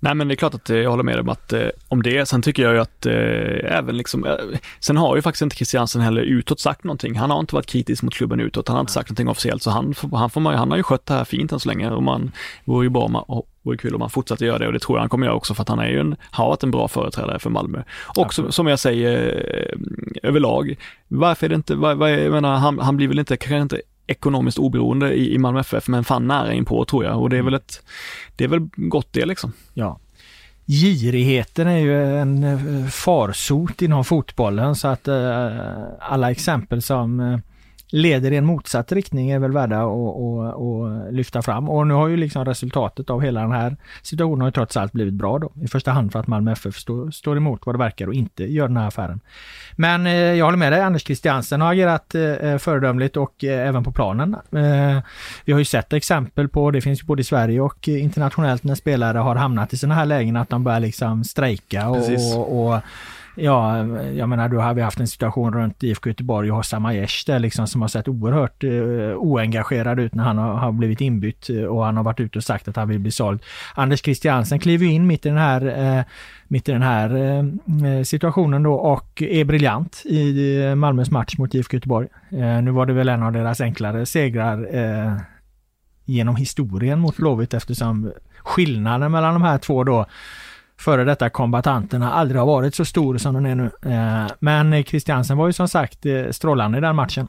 Nej 0.00 0.14
men 0.14 0.28
det 0.28 0.34
är 0.34 0.36
klart 0.36 0.54
att 0.54 0.70
eh, 0.70 0.76
jag 0.76 0.90
håller 0.90 1.02
med 1.02 1.20
om 1.20 1.28
att 1.28 1.52
eh, 1.52 1.68
om 1.88 2.02
det. 2.02 2.28
Sen 2.28 2.42
tycker 2.42 2.62
jag 2.62 2.74
ju 2.74 2.80
att 2.80 3.06
eh, 3.06 3.78
även 3.78 3.96
liksom, 3.96 4.24
eh, 4.24 4.34
sen 4.80 4.96
har 4.96 5.16
ju 5.16 5.22
faktiskt 5.22 5.42
inte 5.42 5.56
Christiansen 5.56 6.02
heller 6.02 6.22
utåt 6.22 6.60
sagt 6.60 6.84
någonting. 6.84 7.16
Han 7.16 7.30
har 7.30 7.40
inte 7.40 7.54
varit 7.54 7.66
kritisk 7.66 8.02
mot 8.02 8.14
klubben 8.14 8.40
utåt. 8.40 8.68
Han 8.68 8.76
har 8.76 8.80
inte 8.80 8.92
sagt 8.92 9.08
någonting 9.08 9.28
officiellt 9.28 9.62
så 9.62 9.70
han, 9.70 9.94
han, 10.12 10.30
får 10.30 10.40
man, 10.40 10.54
han 10.54 10.70
har 10.70 10.76
ju 10.76 10.82
skött 10.82 11.06
det 11.06 11.14
här 11.14 11.24
fint 11.24 11.52
än 11.52 11.60
så 11.60 11.68
länge 11.68 11.90
och 11.90 12.02
man 12.02 12.32
vore 12.64 12.86
ju 12.86 12.90
bra 12.90 13.02
om 13.02 13.12
man, 13.12 13.24
vore 13.62 13.76
kul 13.76 13.94
om 13.94 14.00
han 14.00 14.10
fortsätter 14.10 14.46
göra 14.46 14.58
det 14.58 14.66
och 14.66 14.72
det 14.72 14.78
tror 14.78 14.98
jag 14.98 15.02
han 15.02 15.08
kommer 15.08 15.26
göra 15.26 15.36
också 15.36 15.54
för 15.54 15.62
att 15.62 15.68
han 15.68 15.78
är 15.78 15.88
ju 15.88 16.00
en, 16.00 16.16
har 16.30 16.48
varit 16.48 16.62
en 16.62 16.70
bra 16.70 16.88
företrädare 16.88 17.38
för 17.38 17.50
Malmö. 17.50 17.82
Och 18.16 18.34
som, 18.34 18.52
som 18.52 18.66
jag 18.66 18.78
säger 18.78 19.44
eh, 19.54 20.28
överlag, 20.28 20.76
varför 21.08 21.46
är 21.46 21.48
det 21.48 21.54
inte, 21.54 21.74
vad, 21.74 21.96
vad, 21.96 22.10
jag 22.10 22.32
menar, 22.32 22.56
han, 22.56 22.78
han 22.78 22.96
blir 22.96 23.08
väl 23.08 23.18
inte, 23.18 23.36
kanske 23.36 23.62
inte 23.62 23.80
ekonomiskt 24.08 24.58
oberoende 24.58 25.14
i, 25.14 25.34
i 25.34 25.38
Malmö 25.38 25.60
FF, 25.60 25.88
men 25.88 26.04
fan 26.04 26.26
nära 26.26 26.52
inpå 26.52 26.84
tror 26.84 27.04
jag. 27.04 27.22
Och 27.22 27.30
det 27.30 27.38
är 27.38 27.42
väl 27.42 27.54
ett, 27.54 27.82
det 28.36 28.44
är 28.44 28.48
väl 28.48 28.68
gott 28.76 29.08
det 29.10 29.26
liksom. 29.26 29.52
Ja. 29.74 29.98
Girigheten 30.66 31.66
är 31.66 31.78
ju 31.78 32.18
en 32.18 32.44
eh, 32.44 32.86
farsot 32.86 33.82
inom 33.82 34.04
fotbollen 34.04 34.74
så 34.74 34.88
att 34.88 35.08
eh, 35.08 35.56
alla 36.00 36.30
exempel 36.30 36.82
som 36.82 37.20
eh, 37.20 37.38
leder 37.90 38.32
i 38.32 38.36
en 38.36 38.44
motsatt 38.44 38.92
riktning 38.92 39.30
är 39.30 39.38
väl 39.38 39.52
värda 39.52 39.82
att, 39.82 41.14
lyfta 41.14 41.42
fram. 41.42 41.68
Och 41.68 41.86
nu 41.86 41.94
har 41.94 42.08
ju 42.08 42.16
liksom 42.16 42.44
resultatet 42.44 43.10
av 43.10 43.22
hela 43.22 43.40
den 43.40 43.52
här 43.52 43.76
situationen 44.02 44.40
har 44.40 44.50
trots 44.50 44.76
allt 44.76 44.92
blivit 44.92 45.14
bra 45.14 45.38
då. 45.38 45.52
I 45.62 45.68
första 45.68 45.90
hand 45.90 46.12
för 46.12 46.20
att 46.20 46.26
Malmö 46.26 46.52
FF 46.52 46.76
stå, 46.76 47.12
står 47.12 47.36
emot 47.36 47.66
vad 47.66 47.74
det 47.74 47.78
verkar 47.78 48.06
och 48.06 48.14
inte 48.14 48.44
gör 48.44 48.68
den 48.68 48.76
här 48.76 48.88
affären. 48.88 49.20
Men 49.76 50.06
eh, 50.06 50.12
jag 50.12 50.44
håller 50.44 50.58
med 50.58 50.72
dig, 50.72 50.80
Anders 50.80 51.04
Christiansen 51.04 51.60
har 51.60 51.72
agerat 51.72 52.14
eh, 52.14 52.58
föredömligt 52.58 53.16
och 53.16 53.44
eh, 53.44 53.68
även 53.68 53.84
på 53.84 53.92
planen. 53.92 54.34
Eh, 54.34 55.02
vi 55.44 55.52
har 55.52 55.58
ju 55.58 55.64
sett 55.64 55.92
exempel 55.92 56.48
på, 56.48 56.70
det 56.70 56.80
finns 56.80 57.02
både 57.02 57.20
i 57.20 57.24
Sverige 57.24 57.60
och 57.60 57.88
internationellt 57.88 58.64
när 58.64 58.74
spelare 58.74 59.18
har 59.18 59.34
hamnat 59.34 59.72
i 59.72 59.76
sådana 59.76 59.94
här 59.94 60.06
lägen 60.06 60.36
att 60.36 60.48
de 60.48 60.64
börjar 60.64 60.80
liksom 60.80 61.24
strejka 61.24 61.88
och 61.88 62.80
Ja, 63.40 63.86
jag 64.16 64.28
menar 64.28 64.48
då 64.48 64.60
har 64.60 64.74
vi 64.74 64.82
haft 64.82 65.00
en 65.00 65.08
situation 65.08 65.54
runt 65.54 65.82
IFK 65.82 66.08
Göteborg 66.08 66.50
och 66.50 66.56
Hossam 66.56 66.84
Aiesh 66.84 67.26
där 67.26 67.38
liksom 67.38 67.66
som 67.66 67.80
har 67.80 67.88
sett 67.88 68.08
oerhört 68.08 68.64
eh, 68.64 68.70
oengagerad 69.16 70.00
ut 70.00 70.14
när 70.14 70.24
han 70.24 70.38
har, 70.38 70.54
har, 70.54 70.72
blivit 70.72 71.00
inbytt 71.00 71.50
eh, 71.50 71.62
och 71.62 71.84
han 71.84 71.96
har 71.96 72.04
varit 72.04 72.20
ute 72.20 72.38
och 72.38 72.44
sagt 72.44 72.68
att 72.68 72.76
han 72.76 72.88
vill 72.88 72.98
bli 72.98 73.10
såld. 73.10 73.42
Anders 73.74 74.02
Christiansen 74.02 74.58
kliver 74.58 74.86
in 74.86 75.06
mitt 75.06 75.26
i 75.26 75.28
den 75.28 75.38
här, 75.38 75.96
eh, 75.98 76.04
mitt 76.48 76.68
i 76.68 76.72
den 76.72 76.82
här 76.82 77.16
eh, 77.16 77.38
eh 77.38 78.02
situationen 78.02 78.62
då 78.62 78.74
och 78.74 79.22
är 79.22 79.44
briljant 79.44 80.02
i 80.04 80.56
eh, 80.62 80.74
Malmös 80.74 81.10
match 81.10 81.38
mot 81.38 81.54
IFK 81.54 81.76
Göteborg. 81.76 82.08
Eh, 82.30 82.62
nu 82.62 82.70
var 82.70 82.86
det 82.86 82.92
väl 82.92 83.08
en 83.08 83.22
av 83.22 83.32
deras 83.32 83.60
enklare 83.60 84.06
segrar 84.06 84.68
genom 86.04 86.36
historien 86.36 86.98
mot 86.98 87.16
Blåvitt 87.16 87.54
eftersom 87.54 88.12
skillnaden 88.44 89.12
mellan 89.12 89.34
de 89.34 89.42
här 89.42 89.58
två 89.58 89.84
då 89.84 90.06
före 90.78 91.04
detta 91.04 91.30
kombatanterna 91.30 92.12
aldrig 92.12 92.40
har 92.40 92.46
varit 92.46 92.74
så 92.74 92.84
stor 92.84 93.18
som 93.18 93.34
den 93.34 93.46
är 93.46 93.54
nu. 93.54 93.70
Eh, 93.82 94.32
men 94.40 94.84
Christiansen 94.84 95.36
var 95.36 95.46
ju 95.46 95.52
som 95.52 95.68
sagt 95.68 96.06
eh, 96.06 96.30
strålande 96.30 96.78
i 96.78 96.80
den 96.80 96.96
matchen. 96.96 97.28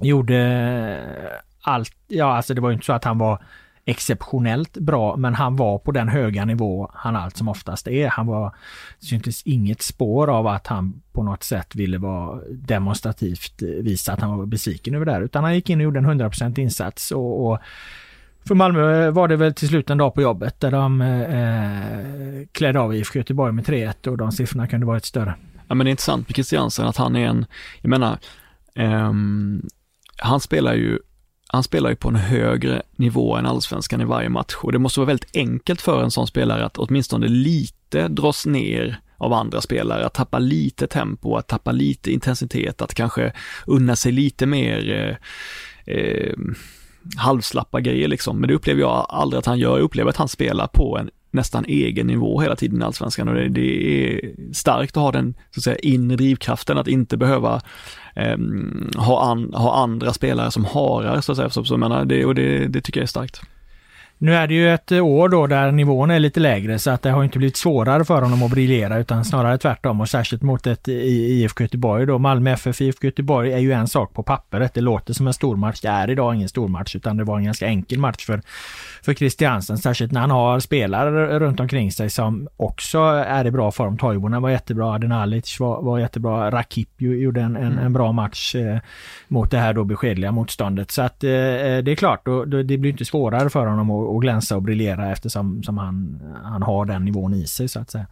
Gjorde 0.00 0.36
eh, 0.36 1.38
allt, 1.62 1.94
ja 2.08 2.36
alltså 2.36 2.54
det 2.54 2.60
var 2.60 2.70
ju 2.70 2.74
inte 2.74 2.86
så 2.86 2.92
att 2.92 3.04
han 3.04 3.18
var 3.18 3.42
exceptionellt 3.84 4.78
bra, 4.78 5.16
men 5.16 5.34
han 5.34 5.56
var 5.56 5.78
på 5.78 5.92
den 5.92 6.08
höga 6.08 6.44
nivå 6.44 6.90
han 6.94 7.16
allt 7.16 7.36
som 7.36 7.48
oftast 7.48 7.88
är. 7.88 8.08
Han 8.08 8.26
var, 8.26 8.54
syntes 8.98 9.42
inget 9.42 9.82
spår 9.82 10.30
av 10.30 10.46
att 10.46 10.66
han 10.66 11.02
på 11.12 11.22
något 11.22 11.42
sätt 11.42 11.74
ville 11.74 11.98
vara 11.98 12.40
demonstrativt 12.50 13.62
visa 13.62 14.12
att 14.12 14.20
han 14.20 14.38
var 14.38 14.46
besviken 14.46 14.94
över 14.94 15.06
det 15.06 15.12
här, 15.12 15.22
utan 15.22 15.44
han 15.44 15.54
gick 15.54 15.70
in 15.70 15.78
och 15.78 15.84
gjorde 15.84 15.98
en 15.98 16.10
100% 16.10 16.58
insats 16.58 17.10
och, 17.10 17.46
och 17.46 17.58
för 18.44 18.54
Malmö 18.54 19.06
eh, 19.06 19.10
var 19.10 19.28
det 19.28 19.36
väl 19.36 19.54
till 19.54 19.68
slut 19.68 19.90
en 19.90 19.98
dag 19.98 20.14
på 20.14 20.22
jobbet 20.22 20.60
där 20.60 20.70
de 20.70 21.00
eh, 21.00 21.20
eh 21.20 22.46
klädde 22.52 22.80
av 22.80 22.94
IFK 22.94 23.18
Göteborg 23.18 23.52
med 23.52 23.64
3-1 23.64 24.08
och 24.08 24.16
de 24.16 24.32
siffrorna 24.32 24.66
kunde 24.66 24.86
varit 24.86 25.04
större. 25.04 25.34
Ja 25.68 25.74
men 25.74 25.84
det 25.84 25.88
är 25.88 25.90
intressant 25.90 26.28
med 26.28 26.34
Christiansen 26.34 26.86
att 26.86 26.96
han 26.96 27.16
är 27.16 27.26
en, 27.26 27.46
jag 27.80 27.88
menar, 27.88 28.18
eh, 28.74 29.12
han 30.16 30.40
spelar 30.40 30.74
ju 30.74 30.98
han 31.46 31.62
spelar 31.62 31.90
ju 31.90 31.96
på 31.96 32.08
en 32.08 32.16
högre 32.16 32.82
nivå 32.96 33.36
än 33.36 33.46
allsvenskan 33.46 34.00
i 34.00 34.04
varje 34.04 34.28
match 34.28 34.54
och 34.56 34.72
det 34.72 34.78
måste 34.78 35.00
vara 35.00 35.06
väldigt 35.06 35.36
enkelt 35.36 35.80
för 35.80 36.02
en 36.02 36.10
sån 36.10 36.26
spelare 36.26 36.64
att 36.64 36.78
åtminstone 36.78 37.28
lite 37.28 38.08
dras 38.08 38.46
ner 38.46 39.00
av 39.22 39.32
andra 39.32 39.60
spelare, 39.60 40.06
att 40.06 40.14
tappa 40.14 40.38
lite 40.38 40.86
tempo, 40.86 41.36
att 41.36 41.48
tappa 41.48 41.72
lite 41.72 42.12
intensitet, 42.12 42.82
att 42.82 42.94
kanske 42.94 43.32
unna 43.66 43.96
sig 43.96 44.12
lite 44.12 44.46
mer 44.46 44.90
eh, 45.86 45.94
eh, 45.94 46.34
halvslappa 47.16 47.80
grejer 47.80 48.08
liksom. 48.08 48.40
Men 48.40 48.48
det 48.48 48.54
upplever 48.54 48.80
jag 48.80 49.06
aldrig 49.08 49.38
att 49.38 49.46
han 49.46 49.58
gör. 49.58 49.76
Jag 49.76 49.84
upplever 49.84 50.10
att 50.10 50.16
han 50.16 50.28
spelar 50.28 50.66
på 50.66 50.98
en 50.98 51.10
nästan 51.30 51.64
egen 51.64 52.06
nivå 52.06 52.40
hela 52.40 52.56
tiden 52.56 52.82
i 52.82 52.84
Allsvenskan 52.84 53.28
och 53.28 53.34
det, 53.34 53.48
det 53.48 54.14
är 54.14 54.34
starkt 54.52 54.96
att 54.96 55.02
ha 55.02 55.12
den 55.12 55.34
så 55.50 55.60
att 55.60 55.64
säga 55.64 55.76
inre 55.76 56.16
drivkraften 56.16 56.78
att 56.78 56.88
inte 56.88 57.16
behöva 57.16 57.60
eh, 58.14 58.36
ha, 58.96 59.30
an, 59.30 59.54
ha 59.54 59.82
andra 59.82 60.12
spelare 60.12 60.50
som 60.50 60.64
harar 60.64 61.20
så 61.20 61.32
att 61.32 61.38
säga. 61.38 61.50
Så, 61.50 61.64
så, 61.64 61.76
menar, 61.76 62.04
det, 62.04 62.24
och 62.24 62.34
det, 62.34 62.66
det 62.66 62.80
tycker 62.80 63.00
jag 63.00 63.04
är 63.04 63.08
starkt. 63.08 63.42
Nu 64.22 64.34
är 64.34 64.46
det 64.46 64.54
ju 64.54 64.74
ett 64.74 64.92
år 64.92 65.28
då 65.28 65.46
där 65.46 65.72
nivån 65.72 66.10
är 66.10 66.18
lite 66.18 66.40
lägre 66.40 66.78
så 66.78 66.90
att 66.90 67.02
det 67.02 67.10
har 67.10 67.24
inte 67.24 67.38
blivit 67.38 67.56
svårare 67.56 68.04
för 68.04 68.22
honom 68.22 68.42
att 68.42 68.50
briljera 68.50 68.98
utan 68.98 69.24
snarare 69.24 69.58
tvärtom 69.58 70.00
och 70.00 70.08
särskilt 70.08 70.42
mot 70.42 70.66
ett 70.66 70.88
IFK 70.88 71.64
Göteborg 71.64 72.06
då. 72.06 72.18
Malmö 72.18 72.50
FF 72.52 72.80
IFK 72.80 73.06
Göteborg 73.06 73.52
är 73.52 73.58
ju 73.58 73.72
en 73.72 73.88
sak 73.88 74.14
på 74.14 74.22
pappret. 74.22 74.74
Det 74.74 74.80
låter 74.80 75.14
som 75.14 75.26
en 75.26 75.32
stormatch. 75.32 75.80
Det 75.80 75.88
är 75.88 76.10
idag 76.10 76.34
ingen 76.34 76.48
stormatch 76.48 76.96
utan 76.96 77.16
det 77.16 77.24
var 77.24 77.38
en 77.38 77.44
ganska 77.44 77.66
enkel 77.66 77.98
match 77.98 78.26
för, 78.26 78.42
för 79.02 79.14
Christiansen. 79.14 79.78
Särskilt 79.78 80.12
när 80.12 80.20
han 80.20 80.30
har 80.30 80.60
spelare 80.60 81.38
runt 81.38 81.60
omkring 81.60 81.92
sig 81.92 82.10
som 82.10 82.48
också 82.56 82.98
är 83.26 83.46
i 83.46 83.50
bra 83.50 83.70
form. 83.70 83.98
Toivonen 83.98 84.42
var 84.42 84.50
jättebra, 84.50 84.94
Adenalic 84.94 85.60
var, 85.60 85.82
var 85.82 85.98
jättebra, 85.98 86.50
Rakip 86.50 86.88
gjorde 86.98 87.40
en, 87.40 87.56
en, 87.56 87.78
en 87.78 87.92
bra 87.92 88.12
match 88.12 88.54
eh, 88.54 88.78
mot 89.28 89.50
det 89.50 89.58
här 89.58 89.74
då 89.74 89.84
beskedliga 89.84 90.32
motståndet. 90.32 90.90
Så 90.90 91.02
att 91.02 91.24
eh, 91.24 91.28
det 91.28 91.90
är 91.90 91.94
klart, 91.94 92.26
då, 92.26 92.44
då, 92.44 92.62
det 92.62 92.78
blir 92.78 92.90
inte 92.90 93.04
svårare 93.04 93.50
för 93.50 93.66
honom 93.66 93.90
att 93.90 94.08
och 94.08 94.22
glänsa 94.22 94.56
och 94.56 94.62
briljera 94.62 95.12
eftersom 95.12 95.62
som 95.62 95.78
han, 95.78 96.22
han 96.44 96.62
har 96.62 96.84
den 96.84 97.04
nivån 97.04 97.34
i 97.34 97.46
sig 97.46 97.68
så 97.68 97.80
att 97.80 97.90
säga. 97.90 98.06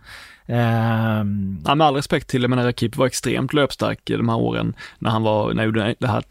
Um... 0.46 1.62
Ja, 1.66 1.74
med 1.74 1.86
all 1.86 1.94
respekt 1.94 2.28
till, 2.28 2.42
jag 2.42 2.50
menar 2.50 2.64
Rakip 2.64 2.96
var 2.96 3.06
extremt 3.06 3.52
löpstark 3.52 4.00
de 4.04 4.28
här 4.28 4.38
åren 4.38 4.74
när 4.98 5.10
han 5.10 5.22
var, 5.22 5.48
när 5.48 5.56
han 5.56 5.64
gjorde 5.64 5.94
det 5.98 6.06
här 6.06 6.22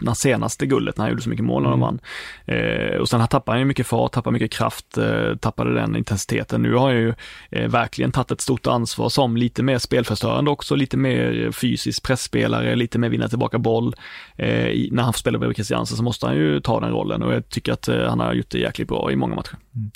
när 0.00 0.14
senaste 0.14 0.66
guldet 0.66 0.96
när 0.96 1.04
han 1.04 1.10
gjorde 1.10 1.22
så 1.22 1.30
mycket 1.30 1.44
mål 1.44 1.62
när 1.62 1.70
de 1.70 1.82
mm. 1.82 1.86
vann. 1.86 2.00
Eh, 2.44 2.96
och 2.96 3.08
sen 3.08 3.28
tappade 3.28 3.54
han 3.54 3.58
ju 3.58 3.64
mycket 3.64 3.86
fart, 3.86 4.12
tappade 4.12 4.32
mycket 4.32 4.52
kraft, 4.52 4.98
eh, 4.98 5.36
tappade 5.40 5.74
den 5.74 5.96
intensiteten. 5.96 6.62
Nu 6.62 6.74
har 6.74 6.86
han 6.86 6.96
ju 6.96 7.14
eh, 7.50 7.68
verkligen 7.68 8.12
tagit 8.12 8.30
ett 8.30 8.40
stort 8.40 8.66
ansvar 8.66 9.08
som 9.08 9.36
lite 9.36 9.62
mer 9.62 9.78
spelförstörande 9.78 10.50
också, 10.50 10.74
lite 10.74 10.96
mer 10.96 11.52
fysisk 11.52 12.02
pressspelare, 12.02 12.76
lite 12.76 12.98
mer 12.98 13.08
vinna 13.08 13.28
tillbaka 13.28 13.58
boll. 13.58 13.94
Eh, 14.36 14.68
i, 14.68 14.88
när 14.92 15.02
han 15.02 15.12
får 15.12 15.18
spela 15.18 15.38
bredvid 15.38 15.56
Christiansen 15.56 15.96
så 15.96 16.02
måste 16.02 16.26
han 16.26 16.36
ju 16.36 16.60
ta 16.60 16.80
den 16.80 16.90
rollen 16.90 17.22
och 17.22 17.34
jag 17.34 17.48
tycker 17.48 17.72
att 17.72 17.88
eh, 17.88 18.08
han 18.08 18.20
har 18.20 18.34
gjort 18.34 18.50
det 18.50 18.58
jäkligt 18.58 18.88
bra 18.88 19.12
i 19.12 19.16
många 19.16 19.34
matcher. 19.34 19.56
Mm. 19.78 19.90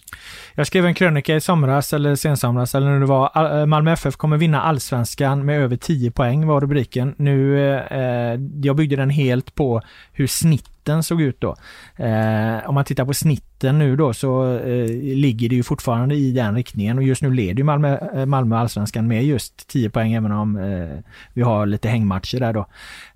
Jag 0.54 0.66
skrev 0.66 0.86
en 0.86 0.94
krönika 0.94 1.36
i 1.36 1.40
somras 1.40 1.92
eller 1.92 2.14
sensomras 2.14 2.74
eller 2.74 2.86
när 2.86 3.00
det 3.00 3.06
var 3.06 3.60
eh, 3.60 3.66
Malmö 3.66 3.92
FF 3.92 4.16
kommer 4.16 4.36
vinna 4.36 4.62
allsvenskan 4.62 5.44
med 5.44 5.60
över 5.60 5.76
10 5.76 6.10
poäng 6.10 6.46
var 6.46 6.60
rubriken. 6.60 7.14
Nu, 7.18 7.68
eh, 7.74 7.98
eh, 7.98 8.40
jag 8.62 8.76
byggde 8.76 8.96
den 8.96 9.10
helt 9.10 9.54
på 9.54 9.82
hur 10.12 10.26
snitten 10.26 11.02
såg 11.02 11.22
ut 11.22 11.40
då. 11.40 11.56
Eh, 11.96 12.68
om 12.68 12.74
man 12.74 12.84
tittar 12.84 13.04
på 13.04 13.14
snitten 13.14 13.78
nu 13.78 13.96
då 13.96 14.12
så 14.12 14.56
eh, 14.56 14.86
ligger 15.16 15.48
det 15.48 15.54
ju 15.54 15.62
fortfarande 15.62 16.14
i 16.14 16.32
den 16.32 16.54
riktningen 16.54 16.98
och 16.98 17.04
just 17.04 17.22
nu 17.22 17.30
leder 17.30 17.58
ju 17.58 17.64
Malmö, 17.64 17.98
eh, 18.14 18.26
Malmö 18.26 18.56
allsvenskan 18.56 19.08
med 19.08 19.24
just 19.24 19.68
10 19.68 19.90
poäng 19.90 20.12
även 20.12 20.32
om 20.32 20.56
eh, 20.56 20.98
vi 21.32 21.42
har 21.42 21.66
lite 21.66 21.88
hängmatcher 21.88 22.40
där 22.40 22.52
då. 22.52 22.66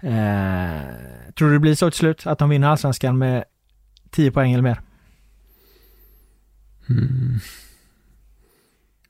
Eh, 0.09 0.81
tror 1.35 1.49
du 1.49 1.55
det 1.55 1.61
blir 1.61 1.75
så 1.75 1.91
till 1.91 1.99
slut 1.99 2.27
att 2.27 2.39
de 2.39 2.49
vinner 2.49 2.69
allsvenskan 2.69 3.19
med 3.19 3.45
10 4.11 4.31
poäng 4.31 4.53
eller 4.53 4.63
mer? 4.63 4.81
Mm. 6.91 7.39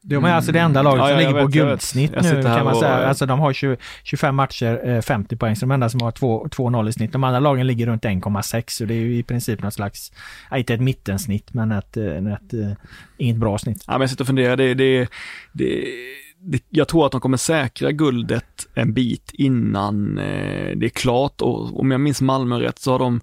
De 0.09 0.25
är 0.25 0.33
alltså 0.33 0.53
det 0.53 0.61
enda 0.61 0.83
laget 0.83 0.99
ja, 0.99 1.09
som 1.09 1.19
ligger 1.19 1.33
vet, 1.33 1.43
på 1.43 1.49
guldsnitt 1.49 2.13
nu 2.23 2.43
kan 2.43 2.65
man 2.65 2.75
och... 2.75 2.81
säga. 2.81 3.09
Alltså 3.09 3.27
de 3.27 3.41
har 3.41 3.53
20, 3.53 3.77
25 4.05 4.35
matcher, 4.35 5.01
50 5.01 5.35
eh, 5.35 5.39
poäng, 5.39 5.57
så 5.57 5.67
de 5.67 5.71
enda 5.71 5.89
som 5.89 6.01
har 6.01 6.13
2-0 6.13 6.89
i 6.89 6.93
snitt. 6.93 7.13
De 7.13 7.25
andra 7.25 7.41
lagen 7.41 7.67
ligger 7.67 7.87
runt 7.87 8.05
1,6 8.05 8.65
så 8.67 8.85
det 8.85 8.95
är 8.95 8.99
ju 8.99 9.17
i 9.17 9.23
princip 9.23 9.63
något 9.63 9.75
slags, 9.75 10.13
inte 10.55 10.75
ett 10.75 10.81
mittensnitt 10.81 11.55
men 11.55 11.73
ett, 11.73 11.97
ett, 11.97 12.27
ett, 12.27 12.55
eh, 12.55 12.73
inget 13.17 13.37
bra 13.37 13.59
snitt. 13.59 13.85
Ja 13.87 13.93
men 13.93 14.01
jag 14.01 14.11
sitter 14.11 14.23
och 14.23 14.27
funderar, 14.27 14.57
det, 14.57 14.75
det, 14.75 15.09
det 15.53 15.85
jag 16.71 16.89
tror 16.89 17.07
att 17.07 17.13
de 17.13 17.21
kommer 17.21 17.37
säkra 17.37 17.93
guldet 17.93 18.67
en 18.75 18.93
bit 18.93 19.31
innan 19.33 20.19
eh, 20.19 20.77
det 20.77 20.87
är 20.87 20.89
klart 20.89 21.41
och 21.41 21.81
om 21.81 21.91
jag 21.91 22.01
minns 22.01 22.21
Malmö 22.21 22.61
rätt 22.61 22.79
så 22.79 22.93
har 22.93 22.99
de 22.99 23.21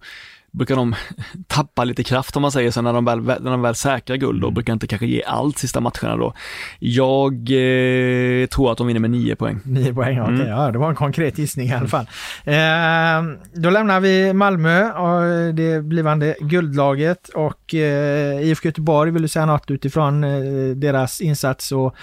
brukar 0.53 0.75
de 0.75 0.95
tappa 1.47 1.83
lite 1.83 2.03
kraft 2.03 2.35
om 2.35 2.41
man 2.41 2.51
säger 2.51 2.71
så 2.71 2.81
när 2.81 2.93
de 2.93 3.05
väl, 3.05 3.21
när 3.21 3.51
de 3.51 3.61
väl 3.61 3.75
säkrar 3.75 4.15
guld 4.15 4.43
och 4.43 4.47
mm. 4.47 4.53
brukar 4.53 4.73
inte 4.73 4.87
kanske 4.87 5.07
ge 5.07 5.23
allt 5.23 5.57
sista 5.57 5.79
matcherna 5.79 6.17
då. 6.17 6.33
Jag 6.79 7.33
eh, 7.33 8.45
tror 8.45 8.71
att 8.71 8.77
de 8.77 8.87
vinner 8.87 8.99
med 8.99 9.11
nio 9.11 9.35
poäng. 9.35 9.59
Nio 9.63 9.93
poäng, 9.93 10.21
okej. 10.21 10.33
Okay, 10.33 10.45
mm. 10.45 10.47
Ja, 10.47 10.71
det 10.71 10.77
var 10.77 10.89
en 10.89 10.95
konkret 10.95 11.37
gissning 11.37 11.67
i 11.67 11.73
alla 11.73 11.87
fall. 11.87 12.05
Eh, 12.43 13.37
då 13.53 13.69
lämnar 13.69 13.99
vi 13.99 14.33
Malmö 14.33 14.91
och 14.91 15.53
det 15.53 15.83
blivande 15.83 16.35
guldlaget 16.39 17.29
och 17.29 17.75
eh, 17.75 18.41
IFK 18.41 18.67
Göteborg, 18.67 19.11
vill 19.11 19.21
du 19.21 19.27
säga 19.27 19.45
något 19.45 19.71
utifrån 19.71 20.23
eh, 20.23 20.75
deras 20.75 21.21
insats 21.21 21.71
och 21.71 21.95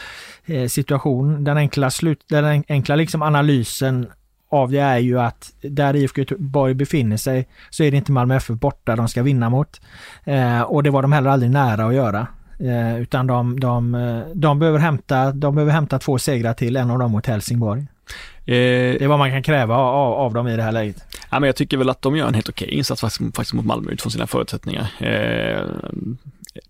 eh, 0.44 0.66
situation? 0.66 1.44
Den 1.44 1.56
enkla, 1.56 1.90
slut, 1.90 2.24
den 2.28 2.64
enkla 2.68 2.96
liksom 2.96 3.22
analysen 3.22 4.06
av 4.50 4.70
det 4.70 4.78
är 4.78 4.98
ju 4.98 5.20
att 5.20 5.52
där 5.60 5.96
IFK 5.96 6.20
Göteborg 6.20 6.74
befinner 6.74 7.16
sig 7.16 7.48
så 7.70 7.82
är 7.82 7.90
det 7.90 7.96
inte 7.96 8.12
Malmö 8.12 8.36
FF 8.36 8.58
borta 8.58 8.96
de 8.96 9.08
ska 9.08 9.22
vinna 9.22 9.50
mot. 9.50 9.80
Eh, 10.24 10.60
och 10.60 10.82
det 10.82 10.90
var 10.90 11.02
de 11.02 11.12
heller 11.12 11.30
aldrig 11.30 11.50
nära 11.50 11.84
att 11.86 11.94
göra. 11.94 12.26
Eh, 12.58 13.00
utan 13.00 13.26
de, 13.26 13.60
de, 13.60 13.92
de, 14.34 14.58
behöver 14.58 14.78
hämta, 14.78 15.32
de 15.32 15.54
behöver 15.54 15.72
hämta 15.72 15.98
två 15.98 16.18
segrar 16.18 16.54
till, 16.54 16.76
en 16.76 16.90
av 16.90 16.98
dem 16.98 17.10
mot 17.10 17.26
Helsingborg. 17.26 17.80
Eh, 17.80 18.54
det 18.98 19.04
är 19.04 19.08
vad 19.08 19.18
man 19.18 19.30
kan 19.30 19.42
kräva 19.42 19.76
av, 19.76 20.12
av 20.12 20.34
dem 20.34 20.48
i 20.48 20.56
det 20.56 20.62
här 20.62 20.72
läget. 20.72 21.04
Ja, 21.30 21.40
men 21.40 21.46
jag 21.46 21.56
tycker 21.56 21.76
väl 21.76 21.90
att 21.90 22.02
de 22.02 22.16
gör 22.16 22.28
en 22.28 22.34
helt 22.34 22.48
okej 22.48 22.68
insats 22.68 23.00
faktiskt, 23.00 23.36
faktiskt 23.36 23.54
mot 23.54 23.64
Malmö 23.64 23.92
utifrån 23.92 24.10
sina 24.12 24.26
förutsättningar. 24.26 24.90
Eh, 24.98 25.64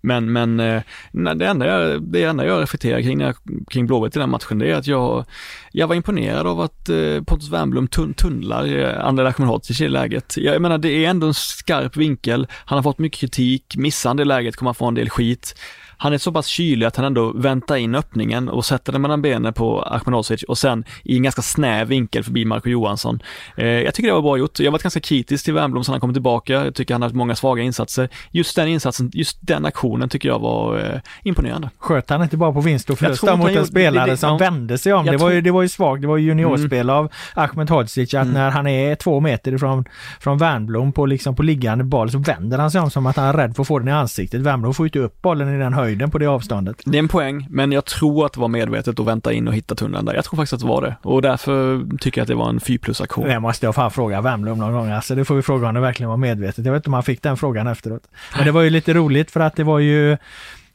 men, 0.01 0.31
men 0.31 0.59
eh, 0.59 0.81
det, 1.11 1.45
enda 1.47 1.67
jag, 1.67 2.03
det 2.03 2.23
enda 2.23 2.45
jag 2.45 2.61
reflekterar 2.61 3.01
kring, 3.01 3.33
kring 3.67 3.87
Blåvitt 3.87 4.15
i 4.15 4.19
den 4.19 4.29
matchen, 4.29 4.59
det 4.59 4.71
är 4.71 4.75
att 4.75 4.87
jag, 4.87 5.25
jag 5.71 5.87
var 5.87 5.95
imponerad 5.95 6.47
av 6.47 6.61
att 6.61 6.89
eh, 6.89 7.23
Pontus 7.27 7.49
Wernbloom 7.49 7.87
tun, 7.87 8.13
tunnlar 8.13 8.77
eh, 8.77 9.05
André 9.05 9.23
i 9.69 9.85
i 9.85 9.89
läget. 9.89 10.37
Jag 10.37 10.61
menar, 10.61 10.77
det 10.77 11.05
är 11.05 11.09
ändå 11.09 11.27
en 11.27 11.33
skarp 11.33 11.97
vinkel. 11.97 12.47
Han 12.65 12.77
har 12.77 12.83
fått 12.83 12.99
mycket 12.99 13.19
kritik, 13.19 13.77
missar 13.77 14.09
han 14.09 14.17
det 14.17 14.25
läget 14.25 14.55
kommer 14.55 14.69
han 14.69 14.75
få 14.75 14.87
en 14.87 14.95
del 14.95 15.09
skit 15.09 15.55
han 16.01 16.13
är 16.13 16.17
så 16.17 16.31
pass 16.31 16.47
kylig 16.47 16.85
att 16.85 16.95
han 16.95 17.05
ändå 17.05 17.31
väntar 17.31 17.75
in 17.75 17.95
öppningen 17.95 18.49
och 18.49 18.65
sätter 18.65 18.91
den 18.91 19.01
mellan 19.01 19.21
benen 19.21 19.53
på 19.53 19.81
Ahmedhodzic 19.81 20.43
och 20.43 20.57
sen 20.57 20.83
i 21.03 21.15
en 21.15 21.23
ganska 21.23 21.41
snäv 21.41 21.87
vinkel 21.87 22.23
förbi 22.23 22.45
Marco 22.45 22.69
Johansson. 22.69 23.19
Eh, 23.57 23.67
jag 23.67 23.93
tycker 23.93 24.07
det 24.07 24.13
var 24.13 24.21
bra 24.21 24.37
gjort. 24.37 24.59
Jag 24.59 24.65
har 24.65 24.71
varit 24.71 24.83
ganska 24.83 24.99
kritisk 24.99 25.45
till 25.45 25.53
Wernbloom 25.53 25.83
sen 25.83 25.93
han 25.93 26.01
kom 26.01 26.13
tillbaka. 26.13 26.53
Jag 26.53 26.75
tycker 26.75 26.93
han 26.93 27.01
har 27.01 27.09
haft 27.09 27.15
många 27.15 27.35
svaga 27.35 27.63
insatser. 27.63 28.09
Just 28.31 28.55
den 28.55 28.67
insatsen, 28.67 29.11
just 29.13 29.37
den 29.41 29.65
aktionen 29.65 30.09
tycker 30.09 30.29
jag 30.29 30.39
var 30.39 30.79
eh, 30.79 30.99
imponerande. 31.23 31.69
Sköt 31.77 32.09
han 32.09 32.23
inte 32.23 32.37
bara 32.37 32.51
på 32.51 32.61
vinst 32.61 32.89
och 32.89 32.99
förlust 32.99 33.23
mot 33.23 33.49
en 33.49 33.65
spelare 33.65 34.05
det, 34.05 34.11
det, 34.11 34.17
som 34.17 34.29
ja, 34.29 34.37
vände 34.37 34.77
sig 34.77 34.93
om? 34.93 35.05
Det 35.05 35.17
var, 35.17 35.29
ju, 35.29 35.41
det 35.41 35.51
var 35.51 35.61
ju 35.61 35.69
svagt. 35.69 36.01
Det 36.01 36.07
var 36.07 36.17
ju 36.17 36.27
juniorspel 36.27 36.89
mm. 36.89 36.95
av 36.95 37.11
Ahmedhodzic 37.33 38.13
att 38.13 38.21
mm. 38.21 38.33
när 38.33 38.49
han 38.49 38.67
är 38.67 38.95
två 38.95 39.19
meter 39.19 39.53
ifrån 39.53 39.85
från 40.19 40.37
Wernbloom 40.37 40.91
på, 40.91 41.05
liksom 41.05 41.35
på 41.35 41.43
liggande 41.43 41.83
boll 41.83 42.11
så 42.11 42.17
vänder 42.17 42.57
han 42.57 42.71
sig 42.71 42.81
om 42.81 42.91
som 42.91 43.05
att 43.05 43.15
han 43.15 43.25
är 43.25 43.33
rädd 43.33 43.55
för 43.55 43.61
att 43.61 43.67
få 43.67 43.79
den 43.79 43.87
i 43.87 43.91
ansiktet. 43.91 44.41
Wernbloom 44.41 44.73
får 44.73 44.85
ju 44.85 44.87
inte 44.87 44.99
upp 44.99 45.21
bollen 45.21 45.55
i 45.55 45.57
den 45.57 45.73
höjden 45.73 45.90
höjden 45.91 46.11
på 46.11 46.17
det 46.17 46.25
avståndet. 46.25 46.81
Det 46.85 46.97
är 46.97 46.99
en 46.99 47.07
poäng, 47.07 47.47
men 47.49 47.71
jag 47.71 47.85
tror 47.85 48.25
att 48.25 48.33
det 48.33 48.39
var 48.39 48.47
medvetet 48.47 48.99
att 48.99 49.07
vänta 49.07 49.33
in 49.33 49.47
och 49.47 49.53
hitta 49.53 49.75
tunneln 49.75 50.05
där. 50.05 50.13
Jag 50.13 50.25
tror 50.25 50.37
faktiskt 50.37 50.53
att 50.53 50.59
det 50.59 50.67
var 50.67 50.81
det 50.81 50.95
och 51.01 51.21
därför 51.21 51.85
tycker 51.97 52.21
jag 52.21 52.23
att 52.23 52.27
det 52.27 52.35
var 52.35 52.49
en 52.49 52.59
4 52.59 52.79
plus 52.81 53.01
aktion. 53.01 53.27
Det 53.27 53.39
måste 53.39 53.65
jag 53.65 53.75
fan 53.75 53.91
fråga 53.91 54.21
Wembley 54.21 54.51
om 54.51 54.59
någon 54.59 54.73
gång. 54.73 54.89
Alltså 54.89 55.15
det 55.15 55.25
får 55.25 55.35
vi 55.35 55.41
fråga 55.41 55.67
om 55.67 55.73
det 55.73 55.81
verkligen 55.81 56.09
var 56.09 56.17
medvetet. 56.17 56.65
Jag 56.65 56.73
vet 56.73 56.79
inte 56.79 56.89
om 56.89 56.93
han 56.93 57.03
fick 57.03 57.21
den 57.21 57.37
frågan 57.37 57.67
efteråt. 57.67 58.03
Men 58.35 58.45
det 58.45 58.51
var 58.51 58.61
ju 58.61 58.69
lite 58.69 58.93
roligt 58.93 59.31
för 59.31 59.39
att 59.39 59.55
det 59.55 59.63
var 59.63 59.79
ju 59.79 60.17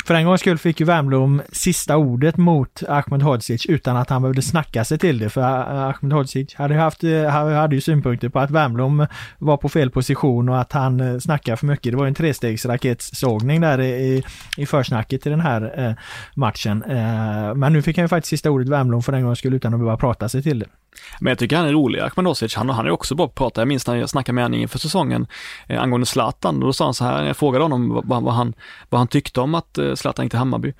för 0.06 0.14
en 0.14 0.26
gångs 0.26 0.40
skull 0.40 0.58
fick 0.58 0.80
ju 0.80 0.86
Wernbloom 0.86 1.42
sista 1.52 1.96
ordet 1.96 2.36
mot 2.36 2.82
Ahmed 2.88 3.22
Hodzic 3.22 3.66
utan 3.66 3.96
att 3.96 4.10
han 4.10 4.22
behövde 4.22 4.42
snacka 4.42 4.84
sig 4.84 4.98
till 4.98 5.18
det. 5.18 5.28
För 5.28 5.40
eh, 5.40 5.82
Ahmed 5.82 6.12
Hodzic 6.12 6.54
hade, 6.54 6.74
haft, 6.74 7.04
eh, 7.04 7.28
hade 7.30 7.74
ju 7.74 7.80
synpunkter 7.80 8.28
på 8.28 8.38
att 8.38 8.50
Wernbloom 8.50 9.06
var 9.38 9.56
på 9.56 9.68
fel 9.68 9.90
position 9.90 10.48
och 10.48 10.60
att 10.60 10.72
han 10.72 11.00
eh, 11.00 11.18
snackade 11.18 11.56
för 11.56 11.66
mycket. 11.66 11.92
Det 11.92 11.96
var 11.96 12.06
en 12.06 12.14
trestegsraketsågning 12.14 13.60
där 13.60 13.80
i, 13.80 14.24
i 14.56 14.66
försnacket 14.66 15.26
i 15.26 15.30
den 15.30 15.40
här 15.40 15.86
eh, 15.86 15.94
matchen. 16.34 16.82
Eh, 16.82 17.54
men 17.54 17.72
nu 17.72 17.82
fick 17.82 17.96
han 17.96 18.04
ju 18.04 18.08
faktiskt 18.08 18.30
sista 18.30 18.50
ordet 18.50 18.68
Wernbloom 18.68 19.02
för 19.02 19.12
en 19.12 19.24
gångs 19.24 19.38
skull 19.38 19.54
utan 19.54 19.74
att 19.74 19.80
behöva 19.80 19.96
prata 19.96 20.28
sig 20.28 20.42
till 20.42 20.58
det. 20.58 20.66
Men 21.20 21.30
jag 21.30 21.38
tycker 21.38 21.56
han 21.56 21.66
är 21.66 21.72
rolig, 21.72 22.00
Akmanosic, 22.00 22.54
han, 22.54 22.68
han 22.68 22.86
är 22.86 22.90
också 22.90 23.14
bra 23.14 23.26
på 23.26 23.30
att 23.30 23.34
prata. 23.34 23.60
Jag 23.60 23.68
minns 23.68 23.86
när 23.86 23.96
jag 23.96 24.10
snackade 24.10 24.34
med 24.34 24.44
honom 24.44 24.60
inför 24.60 24.78
säsongen 24.78 25.26
eh, 25.66 25.82
angående 25.82 26.06
Zlatan, 26.06 26.60
då 26.60 26.72
sa 26.72 26.84
han 26.84 26.94
så 26.94 27.04
här, 27.04 27.24
jag 27.24 27.36
frågade 27.36 27.64
honom 27.64 27.88
vad, 27.88 28.22
vad, 28.22 28.34
han, 28.34 28.54
vad 28.90 28.98
han 28.98 29.08
tyckte 29.08 29.40
om 29.40 29.54
att 29.54 29.78
eh, 29.78 29.94
Zlatan 29.94 30.24
gick 30.24 30.32
till 30.32 30.38
Hammarby. 30.38 30.72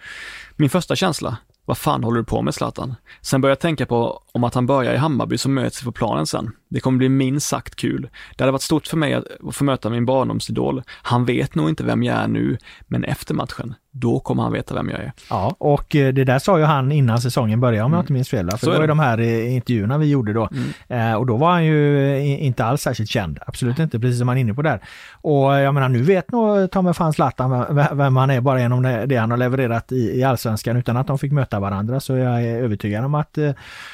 Min 0.56 0.70
första 0.70 0.96
känsla, 0.96 1.36
vad 1.64 1.78
fan 1.78 2.04
håller 2.04 2.18
du 2.18 2.24
på 2.24 2.42
med 2.42 2.54
Zlatan? 2.54 2.94
Sen 3.20 3.40
började 3.40 3.52
jag 3.52 3.60
tänka 3.60 3.86
på 3.86 4.22
om 4.32 4.44
att 4.44 4.54
han 4.54 4.66
börjar 4.66 4.94
i 4.94 4.96
Hammarby 4.96 5.38
så 5.38 5.48
möts 5.48 5.82
vi 5.82 5.84
på 5.84 5.92
planen 5.92 6.26
sen. 6.26 6.52
Det 6.68 6.80
kommer 6.80 6.98
bli 6.98 7.08
minst 7.08 7.48
sagt 7.48 7.76
kul. 7.76 8.08
Det 8.36 8.44
hade 8.44 8.52
varit 8.52 8.62
stort 8.62 8.86
för 8.86 8.96
mig 8.96 9.14
att 9.14 9.24
få 9.52 9.64
möta 9.64 9.90
min 9.90 10.06
barndomsidol. 10.06 10.82
Han 10.88 11.24
vet 11.24 11.54
nog 11.54 11.68
inte 11.68 11.84
vem 11.84 12.02
jag 12.02 12.16
är 12.16 12.28
nu, 12.28 12.58
men 12.86 13.04
efter 13.04 13.34
matchen, 13.34 13.74
då 13.98 14.20
kommer 14.20 14.42
han 14.42 14.52
veta 14.52 14.74
vem 14.74 14.88
jag 14.88 15.00
är. 15.00 15.12
Ja, 15.30 15.54
och 15.58 15.96
eh, 15.96 16.12
det 16.12 16.24
där 16.24 16.38
sa 16.38 16.58
ju 16.58 16.64
han 16.64 16.92
innan 16.92 17.20
säsongen 17.20 17.60
började 17.60 17.84
om 17.84 17.90
mm. 17.90 17.96
jag 17.96 18.02
inte 18.02 18.12
minns 18.12 18.28
fel. 18.28 18.50
För 18.50 18.58
så 18.58 18.66
det 18.66 18.72
var 18.72 18.80
ju 18.80 18.86
de 18.86 18.98
här 18.98 19.20
eh, 19.20 19.54
intervjuerna 19.54 19.98
vi 19.98 20.06
gjorde 20.06 20.32
då. 20.32 20.48
Mm. 20.88 21.10
Eh, 21.10 21.14
och 21.14 21.26
då 21.26 21.36
var 21.36 21.50
han 21.50 21.64
ju 21.64 22.18
inte 22.18 22.64
alls 22.64 22.82
särskilt 22.82 23.10
känd. 23.10 23.38
Absolut 23.46 23.78
inte, 23.78 24.00
precis 24.00 24.18
som 24.18 24.28
han 24.28 24.36
är 24.36 24.40
inne 24.40 24.54
på 24.54 24.62
där. 24.62 24.80
Och 25.12 25.54
jag 25.54 25.74
menar 25.74 25.88
nu 25.88 26.02
vet 26.02 26.32
nog 26.32 26.70
ta 26.70 26.82
mig 26.82 26.94
fan 26.94 27.12
Zlatan 27.12 27.76
vem 27.92 28.16
han 28.16 28.30
är 28.30 28.40
bara 28.40 28.60
genom 28.60 28.82
det 28.82 29.16
han 29.16 29.30
har 29.30 29.38
levererat 29.38 29.92
i, 29.92 30.18
i 30.18 30.24
allsvenskan 30.24 30.76
utan 30.76 30.96
att 30.96 31.06
de 31.06 31.18
fick 31.18 31.32
möta 31.32 31.60
varandra. 31.60 32.00
Så 32.00 32.16
jag 32.16 32.42
är 32.42 32.56
övertygad 32.62 33.04
om 33.04 33.14
att, 33.14 33.38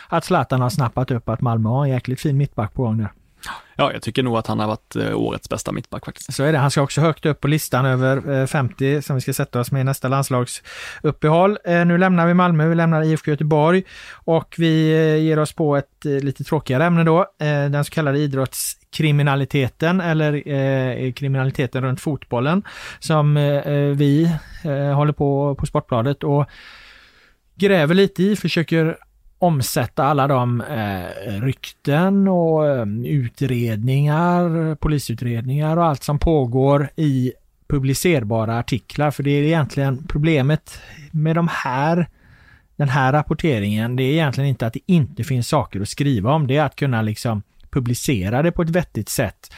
att 0.09 0.25
Zlatan 0.25 0.61
har 0.61 0.71
snappat 0.71 1.11
upp 1.11 1.29
att 1.29 1.41
Malmö 1.41 1.69
har 1.69 1.85
en 1.85 1.91
jäkligt 1.91 2.21
fin 2.21 2.37
mittback 2.37 2.75
på 2.75 2.83
gång 2.83 2.99
där. 2.99 3.09
Ja, 3.77 3.93
jag 3.93 4.03
tycker 4.03 4.23
nog 4.23 4.37
att 4.37 4.47
han 4.47 4.61
har 4.61 4.67
varit 4.67 4.97
eh, 4.97 5.15
årets 5.15 5.49
bästa 5.49 5.73
mittback 5.73 6.05
faktiskt. 6.05 6.35
Så 6.35 6.45
är 6.45 6.53
det. 6.53 6.59
Han 6.59 6.71
ska 6.71 6.83
också 6.83 7.01
högt 7.01 7.27
upp 7.27 7.41
på 7.41 7.49
listan 7.49 7.87
över 7.87 8.41
eh, 8.41 8.47
50 8.47 9.03
som 9.03 9.15
vi 9.17 9.21
ska 9.21 9.33
sätta 9.33 9.61
oss 9.61 9.73
med 9.73 9.81
i 9.81 9.85
nästa 9.85 10.09
landslagsuppehåll. 10.09 11.59
Eh, 11.65 11.85
nu 11.85 11.99
lämnar 11.99 12.27
vi 12.27 12.35
Malmö, 12.35 12.69
vi 12.69 12.75
lämnar 12.75 13.03
IFK 13.03 13.31
Göteborg 13.31 13.83
och 14.13 14.55
vi 14.59 14.91
ger 15.21 15.39
oss 15.39 15.53
på 15.53 15.77
ett 15.77 16.05
lite 16.05 16.45
tråkigare 16.45 16.85
ämne 16.85 17.05
då. 17.05 17.27
Den 17.39 17.85
så 17.85 17.91
kallade 17.91 18.19
idrottskriminaliteten 18.19 20.01
eller 20.01 21.13
kriminaliteten 21.13 21.85
runt 21.85 22.01
fotbollen 22.01 22.63
som 22.99 23.35
vi 23.97 24.33
håller 24.95 25.13
på 25.13 25.55
på 25.55 25.67
Sportbladet 25.67 26.25
och 26.25 26.47
gräver 27.55 27.95
lite 27.95 28.23
i, 28.23 28.37
försöker 28.37 28.97
omsätta 29.43 30.05
alla 30.05 30.29
de 30.29 30.61
eh, 30.61 31.41
rykten 31.41 32.29
och 32.29 32.69
eh, 32.69 32.87
utredningar, 33.05 34.75
polisutredningar 34.75 35.77
och 35.77 35.85
allt 35.85 36.03
som 36.03 36.19
pågår 36.19 36.89
i 36.97 37.33
publicerbara 37.69 38.59
artiklar. 38.59 39.11
För 39.11 39.23
det 39.23 39.31
är 39.31 39.43
egentligen 39.43 40.07
problemet 40.09 40.79
med 41.11 41.37
de 41.37 41.49
här 41.49 42.09
den 42.77 42.89
här 42.89 43.13
rapporteringen, 43.13 43.97
det 43.97 44.03
är 44.03 44.13
egentligen 44.13 44.51
inte 44.51 44.67
att 44.67 44.73
det 44.73 44.81
inte 44.93 45.25
finns 45.25 45.49
saker 45.49 45.81
att 45.81 45.89
skriva 45.89 46.33
om, 46.33 46.47
det 46.47 46.57
är 46.57 46.65
att 46.65 46.77
kunna 46.77 47.03
liksom 47.03 47.43
publicera 47.71 48.43
det 48.43 48.53
på 48.53 48.63
ett 48.63 48.71
vettigt 48.71 49.09
sätt 49.09 49.53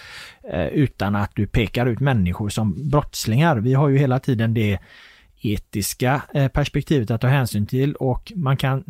eh, 0.52 0.66
utan 0.66 1.16
att 1.16 1.30
du 1.34 1.46
pekar 1.46 1.86
ut 1.86 2.00
människor 2.00 2.48
som 2.48 2.90
brottslingar. 2.90 3.56
Vi 3.56 3.74
har 3.74 3.88
ju 3.88 3.98
hela 3.98 4.18
tiden 4.18 4.54
det 4.54 4.78
etiska 5.42 6.22
eh, 6.34 6.48
perspektivet 6.48 7.10
att 7.10 7.20
ta 7.20 7.26
hänsyn 7.26 7.66
till 7.66 7.94
och 7.94 8.32
man 8.36 8.56
kan 8.56 8.84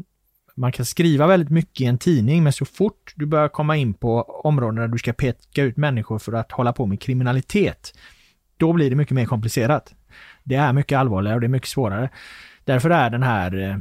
man 0.54 0.72
kan 0.72 0.86
skriva 0.86 1.26
väldigt 1.26 1.50
mycket 1.50 1.80
i 1.80 1.84
en 1.84 1.98
tidning, 1.98 2.42
men 2.42 2.52
så 2.52 2.64
fort 2.64 3.12
du 3.16 3.26
börjar 3.26 3.48
komma 3.48 3.76
in 3.76 3.94
på 3.94 4.22
områden 4.22 4.74
där 4.74 4.88
du 4.88 4.98
ska 4.98 5.12
peka 5.12 5.62
ut 5.62 5.76
människor 5.76 6.18
för 6.18 6.32
att 6.32 6.52
hålla 6.52 6.72
på 6.72 6.86
med 6.86 7.00
kriminalitet, 7.00 7.92
då 8.56 8.72
blir 8.72 8.90
det 8.90 8.96
mycket 8.96 9.14
mer 9.14 9.26
komplicerat. 9.26 9.94
Det 10.44 10.54
är 10.54 10.72
mycket 10.72 10.98
allvarligare 10.98 11.34
och 11.34 11.40
det 11.40 11.46
är 11.46 11.48
mycket 11.48 11.68
svårare. 11.68 12.08
Därför 12.64 12.90
är 12.90 13.10
den 13.10 13.22
här, 13.22 13.70
eh, 13.70 13.76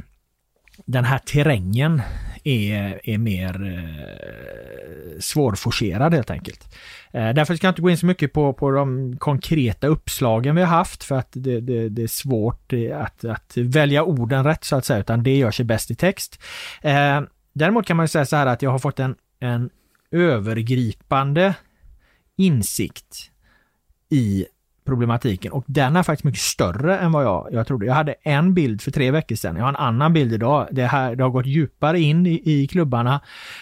den 0.84 1.04
här 1.04 1.18
terrängen 1.18 2.02
är, 2.44 3.00
är 3.04 3.18
mer 3.18 3.66
eh, 3.66 5.20
svårforcerad 5.20 6.14
helt 6.14 6.30
enkelt. 6.30 6.74
Eh, 7.12 7.30
därför 7.30 7.56
ska 7.56 7.66
jag 7.66 7.72
inte 7.72 7.82
gå 7.82 7.90
in 7.90 7.98
så 7.98 8.06
mycket 8.06 8.32
på, 8.32 8.52
på 8.52 8.70
de 8.70 9.16
konkreta 9.18 9.86
uppslagen 9.86 10.56
vi 10.56 10.62
har 10.62 10.68
haft 10.68 11.04
för 11.04 11.14
att 11.14 11.28
det, 11.32 11.60
det, 11.60 11.88
det 11.88 12.02
är 12.02 12.06
svårt 12.06 12.72
eh, 12.72 13.00
att, 13.00 13.24
att 13.24 13.56
välja 13.56 14.04
orden 14.04 14.44
rätt 14.44 14.64
så 14.64 14.76
att 14.76 14.84
säga, 14.84 15.00
utan 15.00 15.22
det 15.22 15.36
gör 15.36 15.50
sig 15.50 15.64
bäst 15.64 15.90
i 15.90 15.94
text. 15.94 16.40
Eh, 16.82 17.20
däremot 17.52 17.86
kan 17.86 17.96
man 17.96 18.08
säga 18.08 18.26
så 18.26 18.36
här 18.36 18.46
att 18.46 18.62
jag 18.62 18.70
har 18.70 18.78
fått 18.78 19.00
en, 19.00 19.14
en 19.40 19.70
övergripande 20.10 21.54
insikt 22.36 23.30
i 24.10 24.46
problematiken 24.84 25.52
och 25.52 25.64
den 25.66 25.96
är 25.96 26.02
faktiskt 26.02 26.24
mycket 26.24 26.40
större 26.40 26.98
än 26.98 27.12
vad 27.12 27.24
jag, 27.24 27.48
jag 27.52 27.66
trodde. 27.66 27.86
Jag 27.86 27.94
hade 27.94 28.14
en 28.22 28.54
bild 28.54 28.82
för 28.82 28.90
tre 28.90 29.10
veckor 29.10 29.36
sedan. 29.36 29.56
Jag 29.56 29.62
har 29.62 29.68
en 29.68 29.76
annan 29.76 30.12
bild 30.12 30.32
idag. 30.32 30.68
Det, 30.70 30.86
här, 30.86 31.16
det 31.16 31.22
har 31.22 31.30
gått 31.30 31.46
djupare 31.46 32.00
in 32.00 32.26
i, 32.26 32.42
i 32.44 32.66
klubbarna. 32.66 33.20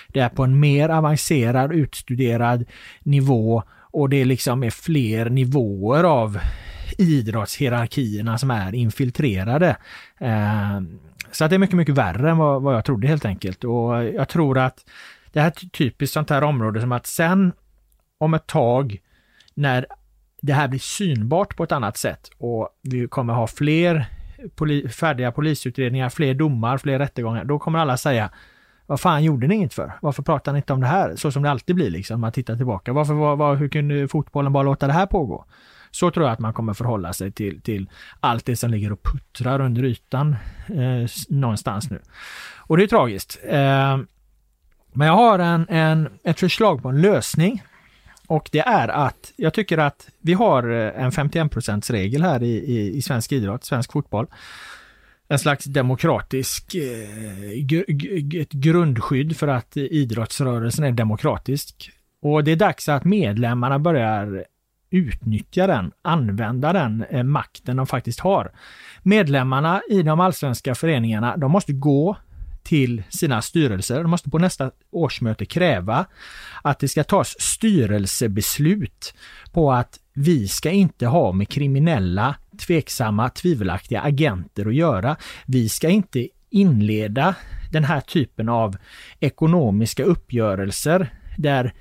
Det 0.09 0.21
är 0.21 0.29
på 0.29 0.45
en 0.45 0.61
mer 0.61 0.89
avancerad, 0.89 1.73
utstuderad 1.73 2.65
nivå 3.01 3.63
och 3.93 4.09
det 4.09 4.25
liksom 4.25 4.65
är 4.65 4.71
fler 4.71 5.31
nivåer 5.31 6.05
av 6.05 6.39
idrottshierarkierna 6.99 8.39
som 8.39 8.51
är 8.51 8.75
infiltrerade. 8.75 9.77
Eh, 10.21 10.81
så 11.33 11.45
att 11.45 11.51
det 11.51 11.57
är 11.57 11.59
mycket, 11.59 11.77
mycket 11.77 11.95
värre 11.95 12.31
än 12.31 12.39
vad, 12.39 12.63
vad 12.63 12.75
jag 12.75 12.85
trodde 12.85 13.09
helt 13.09 13.25
enkelt. 13.25 13.65
Och 13.65 14.05
jag 14.05 14.29
tror 14.29 14.59
att 14.59 14.85
det 15.33 15.41
här 15.41 15.49
är 15.49 15.69
typiskt 15.69 16.15
sånt 16.15 16.31
här 16.31 16.45
område 16.45 16.81
som 16.81 16.93
att 16.93 17.07
sen 17.07 17.53
om 18.19 18.35
ett 18.35 18.47
tag 18.47 18.99
när 19.55 19.87
det 20.43 20.53
här 20.53 20.69
blir 20.69 20.81
synbart 20.81 21.57
på 21.57 21.65
ett 21.65 21.73
annat 21.73 21.97
sätt 21.97 22.31
och 22.39 22.69
vi 22.83 23.09
kommer 23.09 23.35
ha 23.35 23.47
fler 23.47 24.07
poli 24.55 24.89
färdiga 24.89 25.33
polisutredningar, 25.33 26.09
fler 26.09 26.35
domar, 26.35 26.79
fler 26.79 26.99
rättegångar, 26.99 27.45
då 27.45 27.59
kommer 27.59 27.79
alla 27.79 27.97
säga 27.97 28.31
vad 28.87 29.01
fan 29.01 29.25
gjorde 29.25 29.47
ni 29.47 29.55
inget 29.55 29.75
för? 29.75 29.93
Varför 30.03 30.23
pratar 30.23 30.53
ni 30.53 30.57
inte 30.57 30.73
om 30.73 30.81
det 30.81 30.87
här? 30.87 31.17
Så 31.17 31.33
som 31.33 31.43
det 31.43 31.51
alltid 31.51 31.77
blir 31.77 31.91
liksom, 31.91 32.21
man 32.21 32.33
tittar 32.33 32.57
tillbaka. 32.57 32.93
Varför, 32.93 33.15
var, 33.15 33.37
var, 33.37 33.57
hur 33.57 33.69
kunde 33.69 34.09
fotbollen 34.09 34.53
bara 34.53 34.63
låta 34.63 34.87
det 34.87 34.93
här 34.93 35.07
pågå? 35.07 35.45
Så 35.91 36.11
tror 36.11 36.27
jag 36.27 36.33
att 36.33 36.39
man 36.39 36.53
kommer 36.53 36.75
förhålla 36.75 37.13
sig 37.13 37.33
till, 37.33 37.61
till 37.61 37.91
allt 38.21 38.47
det 38.47 38.57
som 38.57 38.71
ligger 38.71 38.93
och 38.93 39.03
puttrar 39.03 39.61
under 39.61 39.85
ytan 39.85 40.37
eh, 40.67 41.09
någonstans 41.29 41.91
nu. 41.91 41.99
Och 42.57 42.77
det 42.77 42.83
är 42.83 42.87
tragiskt. 42.87 43.39
Eh, 43.45 43.99
men 44.93 45.07
jag 45.07 45.15
har 45.15 45.39
en, 45.39 45.69
en, 45.69 46.09
ett 46.25 46.41
förslag 46.41 46.83
på 46.83 46.89
en 46.89 47.01
lösning. 47.01 47.63
Och 48.33 48.49
det 48.53 48.61
är 48.61 48.89
att 48.89 49.33
jag 49.37 49.55
tycker 49.55 49.79
att 49.79 50.09
vi 50.21 50.33
har 50.33 50.71
eh, 50.71 51.05
en 51.05 51.11
51% 51.11 51.93
regel 51.93 52.23
här 52.23 52.43
i, 52.43 52.53
i, 52.53 52.97
i 52.97 53.03
svensk 53.03 53.33
idrott, 53.33 53.65
svensk 53.65 53.93
fotboll 53.93 54.27
en 55.29 55.39
slags 55.39 55.65
demokratisk 55.65 56.75
eh, 56.75 58.41
ett 58.41 58.53
grundskydd 58.53 59.37
för 59.37 59.49
att 59.49 59.77
idrottsrörelsen 59.77 60.85
är 60.85 60.93
demokratisk. 60.93 61.91
Och 62.23 62.45
det 62.45 62.53
är 62.53 62.57
dags 62.57 62.89
att 62.89 63.05
medlemmarna 63.05 63.79
börjar 63.79 64.45
utnyttja 64.91 65.67
den, 65.67 65.93
använda 66.03 66.73
den 66.73 67.05
eh, 67.11 67.23
makten 67.23 67.77
de 67.77 67.87
faktiskt 67.87 68.21
har. 68.21 68.53
Medlemmarna 69.03 69.83
i 69.89 70.03
de 70.03 70.21
allsvenska 70.21 70.75
föreningarna, 70.75 71.37
de 71.37 71.51
måste 71.53 71.73
gå 71.73 72.17
till 72.63 73.03
sina 73.09 73.43
styrelser. 73.43 74.03
De 74.03 74.11
måste 74.11 74.31
på 74.31 74.39
nästa 74.39 74.71
årsmöte 74.91 75.45
kräva 75.47 76.07
att 76.63 76.79
det 76.79 76.89
ska 76.89 77.05
tas 77.05 77.41
styrelsebeslut 77.41 79.15
på 79.53 79.73
att 79.73 79.99
vi 80.13 80.49
ska 80.49 80.71
inte 80.71 81.07
ha 81.07 81.33
med 81.33 81.49
kriminella, 81.49 82.35
tveksamma, 82.67 83.29
tvivelaktiga 83.29 84.01
agenter 84.01 84.67
att 84.67 84.75
göra. 84.75 85.17
Vi 85.47 85.69
ska 85.69 85.89
inte 85.89 86.29
inleda 86.51 87.35
den 87.73 87.85
här 87.85 88.01
typen 88.01 88.49
av 88.49 88.77
ekonomiska 89.21 90.05
uppgörelser 90.05 91.13
där 91.39 91.75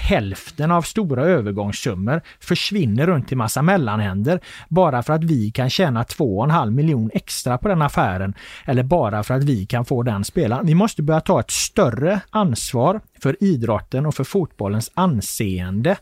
hälften 0.00 0.70
av 0.70 0.82
stora 0.82 1.24
övergångssummor 1.24 2.20
försvinner 2.40 3.06
runt 3.06 3.28
till 3.28 3.36
massa 3.36 3.62
mellanhänder 3.62 4.40
bara 4.68 5.02
för 5.02 5.12
att 5.12 5.24
vi 5.24 5.50
kan 5.50 5.70
tjäna 5.70 6.02
2,5 6.02 6.70
miljon 6.70 7.10
extra 7.14 7.58
på 7.58 7.68
den 7.68 7.82
affären 7.82 8.34
eller 8.64 8.82
bara 8.82 9.22
för 9.22 9.34
att 9.34 9.44
vi 9.44 9.66
kan 9.66 9.84
få 9.84 10.02
den 10.02 10.24
spelaren. 10.24 10.66
Vi 10.66 10.74
måste 10.74 11.02
börja 11.02 11.20
ta 11.20 11.40
ett 11.40 11.50
större 11.50 12.20
ansvar 12.30 13.00
för 13.22 13.36
idrotten 13.40 14.06
och 14.06 14.14
för 14.14 14.24
fotbollens 14.24 14.90
anseende 14.94 15.96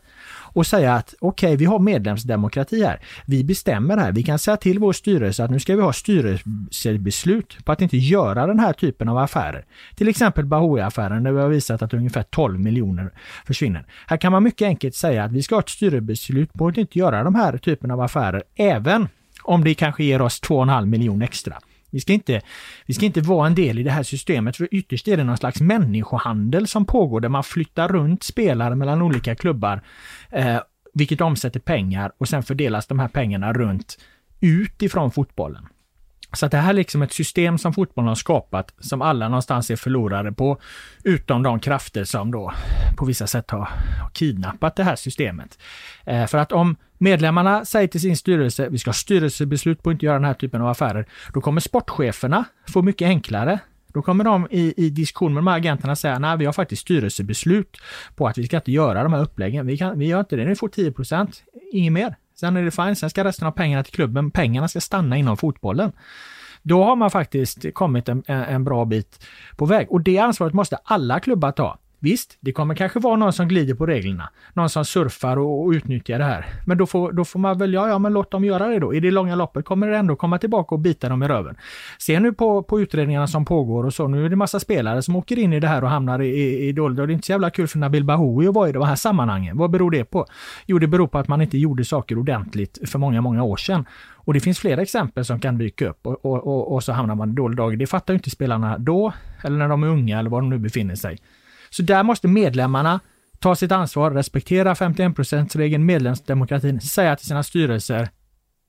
och 0.55 0.67
säga 0.67 0.93
att 0.93 1.15
okej, 1.19 1.47
okay, 1.47 1.57
vi 1.57 1.65
har 1.65 1.79
medlemsdemokrati 1.79 2.83
här. 2.83 2.99
Vi 3.25 3.43
bestämmer 3.43 3.97
här. 3.97 4.11
Vi 4.11 4.23
kan 4.23 4.39
säga 4.39 4.57
till 4.57 4.79
vår 4.79 4.93
styrelse 4.93 5.43
att 5.43 5.51
nu 5.51 5.59
ska 5.59 5.75
vi 5.75 5.81
ha 5.81 5.93
styrelsebeslut 5.93 7.65
på 7.65 7.71
att 7.71 7.81
inte 7.81 7.97
göra 7.97 8.47
den 8.47 8.59
här 8.59 8.73
typen 8.73 9.09
av 9.09 9.17
affärer. 9.17 9.65
Till 9.95 10.07
exempel 10.07 10.45
Bahoui-affären 10.45 11.23
där 11.23 11.31
vi 11.31 11.41
har 11.41 11.49
visat 11.49 11.81
att 11.81 11.93
ungefär 11.93 12.23
12 12.23 12.59
miljoner 12.59 13.11
försvinner. 13.45 13.85
Här 14.07 14.17
kan 14.17 14.31
man 14.31 14.43
mycket 14.43 14.65
enkelt 14.65 14.95
säga 14.95 15.23
att 15.23 15.31
vi 15.31 15.43
ska 15.43 15.55
ha 15.55 15.59
ett 15.59 15.69
styrelsebeslut 15.69 16.53
på 16.53 16.67
att 16.67 16.77
inte 16.77 16.99
göra 16.99 17.23
de 17.23 17.35
här 17.35 17.57
typen 17.57 17.91
av 17.91 18.01
affärer, 18.01 18.43
även 18.55 19.07
om 19.43 19.63
det 19.63 19.73
kanske 19.73 20.03
ger 20.03 20.21
oss 20.21 20.41
2,5 20.41 20.85
miljoner 20.85 21.25
extra. 21.25 21.55
Vi 21.95 22.01
ska, 22.01 22.13
inte, 22.13 22.41
vi 22.85 22.93
ska 22.93 23.05
inte 23.05 23.21
vara 23.21 23.47
en 23.47 23.55
del 23.55 23.79
i 23.79 23.83
det 23.83 23.91
här 23.91 24.03
systemet 24.03 24.57
för 24.57 24.67
ytterst 24.71 25.07
är 25.07 25.17
det 25.17 25.23
någon 25.23 25.37
slags 25.37 25.61
människohandel 25.61 26.67
som 26.67 26.85
pågår 26.85 27.19
där 27.19 27.29
man 27.29 27.43
flyttar 27.43 27.87
runt 27.87 28.23
spelare 28.23 28.75
mellan 28.75 29.01
olika 29.01 29.35
klubbar, 29.35 29.81
eh, 30.31 30.59
vilket 30.93 31.21
omsätter 31.21 31.59
pengar 31.59 32.11
och 32.17 32.27
sen 32.27 32.43
fördelas 32.43 32.87
de 32.87 32.99
här 32.99 33.07
pengarna 33.07 33.53
runt 33.53 33.97
utifrån 34.41 35.11
fotbollen. 35.11 35.67
Så 36.33 36.45
att 36.45 36.51
det 36.51 36.57
här 36.57 36.69
är 36.69 36.73
liksom 36.73 37.01
ett 37.01 37.13
system 37.13 37.57
som 37.57 37.73
fotbollen 37.73 38.07
har 38.07 38.15
skapat 38.15 38.73
som 38.79 39.01
alla 39.01 39.29
någonstans 39.29 39.71
är 39.71 39.75
förlorare 39.75 40.31
på, 40.31 40.57
utom 41.03 41.43
de 41.43 41.59
krafter 41.59 42.03
som 42.03 42.31
då 42.31 42.53
på 42.97 43.05
vissa 43.05 43.27
sätt 43.27 43.51
har 43.51 43.69
kidnappat 44.13 44.75
det 44.75 44.83
här 44.83 44.95
systemet. 44.95 45.59
Eh, 46.05 46.25
för 46.25 46.37
att 46.37 46.51
om 46.51 46.75
medlemmarna 47.05 47.65
säger 47.65 47.87
till 47.87 48.01
sin 48.01 48.17
styrelse, 48.17 48.69
vi 48.69 48.77
ska 48.77 48.89
ha 48.89 48.93
styrelsebeslut 48.93 49.83
på 49.83 49.89
att 49.89 49.93
inte 49.93 50.05
göra 50.05 50.15
den 50.15 50.25
här 50.25 50.33
typen 50.33 50.61
av 50.61 50.67
affärer, 50.67 51.05
då 51.33 51.41
kommer 51.41 51.61
sportcheferna 51.61 52.45
få 52.67 52.81
mycket 52.81 53.05
enklare 53.05 53.59
då 53.95 54.01
kommer 54.01 54.23
de 54.23 54.47
i, 54.51 54.73
i 54.77 54.89
diskussion 54.89 55.33
med 55.33 55.43
de 55.43 55.47
här 55.47 55.57
agenterna 55.57 55.95
säga, 55.95 56.19
nej 56.19 56.37
vi 56.37 56.45
har 56.45 56.53
faktiskt 56.53 56.81
styrelsebeslut 56.81 57.77
på 58.15 58.27
att 58.27 58.37
vi 58.37 58.47
ska 58.47 58.57
inte 58.57 58.71
göra 58.71 59.03
de 59.03 59.13
här 59.13 59.21
uppläggen. 59.21 59.67
Vi, 59.67 59.77
kan, 59.77 59.99
vi 59.99 60.05
gör 60.05 60.19
inte 60.19 60.35
det, 60.35 60.45
ni 60.45 60.55
får 60.55 60.69
10% 60.69 61.27
inget 61.71 61.93
mer. 61.93 62.15
Sen 62.39 62.57
är 62.57 62.63
det 62.63 62.71
fine, 62.71 62.95
sen 62.95 63.09
ska 63.09 63.23
resten 63.23 63.47
av 63.47 63.51
pengarna 63.51 63.83
till 63.83 63.93
klubben, 63.93 64.31
pengarna 64.31 64.67
ska 64.67 64.81
stanna 64.81 65.17
inom 65.17 65.37
fotbollen. 65.37 65.91
Då 66.61 66.83
har 66.83 66.95
man 66.95 67.11
faktiskt 67.11 67.73
kommit 67.73 68.09
en, 68.09 68.23
en 68.27 68.63
bra 68.63 68.85
bit 68.85 69.25
på 69.55 69.65
väg 69.65 69.91
och 69.91 70.01
det 70.01 70.17
ansvaret 70.17 70.53
måste 70.53 70.77
alla 70.83 71.19
klubbar 71.19 71.51
ta. 71.51 71.77
Visst, 71.99 72.37
det 72.39 72.51
kommer 72.51 72.75
kanske 72.75 72.99
vara 72.99 73.15
någon 73.15 73.33
som 73.33 73.47
glider 73.47 73.73
på 73.73 73.85
reglerna. 73.85 74.29
Någon 74.53 74.69
som 74.69 74.85
surfar 74.85 75.37
och, 75.37 75.65
och 75.65 75.69
utnyttjar 75.69 76.19
det 76.19 76.25
här. 76.25 76.45
Men 76.65 76.77
då 76.77 76.85
får, 76.85 77.11
då 77.11 77.25
får 77.25 77.39
man 77.39 77.57
väl, 77.57 77.73
ja, 77.73 77.89
ja 77.89 77.99
men 77.99 78.13
låt 78.13 78.31
dem 78.31 78.45
göra 78.45 78.67
det 78.67 78.79
då. 78.79 78.93
I 78.93 78.99
det 78.99 79.11
långa 79.11 79.35
loppet 79.35 79.65
kommer 79.65 79.87
det 79.87 79.97
ändå 79.97 80.15
komma 80.15 80.37
tillbaka 80.37 80.75
och 80.75 80.81
bita 80.81 81.09
dem 81.09 81.23
i 81.23 81.27
röven. 81.27 81.55
Se 81.97 82.19
nu 82.19 82.33
på, 82.33 82.63
på 82.63 82.81
utredningarna 82.81 83.27
som 83.27 83.45
pågår 83.45 83.85
och 83.85 83.93
så, 83.93 84.07
nu 84.07 84.25
är 84.25 84.29
det 84.29 84.35
massa 84.35 84.59
spelare 84.59 85.01
som 85.01 85.15
åker 85.15 85.39
in 85.39 85.53
i 85.53 85.59
det 85.59 85.67
här 85.67 85.83
och 85.83 85.89
hamnar 85.89 86.21
i, 86.21 86.27
i, 86.27 86.67
i 86.67 86.71
dåligt. 86.71 86.99
Och 86.99 87.07
det 87.07 87.13
är 87.13 87.15
inte 87.15 87.25
så 87.25 87.31
jävla 87.31 87.49
kul 87.49 87.67
för 87.67 87.79
Nabil 87.79 88.03
Bahoui 88.03 88.47
att 88.47 88.53
vara 88.53 88.69
i 88.69 88.71
de 88.71 88.83
här 88.83 88.95
sammanhangen. 88.95 89.57
Vad 89.57 89.71
beror 89.71 89.91
det 89.91 90.05
på? 90.05 90.25
Jo, 90.65 90.79
det 90.79 90.87
beror 90.87 91.07
på 91.07 91.17
att 91.17 91.27
man 91.27 91.41
inte 91.41 91.57
gjorde 91.57 91.85
saker 91.85 92.19
ordentligt 92.19 92.89
för 92.89 92.99
många, 92.99 93.21
många 93.21 93.43
år 93.43 93.57
sedan. 93.57 93.85
Och 94.25 94.33
det 94.33 94.39
finns 94.39 94.59
flera 94.59 94.81
exempel 94.81 95.25
som 95.25 95.39
kan 95.39 95.57
dyka 95.57 95.89
upp 95.89 96.07
och, 96.07 96.25
och, 96.25 96.47
och, 96.47 96.73
och 96.73 96.83
så 96.83 96.91
hamnar 96.91 97.15
man 97.15 97.29
i 97.29 97.33
dålig 97.33 97.57
dag. 97.57 97.79
Det 97.79 97.87
fattar 97.87 98.13
ju 98.13 98.17
inte 98.17 98.29
spelarna 98.29 98.77
då, 98.77 99.13
eller 99.43 99.57
när 99.57 99.67
de 99.67 99.83
är 99.83 99.87
unga 99.87 100.19
eller 100.19 100.29
var 100.29 100.41
de 100.41 100.49
nu 100.49 100.57
befinner 100.57 100.95
sig. 100.95 101.17
Så 101.75 101.81
där 101.81 102.03
måste 102.03 102.27
medlemmarna 102.27 102.99
ta 103.39 103.55
sitt 103.55 103.71
ansvar, 103.71 104.11
respektera 104.11 104.73
51%-regeln, 104.73 105.85
medlemsdemokratin, 105.85 106.81
säga 106.81 107.15
till 107.15 107.27
sina 107.27 107.43
styrelser, 107.43 108.09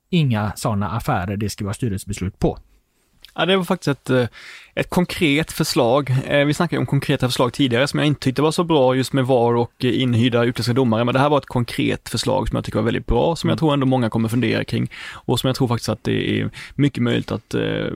inga 0.09 0.51
sådana 0.55 0.89
affärer, 0.89 1.37
det 1.37 1.49
ska 1.49 1.65
vara 1.65 1.73
styrelsebeslut 1.73 2.39
på. 2.39 2.59
Ja, 3.35 3.45
det 3.45 3.57
var 3.57 3.63
faktiskt 3.63 3.87
ett, 3.87 4.09
eh, 4.09 4.27
ett 4.75 4.89
konkret 4.89 5.51
förslag. 5.51 6.15
Eh, 6.27 6.45
vi 6.45 6.53
snackade 6.53 6.79
om 6.79 6.85
konkreta 6.85 7.27
förslag 7.27 7.53
tidigare 7.53 7.87
som 7.87 7.99
jag 7.99 8.07
inte 8.07 8.21
tyckte 8.21 8.41
var 8.41 8.51
så 8.51 8.63
bra 8.63 8.95
just 8.95 9.13
med 9.13 9.25
VAR 9.25 9.55
och 9.55 9.83
inhyrda 9.83 10.43
utländska 10.43 10.73
domare, 10.73 11.03
men 11.03 11.13
det 11.13 11.19
här 11.19 11.29
var 11.29 11.37
ett 11.37 11.45
konkret 11.45 12.09
förslag 12.09 12.47
som 12.47 12.55
jag 12.55 12.65
tycker 12.65 12.79
var 12.79 12.85
väldigt 12.85 13.05
bra, 13.05 13.35
som 13.35 13.49
jag 13.49 13.53
mm. 13.53 13.59
tror 13.59 13.73
ändå 13.73 13.85
många 13.85 14.09
kommer 14.09 14.29
fundera 14.29 14.63
kring 14.63 14.91
och 15.13 15.39
som 15.39 15.47
jag 15.47 15.55
tror 15.55 15.67
faktiskt 15.67 15.89
att 15.89 16.03
det 16.03 16.39
är 16.39 16.49
mycket 16.75 17.03
möjligt 17.03 17.31
att, 17.31 17.53
eh, 17.53 17.87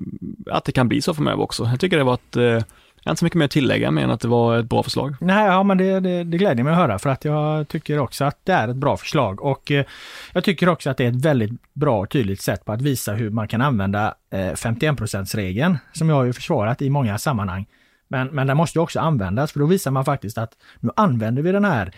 att 0.52 0.66
det 0.66 0.72
kan 0.72 0.88
bli 0.88 1.02
så 1.02 1.14
framöver 1.14 1.44
också. 1.44 1.64
Jag 1.64 1.80
tycker 1.80 1.98
det 1.98 2.04
var 2.04 2.14
ett 2.14 2.66
jag 3.04 3.10
har 3.10 3.12
inte 3.12 3.20
så 3.20 3.26
mycket 3.26 3.38
mer 3.38 3.46
att 3.46 3.52
tillägga 3.52 3.92
mer 3.92 4.04
än 4.04 4.12
att 4.12 4.22
det 4.22 4.28
var 4.28 4.58
ett 4.58 4.70
bra 4.70 4.84
förslag. 4.84 5.16
Nej, 5.22 5.46
ja, 5.46 5.64
men 5.64 5.78
det, 5.78 6.00
det, 6.00 6.24
det 6.24 6.38
gläder 6.38 6.64
mig 6.64 6.72
att 6.72 6.80
höra 6.80 7.00
för 7.00 7.10
att 7.10 7.26
jag 7.26 7.68
tycker 7.68 8.00
också 8.00 8.26
att 8.26 8.40
det 8.44 8.54
är 8.54 8.68
ett 8.68 8.76
bra 8.76 8.98
förslag 8.98 9.42
och 9.42 9.72
eh, 9.72 9.86
jag 10.34 10.44
tycker 10.44 10.70
också 10.70 10.90
att 10.90 10.98
det 10.98 11.06
är 11.06 11.10
ett 11.10 11.26
väldigt 11.26 11.52
bra 11.74 12.00
och 12.00 12.10
tydligt 12.10 12.42
sätt 12.42 12.66
på 12.66 12.72
att 12.72 12.82
visa 12.82 13.14
hur 13.14 13.30
man 13.30 13.48
kan 13.48 13.62
använda 13.62 14.14
eh, 14.34 14.54
51 14.56 15.36
regeln 15.36 15.78
som 15.94 16.10
jag 16.10 16.16
har 16.16 16.24
ju 16.24 16.34
försvarat 16.34 16.82
i 16.82 16.90
många 16.90 17.18
sammanhang. 17.18 17.66
Men, 18.08 18.28
men 18.28 18.48
den 18.48 18.58
måste 18.58 18.80
också 18.80 19.00
användas 19.00 19.52
för 19.52 19.60
då 19.60 19.66
visar 19.66 19.92
man 19.92 20.06
faktiskt 20.06 20.38
att 20.38 20.52
nu 20.80 20.90
använder 20.96 21.42
vi 21.42 21.52
den 21.52 21.66
här 21.66 21.92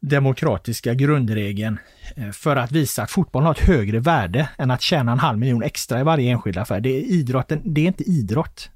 demokratiska 0.00 0.94
grundregeln 0.94 1.78
eh, 2.16 2.30
för 2.30 2.56
att 2.56 2.72
visa 2.72 3.02
att 3.02 3.10
fotbollen 3.10 3.46
har 3.46 3.54
ett 3.54 3.66
högre 3.66 4.00
värde 4.00 4.48
än 4.58 4.70
att 4.70 4.80
tjäna 4.80 5.12
en 5.12 5.18
halv 5.18 5.38
miljon 5.38 5.62
extra 5.62 6.00
i 6.00 6.02
varje 6.02 6.30
enskild 6.30 6.58
affär. 6.58 6.80
Det 6.80 6.88
är 6.88 7.00
idrotten, 7.00 7.60
det 7.64 7.80
är 7.80 7.86
inte 7.86 8.04
idrott. 8.04 8.70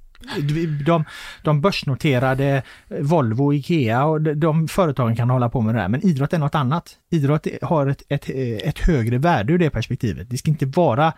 De, 0.86 1.04
de 1.42 1.60
börsnoterade 1.60 2.62
eh, 2.88 3.00
Volvo, 3.00 3.54
Ikea 3.54 4.04
och 4.04 4.20
de, 4.20 4.34
de 4.34 4.68
företagen 4.68 5.16
kan 5.16 5.30
hålla 5.30 5.48
på 5.48 5.60
med 5.60 5.74
det 5.74 5.80
där. 5.80 5.88
Men 5.88 6.06
idrott 6.06 6.32
är 6.32 6.38
något 6.38 6.54
annat. 6.54 6.96
Idrott 7.10 7.46
har 7.62 7.86
ett, 7.86 8.02
ett, 8.08 8.30
eh, 8.30 8.68
ett 8.68 8.78
högre 8.78 9.18
värde 9.18 9.52
ur 9.52 9.58
det 9.58 9.70
perspektivet. 9.70 10.30
Det 10.30 10.38
ska 10.38 10.50
inte 10.50 10.66
vara 10.66 11.12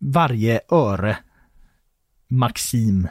varje 0.00 0.60
öre 0.70 1.16
maxim 2.28 3.08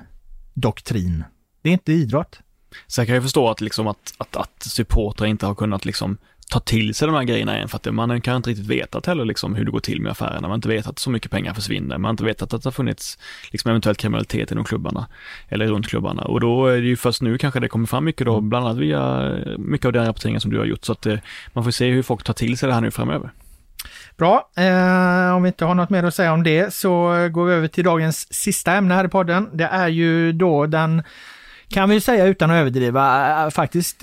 doktrin. 0.53 1.23
Det 1.61 1.69
är 1.69 1.73
inte 1.73 1.93
idrott. 1.93 2.39
Sen 2.87 3.05
kan 3.05 3.15
jag 3.15 3.23
förstå 3.23 3.49
att, 3.49 3.61
liksom 3.61 3.87
att, 3.87 4.13
att, 4.17 4.35
att 4.35 4.63
supportrar 4.63 5.27
inte 5.27 5.45
har 5.45 5.55
kunnat 5.55 5.85
liksom 5.85 6.17
ta 6.49 6.59
till 6.59 6.93
sig 6.93 7.07
de 7.07 7.15
här 7.15 7.23
grejerna 7.23 7.57
än 7.57 7.67
för 7.67 7.77
att 7.77 7.93
man 7.93 8.21
kan 8.21 8.35
inte 8.35 8.49
riktigt 8.49 8.67
vetat 8.67 9.05
heller 9.05 9.25
liksom 9.25 9.55
hur 9.55 9.65
det 9.65 9.71
går 9.71 9.79
till 9.79 10.01
med 10.01 10.11
affärerna. 10.11 10.41
Man 10.41 10.49
har 10.49 10.55
inte 10.55 10.67
vetat 10.67 10.89
att 10.91 10.99
så 10.99 11.09
mycket 11.09 11.31
pengar 11.31 11.53
försvinner. 11.53 11.97
Man 11.97 12.03
har 12.03 12.09
inte 12.09 12.23
vetat 12.23 12.53
att 12.53 12.63
det 12.63 12.67
har 12.67 12.71
funnits 12.71 13.17
liksom 13.51 13.69
eventuellt 13.69 13.97
kriminalitet 13.97 14.51
inom 14.51 14.63
klubbarna 14.63 15.07
eller 15.49 15.67
runt 15.67 15.87
klubbarna 15.87 16.21
och 16.21 16.39
då 16.39 16.67
är 16.67 16.81
det 16.81 16.87
ju 16.87 16.95
först 16.95 17.21
nu 17.21 17.37
kanske 17.37 17.59
det 17.59 17.67
kommer 17.67 17.87
fram 17.87 18.05
mycket 18.05 18.25
då, 18.25 18.41
bland 18.41 18.65
annat 18.65 18.77
via 18.77 19.33
mycket 19.57 19.85
av 19.85 19.93
den 19.93 20.05
rapporteringen 20.05 20.41
som 20.41 20.51
du 20.51 20.57
har 20.57 20.65
gjort 20.65 20.85
så 20.85 20.91
att 20.91 21.05
eh, 21.05 21.17
man 21.53 21.63
får 21.63 21.71
se 21.71 21.89
hur 21.89 22.03
folk 22.03 22.23
tar 22.23 22.33
till 22.33 22.57
sig 22.57 22.67
det 22.67 22.73
här 22.73 22.81
nu 22.81 22.91
framöver. 22.91 23.31
Bra, 24.17 24.49
eh, 24.55 25.35
om 25.35 25.43
vi 25.43 25.47
inte 25.47 25.65
har 25.65 25.75
något 25.75 25.89
mer 25.89 26.03
att 26.03 26.15
säga 26.15 26.33
om 26.33 26.43
det 26.43 26.73
så 26.73 26.89
går 27.31 27.45
vi 27.45 27.53
över 27.53 27.67
till 27.67 27.83
dagens 27.83 28.33
sista 28.33 28.73
ämne 28.73 28.93
här 28.93 29.05
i 29.05 29.07
podden. 29.07 29.49
Det 29.53 29.63
är 29.63 29.87
ju 29.87 30.31
då 30.31 30.65
den 30.65 31.03
kan 31.73 31.89
vi 31.89 32.01
säga 32.01 32.25
utan 32.25 32.51
att 32.51 32.55
överdriva, 32.55 33.51
faktiskt 33.51 33.99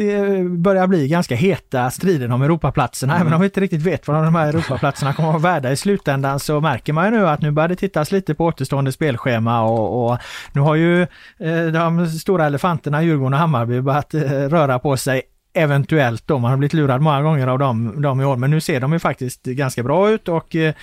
börjar 0.50 0.86
bli 0.86 1.08
ganska 1.08 1.34
heta 1.34 1.90
striden 1.90 2.32
om 2.32 2.42
Europaplatserna. 2.42 3.14
Mm. 3.14 3.26
Även 3.26 3.34
om 3.34 3.40
vi 3.40 3.44
inte 3.44 3.60
riktigt 3.60 3.82
vet 3.82 4.08
vad 4.08 4.24
de 4.24 4.34
här 4.34 4.48
Europaplatserna 4.48 5.12
kommer 5.12 5.28
att 5.28 5.42
vara 5.42 5.54
värda 5.54 5.72
i 5.72 5.76
slutändan 5.76 6.40
så 6.40 6.60
märker 6.60 6.92
man 6.92 7.04
ju 7.04 7.10
nu 7.10 7.28
att 7.28 7.40
nu 7.40 7.50
börjar 7.50 7.68
det 7.68 7.76
tittas 7.76 8.12
lite 8.12 8.34
på 8.34 8.44
återstående 8.44 8.92
spelschema 8.92 9.62
och, 9.62 10.10
och 10.10 10.18
nu 10.52 10.60
har 10.60 10.74
ju 10.74 11.02
eh, 11.38 11.66
de 11.72 12.06
stora 12.06 12.46
elefanterna 12.46 13.02
Djurgården 13.02 13.34
och 13.34 13.40
Hammarby 13.40 13.80
börjat 13.80 14.14
eh, 14.14 14.20
röra 14.22 14.78
på 14.78 14.96
sig 14.96 15.22
eventuellt 15.52 16.26
då, 16.26 16.38
man 16.38 16.50
har 16.50 16.58
blivit 16.58 16.74
lurad 16.74 17.00
många 17.00 17.22
gånger 17.22 17.46
av 17.46 17.58
dem, 17.58 18.02
dem 18.02 18.20
i 18.20 18.24
år, 18.24 18.36
men 18.36 18.50
nu 18.50 18.60
ser 18.60 18.80
de 18.80 18.92
ju 18.92 18.98
faktiskt 18.98 19.42
ganska 19.42 19.82
bra 19.82 20.10
ut 20.10 20.28
och 20.28 20.56
eh, 20.56 20.74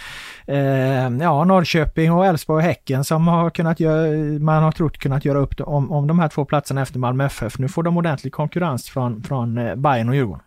ja, 1.21 1.43
Norrköping 1.43 2.11
och 2.11 2.25
Elfsborg 2.25 2.57
och 2.57 2.69
Häcken 2.69 3.03
som 3.03 3.27
har 3.27 3.49
kunnat 3.49 3.79
göra, 3.79 4.39
man 4.39 4.63
har 4.63 4.71
trott 4.71 4.97
kunnat 4.97 5.25
göra 5.25 5.37
upp 5.37 5.61
om, 5.61 5.91
om 5.91 6.07
de 6.07 6.19
här 6.19 6.27
två 6.27 6.45
platserna 6.45 6.81
efter 6.81 6.99
Malmö 6.99 7.25
FF. 7.25 7.59
Nu 7.59 7.67
får 7.67 7.83
de 7.83 7.97
ordentlig 7.97 8.33
konkurrens 8.33 8.89
från, 8.89 9.23
från 9.23 9.57
eh, 9.57 9.75
Bayern 9.75 10.09
och 10.09 10.15
Djurgården. 10.15 10.46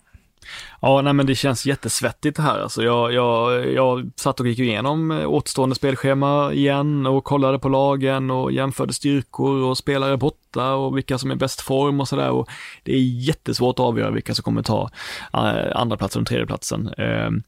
Ja, 0.81 1.03
nej 1.03 1.13
men 1.13 1.27
det 1.27 1.35
känns 1.35 1.67
jättesvettigt 1.67 2.37
det 2.37 2.43
här. 2.43 2.61
Alltså 2.61 2.83
jag, 2.83 3.13
jag, 3.13 3.67
jag 3.73 4.11
satt 4.17 4.41
och 4.41 4.49
gick 4.49 4.59
igenom 4.59 5.11
eh, 5.11 5.31
återstående 5.31 5.75
spelschema 5.75 6.53
igen 6.53 7.07
och 7.07 7.25
kollade 7.25 7.59
på 7.59 7.69
lagen 7.69 8.31
och 8.31 8.53
jämförde 8.53 8.93
styrkor 8.93 9.63
och 9.63 9.79
spelare 9.79 10.17
borta 10.17 10.75
och 10.75 10.97
vilka 10.97 11.19
som 11.19 11.31
är 11.31 11.35
bäst 11.35 11.61
form 11.61 12.01
och 12.01 12.09
sådär. 12.09 12.45
Det 12.83 12.93
är 12.93 13.01
jättesvårt 13.01 13.79
att 13.79 13.85
avgöra 13.85 14.11
vilka 14.11 14.35
som 14.35 14.43
kommer 14.43 14.63
ta 14.63 14.91
eh, 15.35 15.77
andra 15.77 15.97
platsen 15.97 16.23
och 16.23 16.29
tredje 16.29 16.47
platsen. 16.47 16.89
Ehm, 16.99 17.43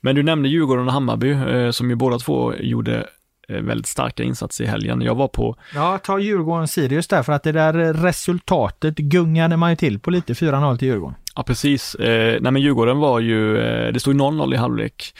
men 0.00 0.14
du 0.14 0.22
nämnde 0.22 0.48
Djurgården 0.48 0.86
och 0.86 0.92
Hammarby 0.92 1.30
eh, 1.30 1.70
som 1.70 1.90
ju 1.90 1.96
båda 1.96 2.18
två 2.18 2.54
gjorde 2.54 3.06
väldigt 3.48 3.86
starka 3.86 4.22
insatser 4.22 4.64
i 4.64 4.66
helgen. 4.66 5.00
Jag 5.00 5.14
var 5.14 5.28
på... 5.28 5.56
Ja, 5.74 5.98
ta 5.98 6.18
Djurgården-Sirius 6.18 7.08
där 7.08 7.22
för 7.22 7.32
att 7.32 7.42
det 7.42 7.52
där 7.52 7.72
resultatet 7.92 8.96
gungade 8.96 9.56
man 9.56 9.70
ju 9.70 9.76
till 9.76 9.98
på 9.98 10.10
lite, 10.10 10.32
4-0 10.32 10.78
till 10.78 10.88
Djurgården. 10.88 11.16
Ja, 11.36 11.42
precis. 11.42 11.94
Eh, 11.94 12.40
nej 12.40 12.52
men 12.52 12.62
Djurgården 12.62 12.98
var 12.98 13.20
ju, 13.20 13.58
eh, 13.58 13.92
det 13.92 14.00
stod 14.00 14.16
0-0 14.16 14.54
i 14.54 14.56
halvlek, 14.56 15.14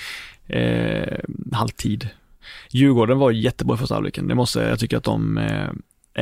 eh, 0.47 1.18
halvtid. 1.53 2.09
Djurgården 2.70 3.18
var 3.18 3.31
jättebra 3.31 3.74
i 3.74 3.79
första 3.79 3.95
halvleken, 3.95 4.29
det 4.29 4.35
måste 4.35 4.61
jag 4.61 4.79
tycka 4.79 4.97
att 4.99 5.05
de, 5.05 5.39
eh, 5.39 5.68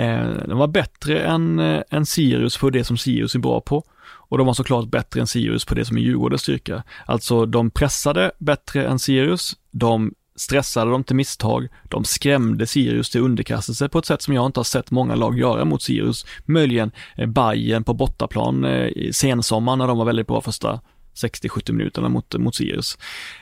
eh 0.03 0.29
de 0.49 0.59
var 0.59 0.67
bättre 0.67 1.21
än, 1.21 1.59
eh, 1.59 1.83
än 1.91 2.07
Sirius 2.07 2.59
på 2.59 2.71
det 2.71 2.85
som 2.85 2.97
Sirius 2.97 3.35
är 3.35 3.39
bra 3.39 3.61
på. 3.61 3.83
Och 4.27 4.39
de 4.39 4.47
var 4.47 4.55
såklart 4.55 4.89
bättre 4.89 5.21
än 5.21 5.27
Sirius 5.27 5.65
på 5.65 5.75
det 5.75 5.85
som 5.85 5.97
är 5.97 6.01
Djurgårdens 6.01 6.43
styrka. 6.43 6.83
Alltså 7.07 7.47
de 7.47 7.71
pressade 7.71 8.31
bättre 8.39 8.87
än 8.87 8.99
Sirius, 8.99 9.57
de 9.71 10.15
stressade 10.37 10.91
dem 10.91 11.05
till 11.05 11.17
misstag, 11.17 11.69
de 11.85 12.05
skrämde 12.05 12.67
Sirius 12.67 13.11
till 13.11 13.21
underkastelse 13.21 13.89
på 13.89 13.99
ett 13.99 14.07
sätt 14.07 14.23
som 14.23 14.35
jag 14.35 14.47
inte 14.47 14.61
har 14.61 14.65
sett 14.65 14.91
många 14.91 15.15
lag 15.15 15.39
göra 15.39 15.65
mot 15.65 15.83
Sirius. 15.83 16.27
Möjligen 16.45 16.93
eh, 17.17 17.27
Bayern 17.27 17.85
på 17.85 17.95
bortaplan 17.95 18.65
eh, 18.65 18.87
i 18.87 19.11
sensommaren 19.13 19.79
när 19.79 19.87
de 19.87 19.99
var 19.99 20.05
väldigt 20.05 20.27
bra 20.27 20.41
första 20.41 20.81
60-70 21.15 21.73
minuterna 21.73 22.09
mot, 22.09 22.35
mot 22.39 22.55
Sirius. 22.55 22.99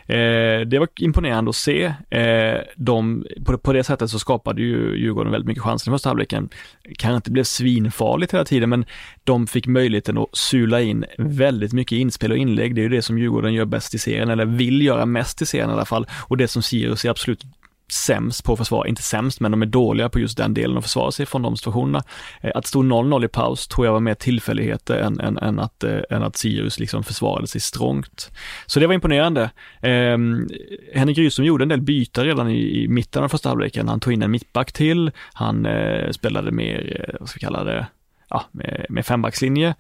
Eh, 0.07 0.61
det 0.61 0.79
var 0.79 0.89
imponerande 0.97 1.49
att 1.49 1.57
se. 1.57 1.95
Eh, 2.11 2.61
de, 2.77 3.27
på, 3.45 3.59
på 3.59 3.73
det 3.73 3.85
sättet 3.85 4.11
så 4.11 4.19
skapade 4.19 4.63
ju 4.63 4.97
Djurgården 4.97 5.33
väldigt 5.33 5.49
mycket 5.49 5.63
chanser 5.63 5.91
i 5.91 5.95
första 5.95 6.09
halvleken. 6.09 6.49
Kanske 6.99 7.17
inte 7.17 7.31
blev 7.31 7.45
svinfarligt 7.45 8.35
hela 8.35 8.45
tiden, 8.45 8.71
men 8.71 8.85
de 9.25 9.47
fick 9.47 9.67
möjligheten 9.67 10.19
att 10.19 10.37
sula 10.37 10.81
in 10.81 11.05
väldigt 11.19 11.73
mycket 11.73 11.97
inspel 11.97 12.33
och 12.33 12.39
inlägg. 12.39 12.75
Det 12.75 12.81
är 12.81 12.83
ju 12.83 12.89
det 12.89 13.03
som 13.03 13.19
Djurgården 13.19 13.55
gör 13.55 13.65
bäst 13.65 13.95
i 13.95 13.99
serien, 13.99 14.31
eller 14.31 14.45
vill 14.47 14.83
göra 14.83 15.07
mest 15.07 15.43
i 15.43 15.47
serien 15.47 15.71
i 15.71 15.73
alla 15.73 15.85
fall. 15.85 16.07
Och 16.29 16.37
det 16.37 16.49
som 16.49 16.63
Sirius 16.63 17.05
är 17.05 17.11
absolut 17.11 17.45
sämst 17.93 18.45
på 18.45 18.53
att 18.53 18.59
försvara, 18.59 18.89
inte 18.89 19.03
sämst, 19.03 19.41
men 19.41 19.51
de 19.51 19.63
är 19.63 19.67
dåliga 19.67 20.09
på 20.09 20.21
just 20.21 20.37
den 20.37 20.55
delen 20.55 20.79
att 20.79 20.85
försvara 20.85 21.11
sig 21.11 21.27
från 21.27 21.43
de 21.43 21.57
situationerna. 21.57 22.05
Eh, 22.41 22.51
att 22.55 22.67
stå 22.67 22.83
0-0 22.83 23.25
i 23.25 23.29
paus 23.29 23.69
tror 23.69 23.87
jag 23.87 23.93
var 23.93 24.01
mer 24.01 24.15
tillfälligheter 24.15 24.99
än, 24.99 25.21
än, 25.21 25.39
än, 25.39 25.59
att, 25.59 25.85
äh, 25.85 25.99
än 26.11 26.23
att 26.23 26.37
Sirius 26.37 26.79
liksom 26.79 27.05
försvarade 27.05 27.47
sig 27.47 27.61
strångt. 27.61 28.31
Så 28.67 28.81
det 28.81 28.87
var 28.87 28.95
imponerande. 28.95 29.51
Eh, 29.81 30.19
Henrik 30.95 31.19
Rydström 31.19 31.47
gjorde 31.47 31.65
en 31.65 31.69
del 31.69 31.83
byten 31.83 32.25
redan 32.25 32.51
i, 32.51 32.83
i 32.83 32.89
mitten 32.89 33.25
av 33.25 33.29
första 33.29 33.49
halvleken. 33.49 33.89
Han 33.89 34.01
tog 34.01 34.13
in 34.13 34.23
en 34.23 34.31
mittback 34.31 34.73
till, 34.73 35.11
han 35.33 35.67
eh, 35.67 36.11
spelade 36.11 36.51
mer, 36.51 37.07
eh, 37.09 37.17
vad 37.21 37.29
ska 37.29 37.37
vi 37.37 37.45
kalla 37.45 37.65
det, 37.65 37.87
ja, 38.33 38.45
med, 38.53 38.87
med 38.89 39.07
fembackslinje. 39.07 39.75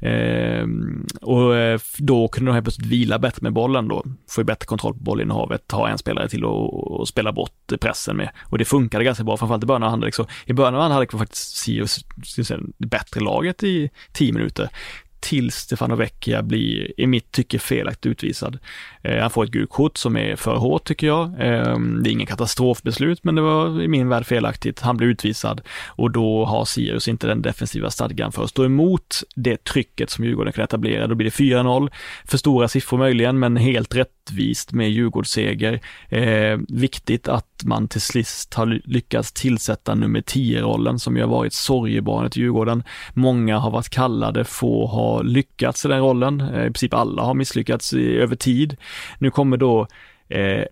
Ehm, 0.00 1.06
eh, 1.22 1.28
och 1.28 1.52
då 1.98 2.28
kunde 2.28 2.50
de 2.50 2.54
helt 2.54 2.64
plötsligt 2.64 2.86
vila 2.86 3.18
bättre 3.18 3.38
med 3.42 3.52
bollen 3.52 3.88
då, 3.88 4.04
få 4.30 4.44
bättre 4.44 4.66
kontroll 4.66 4.94
på 4.94 5.00
bollinnehavet, 5.00 5.72
ha 5.72 5.88
en 5.88 5.98
spelare 5.98 6.28
till 6.28 6.44
och, 6.44 7.00
och 7.00 7.08
spela 7.08 7.32
bort 7.32 7.72
pressen 7.80 8.16
med. 8.16 8.30
Och 8.42 8.58
det 8.58 8.64
funkade 8.64 9.04
ganska 9.04 9.24
bra, 9.24 9.36
framförallt 9.36 9.64
i 9.64 9.66
början 9.66 9.82
av 9.82 9.92
andra 9.92 10.06
halvlek. 10.06 10.30
I 10.46 10.52
början 10.52 10.74
av 10.74 10.80
andra 10.80 10.94
halvlek 10.94 11.12
var 11.12 11.18
faktiskt 11.18 11.56
Sirius 11.56 12.04
det 12.78 12.86
bättre 12.86 13.20
laget 13.20 13.62
i 13.62 13.90
tio 14.12 14.32
minuter 14.32 14.68
tills 15.24 15.54
Stefano 15.54 15.96
Vecchia 15.96 16.42
blir, 16.42 17.00
i 17.00 17.06
mitt 17.06 17.32
tycke, 17.32 17.58
felaktigt 17.58 18.06
utvisad. 18.06 18.58
Eh, 19.02 19.20
han 19.20 19.30
får 19.30 19.44
ett 19.44 19.50
gult 19.50 19.70
kort 19.70 19.96
som 19.96 20.16
är 20.16 20.36
för 20.36 20.56
hårt 20.56 20.84
tycker 20.84 21.06
jag. 21.06 21.24
Eh, 21.26 21.78
det 21.78 22.10
är 22.10 22.12
ingen 22.12 22.26
katastrofbeslut, 22.26 23.24
men 23.24 23.34
det 23.34 23.42
var 23.42 23.82
i 23.82 23.88
min 23.88 24.08
värld 24.08 24.26
felaktigt. 24.26 24.80
Han 24.80 24.96
blir 24.96 25.08
utvisad 25.08 25.60
och 25.86 26.10
då 26.10 26.44
har 26.44 26.64
Sirius 26.64 27.08
inte 27.08 27.26
den 27.26 27.42
defensiva 27.42 27.90
stadgan 27.90 28.32
för 28.32 28.44
att 28.44 28.50
stå 28.50 28.64
emot 28.64 29.22
det 29.36 29.64
trycket 29.64 30.10
som 30.10 30.24
Djurgården 30.24 30.52
kan 30.52 30.64
etablera. 30.64 31.06
Då 31.06 31.14
blir 31.14 31.24
det 31.24 31.36
4-0, 31.36 31.90
för 32.24 32.38
stora 32.38 32.68
siffror 32.68 32.98
möjligen, 32.98 33.38
men 33.38 33.56
helt 33.56 33.94
rättvist 33.94 34.72
med 34.72 34.90
Djurgårdsseger. 34.90 35.80
Eh, 36.08 36.58
viktigt 36.68 37.28
att 37.28 37.62
man 37.64 37.88
till 37.88 38.00
sist 38.00 38.54
har 38.54 38.80
lyckats 38.84 39.32
tillsätta 39.32 39.94
nummer 39.94 40.20
10-rollen 40.20 40.98
som 40.98 41.16
ju 41.16 41.22
har 41.22 41.30
varit 41.30 41.52
sorgebarnet 41.52 42.36
i 42.36 42.40
Djurgården. 42.40 42.82
Många 43.14 43.58
har 43.58 43.70
varit 43.70 43.88
kallade, 43.88 44.44
få 44.44 44.86
har 44.86 45.13
lyckats 45.22 45.84
i 45.84 45.88
den 45.88 46.00
rollen. 46.00 46.40
Eh, 46.40 46.60
I 46.60 46.66
princip 46.66 46.94
alla 46.94 47.22
har 47.22 47.34
misslyckats 47.34 47.92
i, 47.92 48.16
över 48.16 48.36
tid. 48.36 48.76
Nu 49.18 49.30
kommer 49.30 49.56
då 49.56 49.86
eh, 50.28 50.64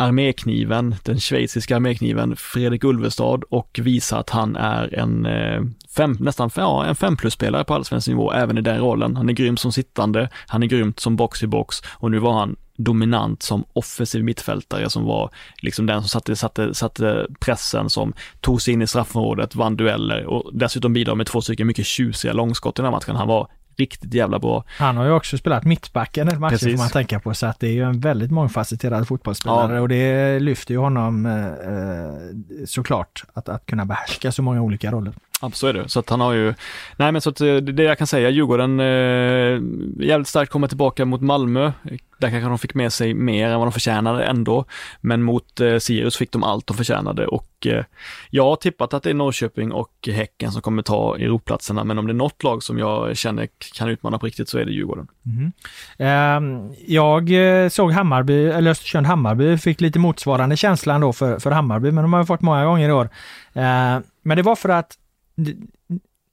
armékniven, 0.00 0.94
den 1.02 1.20
schweiziska 1.20 1.76
armékniven 1.76 2.36
Fredrik 2.36 2.84
Ulvestad 2.84 3.44
och 3.50 3.80
visa 3.82 4.18
att 4.18 4.30
han 4.30 4.56
är 4.56 4.94
en 4.94 5.26
eh, 5.26 5.62
fem, 5.96 6.16
nästan 6.20 6.50
ja, 6.56 6.84
en 6.84 6.96
fem 6.96 7.16
plus-spelare 7.16 7.64
på 7.64 7.74
allsvensk 7.74 8.08
nivå 8.08 8.32
även 8.32 8.58
i 8.58 8.60
den 8.60 8.78
rollen. 8.78 9.16
Han 9.16 9.28
är 9.28 9.32
grym 9.32 9.56
som 9.56 9.72
sittande, 9.72 10.28
han 10.46 10.62
är 10.62 10.66
grymt 10.66 11.00
som 11.00 11.16
box 11.16 11.42
i 11.42 11.46
box 11.46 11.82
och 11.88 12.10
nu 12.10 12.18
var 12.18 12.32
han 12.32 12.56
dominant 12.76 13.42
som 13.42 13.64
offensiv 13.72 14.24
mittfältare 14.24 14.90
som 14.90 15.04
var 15.04 15.30
liksom 15.62 15.86
den 15.86 16.00
som 16.02 16.08
satte, 16.08 16.36
satte, 16.36 16.74
satte 16.74 17.26
pressen, 17.40 17.90
som 17.90 18.12
tog 18.40 18.62
sig 18.62 18.74
in 18.74 18.82
i 18.82 18.86
straffområdet, 18.86 19.54
vann 19.54 19.76
dueller 19.76 20.26
och 20.26 20.50
dessutom 20.52 20.92
bidrar 20.92 21.14
med 21.14 21.26
två 21.26 21.40
stycken 21.40 21.66
mycket 21.66 21.86
tjusiga 21.86 22.32
långskott 22.32 22.78
i 22.78 22.82
den 22.82 22.92
här 22.92 22.98
matchen. 22.98 23.16
Han 23.16 23.28
var 23.28 23.48
riktigt 23.80 24.14
jävla 24.14 24.38
bra. 24.38 24.64
Han 24.68 24.96
har 24.96 25.04
ju 25.04 25.12
också 25.12 25.38
spelat 25.38 25.64
mittbacken 25.64 26.28
ett 26.28 26.40
match 26.40 26.60
får 26.62 26.78
man 26.78 26.88
tänka 26.88 27.20
på 27.20 27.34
så 27.34 27.46
att 27.46 27.60
det 27.60 27.66
är 27.66 27.72
ju 27.72 27.82
en 27.82 28.00
väldigt 28.00 28.30
mångfacetterad 28.30 29.08
fotbollsspelare 29.08 29.74
ja. 29.74 29.80
och 29.80 29.88
det 29.88 30.40
lyfter 30.40 30.74
ju 30.74 30.78
honom 30.78 31.26
eh, 31.26 31.46
eh, 31.46 32.64
såklart 32.66 33.24
att, 33.32 33.48
att 33.48 33.66
kunna 33.66 33.84
behärska 33.84 34.32
så 34.32 34.42
många 34.42 34.62
olika 34.62 34.90
roller. 34.90 35.12
Ja, 35.40 35.50
så 35.50 35.66
är 35.66 35.72
det. 35.72 35.88
Så 35.88 36.00
att 36.00 36.10
han 36.10 36.20
har 36.20 36.32
ju, 36.32 36.54
nej 36.96 37.12
men 37.12 37.20
så 37.20 37.30
att 37.30 37.40
eh, 37.40 37.54
det 37.54 37.82
jag 37.82 37.98
kan 37.98 38.06
säga, 38.06 38.30
Djurgården 38.30 38.80
eh, 38.80 40.06
jävligt 40.06 40.28
starkt 40.28 40.52
kommer 40.52 40.68
tillbaka 40.68 41.04
mot 41.04 41.20
Malmö. 41.20 41.72
Där 42.18 42.30
kanske 42.30 42.48
de 42.48 42.58
fick 42.58 42.74
med 42.74 42.92
sig 42.92 43.14
mer 43.14 43.48
än 43.48 43.58
vad 43.58 43.66
de 43.66 43.72
förtjänade 43.72 44.24
ändå. 44.24 44.64
Men 45.00 45.22
mot 45.22 45.60
eh, 45.60 45.78
Sirius 45.78 46.16
fick 46.16 46.32
de 46.32 46.42
allt 46.42 46.66
de 46.66 46.76
förtjänade 46.76 47.26
och 47.26 47.66
eh, 47.66 47.84
jag 48.30 48.44
har 48.44 48.56
tippat 48.56 48.94
att 48.94 49.02
det 49.02 49.10
är 49.10 49.14
Norrköping 49.14 49.72
och 49.72 50.08
Häcken 50.12 50.52
som 50.52 50.62
kommer 50.62 50.82
ta 50.82 51.16
Europlatserna. 51.16 51.84
Men 51.84 51.98
om 51.98 52.06
det 52.06 52.12
är 52.12 52.14
något 52.14 52.42
lag 52.42 52.62
som 52.62 52.78
jag 52.78 53.16
känner 53.16 53.48
kan 53.74 53.88
utmana 53.88 54.18
på 54.18 54.26
riktigt 54.26 54.48
så 54.48 54.58
är 54.58 54.64
det 54.64 54.72
Djurgården. 54.72 55.08
Mm. 55.26 55.52
Eh, 55.98 56.70
jag 56.86 57.30
såg 57.72 57.92
Hammarby, 57.92 58.46
eller 58.46 58.70
Östersund 58.70 59.06
Hammarby, 59.06 59.58
fick 59.58 59.80
lite 59.80 59.98
motsvarande 59.98 60.56
känslan 60.56 61.00
då 61.00 61.12
för, 61.12 61.38
för 61.38 61.50
Hammarby, 61.50 61.90
men 61.90 62.04
de 62.04 62.12
har 62.12 62.24
fått 62.24 62.40
många 62.40 62.64
gånger 62.64 62.88
i 62.88 62.92
år. 62.92 63.08
Eh, 63.52 63.98
men 64.22 64.36
det 64.36 64.42
var 64.42 64.56
för 64.56 64.68
att 64.68 64.96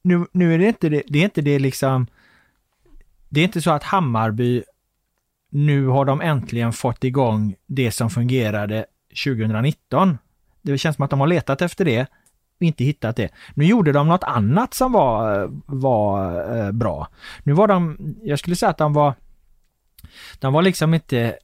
nu, 0.02 0.26
nu 0.32 0.54
är 0.54 0.58
det 0.58 0.68
inte 0.68 0.90
det, 0.90 1.04
det 1.08 1.20
är 1.20 1.24
inte 1.24 1.42
det 1.42 1.60
liksom, 1.60 2.08
det 3.30 3.40
är 3.40 3.44
inte 3.44 3.62
så 3.62 3.72
att 3.72 3.84
Hammarby, 3.84 4.64
nu 5.50 5.88
har 5.88 6.06
de 6.06 6.22
äntligen 6.22 6.74
fått 6.74 7.04
igång 7.04 7.56
det 7.66 7.92
som 7.92 8.10
fungerade 8.10 8.86
2019. 9.26 10.18
Det 10.62 10.78
känns 10.78 10.96
som 10.96 11.06
att 11.06 11.10
de 11.10 11.20
har 11.20 11.28
letat 11.28 11.62
efter 11.62 11.86
det 11.86 12.02
och 12.56 12.64
inte 12.64 12.84
hittat 12.84 13.16
det. 13.16 13.30
Nu 13.54 13.66
gjorde 13.66 13.92
de 13.92 14.08
något 14.08 14.24
annat 14.24 14.74
som 14.74 14.92
var, 14.92 15.50
var 15.66 16.34
eh, 16.58 16.72
bra. 16.72 17.08
Nu 17.44 17.54
var 17.54 17.68
de, 17.68 17.98
jag 18.24 18.40
skulle 18.40 18.56
säga 18.56 18.70
att 18.70 18.78
de 18.78 18.94
var, 18.94 19.14
de 20.40 20.54
var 20.54 20.62
liksom 20.62 20.94
inte 20.94 21.38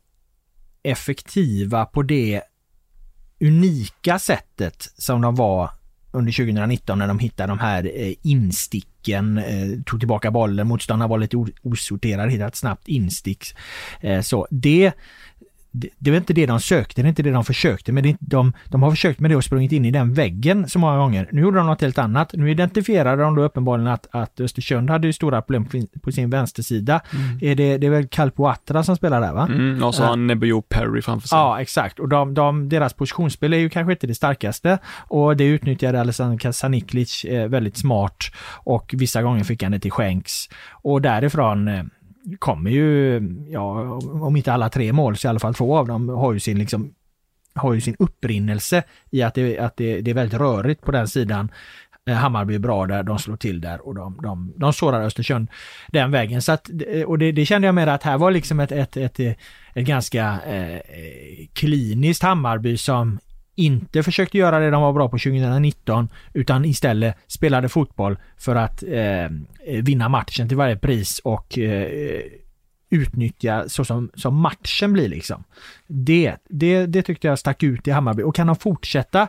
effektiva 0.84 1.86
på 1.86 2.02
det 2.02 2.42
unika 3.40 4.20
sättet 4.20 4.94
som 4.98 5.22
de 5.22 5.36
var 5.36 5.70
under 6.14 6.32
2019 6.32 7.00
när 7.00 7.08
de 7.08 7.20
hittade 7.20 7.52
de 7.52 7.60
här 7.60 7.92
eh, 7.96 8.14
insticken, 8.22 9.38
eh, 9.38 9.82
tog 9.86 10.00
tillbaka 10.00 10.32
bollen, 10.32 10.68
motståndaren 10.68 11.10
var 11.10 11.18
lite 11.18 11.38
osorterad, 11.62 12.30
hittade 12.30 12.48
ett 12.48 12.56
snabbt 12.56 12.88
instick. 12.88 13.46
Eh, 14.02 14.22
så 14.22 14.48
det 14.50 14.94
det, 15.76 15.90
det 15.98 16.12
var 16.12 16.18
inte 16.18 16.34
det 16.34 16.46
de 16.46 16.60
sökte, 16.60 17.02
det 17.02 17.06
är 17.06 17.10
inte 17.10 17.24
det 17.24 17.32
de 17.32 17.46
försökte, 17.46 17.92
men 17.92 18.04
det, 18.04 18.18
de, 18.20 18.54
de 18.66 18.84
har 18.84 18.92
försökt 18.92 19.20
med 19.20 19.32
det 19.32 19.36
och 19.36 19.44
sprungit 19.44 19.72
in 19.72 19.86
i 19.86 19.92
den 19.92 20.14
väggen 20.14 20.70
så 20.70 20.80
många 20.80 20.98
gånger. 20.98 21.30
Nu 21.32 21.42
gjorde 21.42 21.58
de 21.58 21.68
något 21.68 21.82
helt 21.82 21.98
annat. 21.98 22.34
Nu 22.34 22.52
identifierade 22.52 23.24
de 23.24 23.36
då 23.36 23.44
uppenbarligen 23.44 23.88
att, 23.88 24.08
att 24.12 24.40
Östersund 24.40 24.90
hade 24.90 25.08
ju 25.08 25.14
stora 25.14 25.42
problem 25.42 25.68
på 26.02 26.12
sin 26.12 26.30
vänstersida. 26.30 27.02
Mm. 27.14 27.40
Är 27.42 27.56
det, 27.56 27.78
det 27.78 27.88
är 27.88 27.92
väl 27.92 28.08
Kalpo 28.08 28.46
Atra 28.46 28.84
som 28.84 28.96
spelar 28.96 29.22
där 29.22 29.34
va? 29.34 29.48
Mm, 29.52 29.84
och 29.84 29.96
så 29.96 30.04
har 30.04 30.10
han 30.10 30.28
Nebujo 30.28 30.62
Perry 30.62 31.02
framför 31.02 31.28
sig. 31.28 31.38
Ja, 31.38 31.62
exakt. 31.62 32.00
Och 32.00 32.10
de, 32.10 32.34
de, 32.34 32.70
deras 32.70 32.94
positionsspel 32.94 33.54
är 33.54 33.58
ju 33.58 33.70
kanske 33.70 33.92
inte 33.94 34.08
det 34.08 34.16
starkaste 34.16 34.78
och 35.08 35.38
det 35.38 35.44
utnyttjade 35.44 36.02
Alessandro 36.02 36.38
Kasaniklic 36.38 37.26
eh, 37.26 37.48
väldigt 37.48 37.78
smart 37.78 38.18
och 38.48 38.94
vissa 38.98 39.22
gånger 39.22 39.44
fick 39.44 39.64
han 39.64 39.72
det 39.72 39.80
till 39.80 39.92
skänks. 39.92 40.50
Och 40.72 41.02
därifrån 41.02 41.68
eh, 41.68 41.84
kommer 42.40 42.72
ju, 42.72 43.22
ja, 43.50 43.82
om 44.02 44.36
inte 44.36 44.54
alla 44.54 44.70
tre 44.70 44.94
mål 44.94 45.18
så 45.18 45.28
i 45.28 45.30
alla 45.30 45.40
fall 45.40 45.54
två 45.54 45.78
av 45.78 45.88
dem 45.88 46.10
har 46.10 46.34
ju 46.34 46.40
sin 46.40 46.60
liksom 46.60 46.94
har 47.56 47.74
ju 47.74 47.82
sin 47.82 47.96
upprinnelse 48.00 48.84
i 49.12 49.22
att 49.22 49.34
det, 49.34 49.60
att 49.60 49.78
det, 49.78 50.02
det 50.02 50.12
är 50.12 50.16
väldigt 50.16 50.40
rörigt 50.40 50.82
på 50.82 50.92
den 50.92 51.08
sidan. 51.08 51.52
Eh, 52.10 52.16
Hammarby 52.16 52.56
är 52.56 52.60
bra 52.60 52.86
där, 52.86 53.04
de 53.04 53.20
slår 53.20 53.38
till 53.38 53.62
där 53.62 53.88
och 53.88 53.96
de, 53.96 54.20
de, 54.24 54.54
de 54.58 54.74
sårar 54.74 55.02
Östersund 55.02 55.48
den 55.88 56.12
vägen. 56.12 56.42
Så 56.42 56.52
att, 56.52 56.70
eh, 56.88 57.04
och 57.04 57.20
det, 57.20 57.32
det 57.32 57.46
kände 57.46 57.68
jag 57.68 57.76
med 57.76 57.90
att 57.90 58.04
här 58.04 58.18
var 58.18 58.32
liksom 58.32 58.60
ett, 58.60 58.72
ett, 58.72 58.98
ett, 58.98 59.20
ett 59.20 59.86
ganska 59.86 60.40
eh, 60.48 60.80
kliniskt 61.54 62.24
Hammarby 62.24 62.78
som 62.78 63.20
inte 63.56 64.04
försökte 64.04 64.38
göra 64.38 64.60
det 64.60 64.70
de 64.70 64.82
var 64.82 64.94
bra 64.94 65.10
på 65.10 65.18
2019 65.18 66.10
utan 66.34 66.66
istället 66.66 67.16
spelade 67.28 67.70
fotboll 67.70 68.18
för 68.38 68.56
att 68.56 68.84
eh, 68.84 69.30
vinna 69.82 70.10
matchen 70.10 70.48
till 70.48 70.58
varje 70.58 70.78
pris 70.78 71.20
och 71.20 71.58
eh, 71.58 72.22
utnyttja 72.94 73.70
så 73.70 73.86
som, 73.86 74.12
som 74.16 74.36
matchen 74.36 74.94
blir 74.94 75.10
liksom. 75.10 75.44
Det, 75.88 76.36
det, 76.50 76.86
det 76.86 77.02
tyckte 77.02 77.28
jag 77.28 77.40
stack 77.40 77.64
ut 77.64 77.88
i 77.88 77.92
Hammarby 77.92 78.24
och 78.24 78.36
kan 78.36 78.48
de 78.48 78.56
fortsätta 78.56 79.28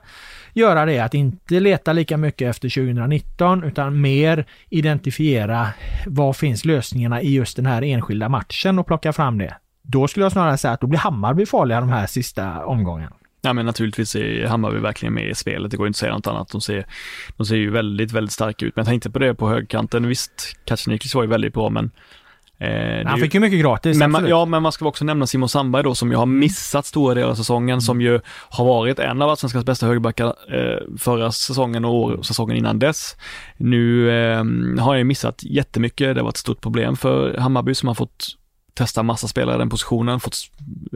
göra 0.53 0.85
det, 0.85 0.99
att 0.99 1.14
inte 1.14 1.61
leta 1.61 1.93
lika 1.93 2.16
mycket 2.16 2.51
efter 2.51 2.68
2019 2.68 3.64
utan 3.64 4.01
mer 4.01 4.47
identifiera 4.68 5.68
vad 6.07 6.37
finns 6.37 6.64
lösningarna 6.64 7.22
i 7.22 7.35
just 7.35 7.57
den 7.57 7.66
här 7.66 7.83
enskilda 7.83 8.29
matchen 8.29 8.79
och 8.79 8.87
plocka 8.87 9.12
fram 9.12 9.39
det. 9.39 9.57
Då 9.83 10.09
skulle 10.09 10.25
jag 10.25 10.33
snarare 10.33 10.59
säga 10.59 10.72
att 10.75 10.81
då 10.81 10.87
blir 10.87 10.99
Hammarby 10.99 11.47
farliga 11.47 11.81
de 11.81 11.89
här 11.89 12.07
sista 12.07 12.64
omgångarna. 12.64 13.16
Ja 13.45 13.53
men 13.53 13.66
naturligtvis 13.66 14.16
är 14.16 14.47
Hammarby 14.47 14.78
verkligen 14.78 15.14
med 15.14 15.30
i 15.30 15.34
spelet, 15.34 15.70
det 15.70 15.76
går 15.76 15.86
inte 15.86 15.97
att 15.97 16.01
säga 16.01 16.14
något 16.14 16.26
annat. 16.26 16.53
De 16.53 16.61
ser, 16.61 16.86
de 17.36 17.47
ser 17.47 17.57
ju 17.57 17.70
väldigt, 17.70 18.12
väldigt 18.12 18.32
starka 18.32 18.66
ut. 18.66 18.76
Men 18.76 18.82
jag 18.82 18.88
tänkte 18.88 19.11
på 19.11 19.18
det 19.18 19.34
på 19.34 19.49
högkanten, 19.49 20.09
visst, 20.09 20.57
Kacaniklis 20.64 21.14
var 21.14 21.22
ju 21.22 21.28
väldigt 21.28 21.55
bra 21.55 21.70
men 21.70 21.90
Eh, 22.59 23.07
han 23.07 23.20
fick 23.20 23.34
ju 23.34 23.40
mycket 23.40 23.61
gratis. 23.61 23.99
Men 23.99 24.11
man, 24.11 24.28
ja, 24.28 24.45
men 24.45 24.62
man 24.62 24.72
ska 24.72 24.86
också 24.86 25.05
nämna 25.05 25.26
Simon 25.26 25.49
Sandberg 25.49 25.82
då 25.82 25.95
som 25.95 26.11
ju 26.11 26.16
har 26.16 26.26
missat 26.26 26.86
stora 26.86 27.14
delar 27.14 27.28
av 27.28 27.34
säsongen, 27.34 27.74
mm. 27.74 27.80
som 27.80 28.01
ju 28.01 28.20
har 28.49 28.64
varit 28.64 28.99
en 28.99 29.22
av 29.22 29.30
allsvenskans 29.30 29.64
bästa 29.64 29.86
högerbackar 29.86 30.26
eh, 30.26 30.99
förra 30.99 31.32
säsongen 31.32 31.84
och 31.84 32.26
säsongen 32.26 32.57
innan 32.57 32.78
dess. 32.78 33.16
Nu 33.57 34.11
eh, 34.11 34.45
har 34.78 34.86
han 34.86 34.99
ju 34.99 35.05
missat 35.05 35.42
jättemycket, 35.42 36.14
det 36.14 36.20
har 36.20 36.24
varit 36.24 36.34
ett 36.34 36.40
stort 36.40 36.61
problem 36.61 36.97
för 36.97 37.38
Hammarby 37.38 37.74
som 37.74 37.88
har 37.88 37.95
fått 37.95 38.26
testa 38.75 39.03
massa 39.03 39.29
spelare 39.29 39.57
i 39.57 39.59
den 39.59 39.68
positionen, 39.68 40.20
fått 40.20 40.37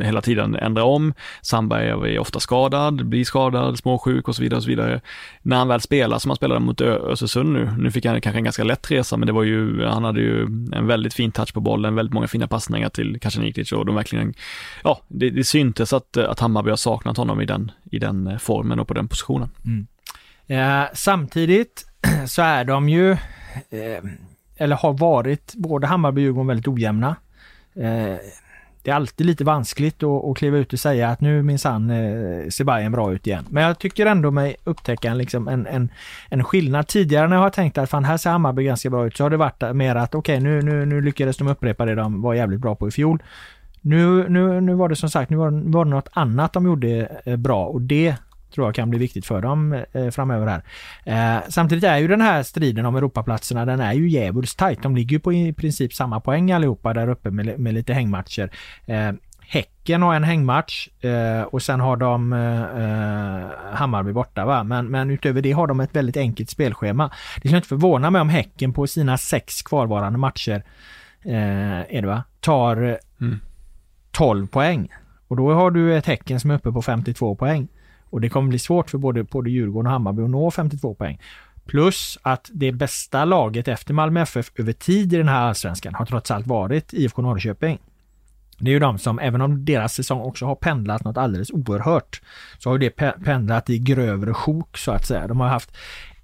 hela 0.00 0.20
tiden 0.20 0.56
ändra 0.56 0.84
om. 0.84 1.14
Sandberg 1.42 2.14
är 2.14 2.18
ofta 2.18 2.40
skadad, 2.40 3.06
blir 3.06 3.24
skadad, 3.24 3.78
småsjuk 3.78 4.28
och 4.28 4.36
så 4.36 4.42
vidare 4.42 4.56
och 4.56 4.62
så 4.62 4.68
vidare. 4.68 5.00
När 5.42 5.56
han 5.56 5.68
väl 5.68 5.80
spelar 5.80 6.18
som 6.18 6.30
han 6.30 6.36
spelade 6.36 6.60
mot 6.60 6.80
Östersund 6.80 7.52
nu, 7.52 7.70
nu 7.78 7.90
fick 7.90 8.06
han 8.06 8.20
kanske 8.20 8.38
en 8.38 8.44
ganska 8.44 8.64
lätt 8.64 8.90
resa, 8.90 9.16
men 9.16 9.26
det 9.26 9.32
var 9.32 9.42
ju, 9.42 9.84
han 9.84 10.04
hade 10.04 10.20
ju 10.20 10.42
en 10.72 10.86
väldigt 10.86 11.14
fin 11.14 11.32
touch 11.32 11.54
på 11.54 11.60
bollen, 11.60 11.94
väldigt 11.94 12.14
många 12.14 12.28
fina 12.28 12.48
passningar 12.48 12.88
till 12.88 13.20
Kacaniklic 13.20 13.72
och 13.72 13.86
de 13.86 13.94
verkligen, 13.94 14.34
ja, 14.84 15.00
det, 15.08 15.30
det 15.30 15.44
syntes 15.44 15.92
att, 15.92 16.16
att 16.16 16.40
Hammarby 16.40 16.70
har 16.70 16.76
saknat 16.76 17.16
honom 17.16 17.40
i 17.40 17.46
den, 17.46 17.70
i 17.90 17.98
den 17.98 18.26
eh, 18.26 18.38
formen 18.38 18.80
och 18.80 18.88
på 18.88 18.94
den 18.94 19.08
positionen. 19.08 19.50
Mm. 19.64 19.86
Eh, 20.46 20.88
samtidigt 20.94 21.86
så 22.26 22.42
är 22.42 22.64
de 22.64 22.88
ju, 22.88 23.10
eh, 23.12 24.04
eller 24.56 24.76
har 24.76 24.92
varit, 24.92 25.54
både 25.54 25.86
Hammarby 25.86 26.20
och 26.20 26.24
Djurgården 26.24 26.46
väldigt 26.46 26.68
ojämna. 26.68 27.16
Eh, 27.80 28.16
det 28.82 28.90
är 28.90 28.94
alltid 28.94 29.26
lite 29.26 29.44
vanskligt 29.44 30.02
att, 30.02 30.24
att 30.24 30.36
kliva 30.36 30.56
ut 30.56 30.72
och 30.72 30.78
säga 30.78 31.08
att 31.08 31.20
nu 31.20 31.42
minsann 31.42 31.90
eh, 31.90 32.48
ser 32.48 32.64
Bayern 32.64 32.92
bra 32.92 33.12
ut 33.12 33.26
igen. 33.26 33.46
Men 33.50 33.62
jag 33.62 33.78
tycker 33.78 34.06
ändå 34.06 34.30
mig 34.30 34.56
upptäcka 34.64 35.10
en, 35.10 35.18
liksom 35.18 35.48
en, 35.48 35.66
en, 35.66 35.88
en 36.28 36.44
skillnad. 36.44 36.86
Tidigare 36.86 37.28
när 37.28 37.36
jag 37.36 37.42
har 37.42 37.50
tänkt 37.50 37.78
att 37.78 37.90
fan 37.90 38.04
här 38.04 38.16
ser 38.16 38.30
Hammarby 38.30 38.64
ganska 38.64 38.90
bra 38.90 39.06
ut 39.06 39.16
så 39.16 39.24
har 39.24 39.30
det 39.30 39.36
varit 39.36 39.76
mer 39.76 39.96
att 39.96 40.14
okej 40.14 40.38
okay, 40.38 40.50
nu, 40.50 40.62
nu, 40.62 40.86
nu 40.86 41.00
lyckades 41.00 41.36
de 41.36 41.48
upprepa 41.48 41.84
det 41.84 41.94
de 41.94 42.22
var 42.22 42.34
jävligt 42.34 42.60
bra 42.60 42.74
på 42.74 42.88
i 42.88 42.90
fjol. 42.90 43.22
Nu, 43.80 44.28
nu, 44.28 44.60
nu 44.60 44.74
var 44.74 44.88
det 44.88 44.96
som 44.96 45.10
sagt, 45.10 45.30
nu 45.30 45.36
var, 45.36 45.70
var 45.72 45.84
det 45.84 45.90
något 45.90 46.08
annat 46.12 46.52
de 46.52 46.66
gjorde 46.66 47.20
eh, 47.24 47.36
bra 47.36 47.66
och 47.66 47.80
det 47.80 48.16
tror 48.54 48.66
jag 48.66 48.74
kan 48.74 48.90
bli 48.90 48.98
viktigt 48.98 49.26
för 49.26 49.42
dem 49.42 49.84
eh, 49.92 50.10
framöver 50.10 50.46
här. 50.46 50.62
Eh, 51.36 51.42
samtidigt 51.48 51.84
är 51.84 51.98
ju 51.98 52.08
den 52.08 52.20
här 52.20 52.42
striden 52.42 52.86
om 52.86 52.96
Europaplatserna, 52.96 53.64
den 53.64 53.80
är 53.80 53.92
ju 53.92 54.08
djävulskt 54.08 54.58
tajt. 54.58 54.82
De 54.82 54.96
ligger 54.96 55.16
ju 55.16 55.20
på 55.20 55.32
i 55.32 55.52
princip 55.52 55.94
samma 55.94 56.20
poäng 56.20 56.52
allihopa 56.52 56.94
där 56.94 57.08
uppe 57.08 57.30
med, 57.30 57.58
med 57.58 57.74
lite 57.74 57.92
hängmatcher. 57.92 58.50
Eh, 58.86 59.12
Häcken 59.50 60.02
har 60.02 60.14
en 60.14 60.24
hängmatch 60.24 60.88
eh, 61.04 61.42
och 61.42 61.62
sen 61.62 61.80
har 61.80 61.96
de 61.96 62.32
eh, 62.32 63.76
Hammarby 63.76 64.12
borta 64.12 64.44
va. 64.44 64.64
Men, 64.64 64.86
men 64.86 65.10
utöver 65.10 65.42
det 65.42 65.52
har 65.52 65.66
de 65.66 65.80
ett 65.80 65.96
väldigt 65.96 66.16
enkelt 66.16 66.50
spelschema. 66.50 67.10
Det 67.34 67.40
skulle 67.40 67.56
inte 67.56 67.68
förvåna 67.68 68.10
mig 68.10 68.20
om 68.20 68.28
Häcken 68.28 68.72
på 68.72 68.86
sina 68.86 69.18
sex 69.18 69.62
kvarvarande 69.62 70.18
matcher, 70.18 70.64
eh, 71.24 71.96
är 71.96 72.00
det 72.02 72.06
va, 72.06 72.22
tar 72.40 72.98
mm. 73.20 73.40
12 74.10 74.46
poäng. 74.46 74.88
Och 75.28 75.36
då 75.36 75.52
har 75.52 75.70
du 75.70 75.96
ett 75.96 76.06
Häcken 76.06 76.40
som 76.40 76.50
är 76.50 76.54
uppe 76.54 76.72
på 76.72 76.82
52 76.82 77.34
poäng. 77.34 77.68
Och 78.10 78.20
det 78.20 78.28
kommer 78.28 78.48
bli 78.48 78.58
svårt 78.58 78.90
för 78.90 78.98
både, 78.98 79.24
både 79.24 79.50
Djurgården 79.50 79.86
och 79.86 79.92
Hammarby 79.92 80.22
att 80.22 80.30
nå 80.30 80.50
52 80.50 80.94
poäng. 80.94 81.18
Plus 81.66 82.18
att 82.22 82.50
det 82.52 82.72
bästa 82.72 83.24
laget 83.24 83.68
efter 83.68 83.94
Malmö 83.94 84.20
FF 84.20 84.50
över 84.56 84.72
tid 84.72 85.12
i 85.12 85.16
den 85.16 85.28
här 85.28 85.40
allsvenskan 85.40 85.94
har 85.94 86.06
trots 86.06 86.30
allt 86.30 86.46
varit 86.46 86.92
IFK 86.92 87.22
Norrköping. 87.22 87.78
Det 88.58 88.70
är 88.70 88.72
ju 88.72 88.78
de 88.78 88.98
som, 88.98 89.18
även 89.18 89.40
om 89.40 89.64
deras 89.64 89.94
säsong 89.94 90.20
också 90.20 90.46
har 90.46 90.54
pendlat 90.54 91.04
något 91.04 91.16
alldeles 91.16 91.50
oerhört, 91.50 92.22
så 92.58 92.70
har 92.70 92.78
det 92.78 92.90
pendlat 93.24 93.70
i 93.70 93.78
grövre 93.78 94.34
sjok 94.34 94.78
så 94.78 94.92
att 94.92 95.06
säga. 95.06 95.26
De 95.26 95.40
har 95.40 95.48
haft 95.48 95.76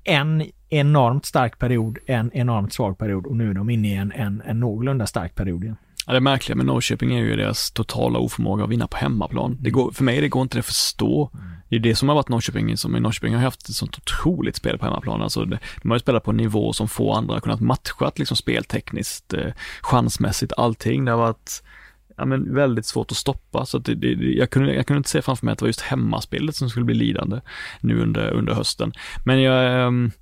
en 0.05 0.45
enormt 0.69 1.25
stark 1.25 1.59
period, 1.59 1.99
en 2.07 2.31
enormt 2.35 2.73
svag 2.73 2.99
period 2.99 3.27
och 3.27 3.37
nu 3.37 3.51
är 3.51 3.55
de 3.55 3.71
inne 3.71 3.89
i 3.89 3.95
en, 3.95 4.13
en, 4.13 4.43
en 4.47 4.61
någorlunda 4.61 5.07
stark 5.07 5.35
period 5.35 5.65
igen. 5.65 5.77
Ja, 6.07 6.13
det 6.13 6.21
märkliga 6.21 6.57
med 6.57 6.67
Norrköping 6.67 7.15
är 7.15 7.25
ju 7.25 7.37
deras 7.37 7.71
totala 7.71 8.19
oförmåga 8.19 8.65
att 8.65 8.71
vinna 8.71 8.87
på 8.87 8.97
hemmaplan. 8.97 9.57
Det 9.61 9.71
går, 9.71 9.93
för 9.93 10.05
mig 10.05 10.21
det 10.21 10.29
går 10.29 10.43
inte 10.43 10.59
att 10.59 10.67
förstå. 10.67 11.31
Det 11.69 11.77
är 11.77 11.81
det 11.81 11.95
som 11.95 12.09
har 12.09 12.17
varit 12.17 12.29
Norrköping, 12.29 12.77
som 12.77 12.97
i 12.97 13.01
Norrköping 13.01 13.35
har 13.35 13.43
haft 13.43 13.69
ett 13.69 13.75
sånt 13.75 13.99
otroligt 13.99 14.57
spel 14.57 14.79
på 14.79 14.85
hemmaplan. 14.85 15.23
Alltså 15.23 15.45
de 15.45 15.59
har 15.85 15.97
ju 15.97 16.01
spelat 16.01 16.25
på 16.25 16.31
en 16.31 16.37
nivå 16.37 16.73
som 16.73 16.89
få 16.89 17.13
andra 17.13 17.35
har 17.35 17.41
kunnat 17.41 17.61
matcha, 17.61 18.13
liksom 18.17 18.37
speltekniskt, 18.37 19.35
eh, 19.35 19.53
chansmässigt, 19.83 20.53
allting. 20.57 21.05
Det 21.05 21.11
har 21.11 21.19
varit 21.19 21.63
ja, 22.17 22.25
men 22.25 22.55
väldigt 22.55 22.87
svårt 22.87 23.11
att 23.11 23.17
stoppa. 23.17 23.67
Så 23.67 23.77
att 23.77 23.85
det, 23.85 23.95
det, 23.95 24.09
jag, 24.13 24.51
kunde, 24.51 24.75
jag 24.75 24.87
kunde 24.87 24.99
inte 24.99 25.11
se 25.11 25.23
framför 25.23 25.47
mig 25.47 25.53
att 25.53 25.59
det 25.59 25.63
var 25.63 25.69
just 25.69 25.81
hemmaspelet 25.81 26.57
som 26.57 26.71
skulle 26.71 26.85
bli 26.85 26.95
lidande 26.95 27.41
nu 27.81 28.03
under, 28.03 28.31
under 28.31 28.55
hösten. 28.55 28.93
Men 29.25 29.43
jag, 29.43 29.87
ähm, 29.87 30.13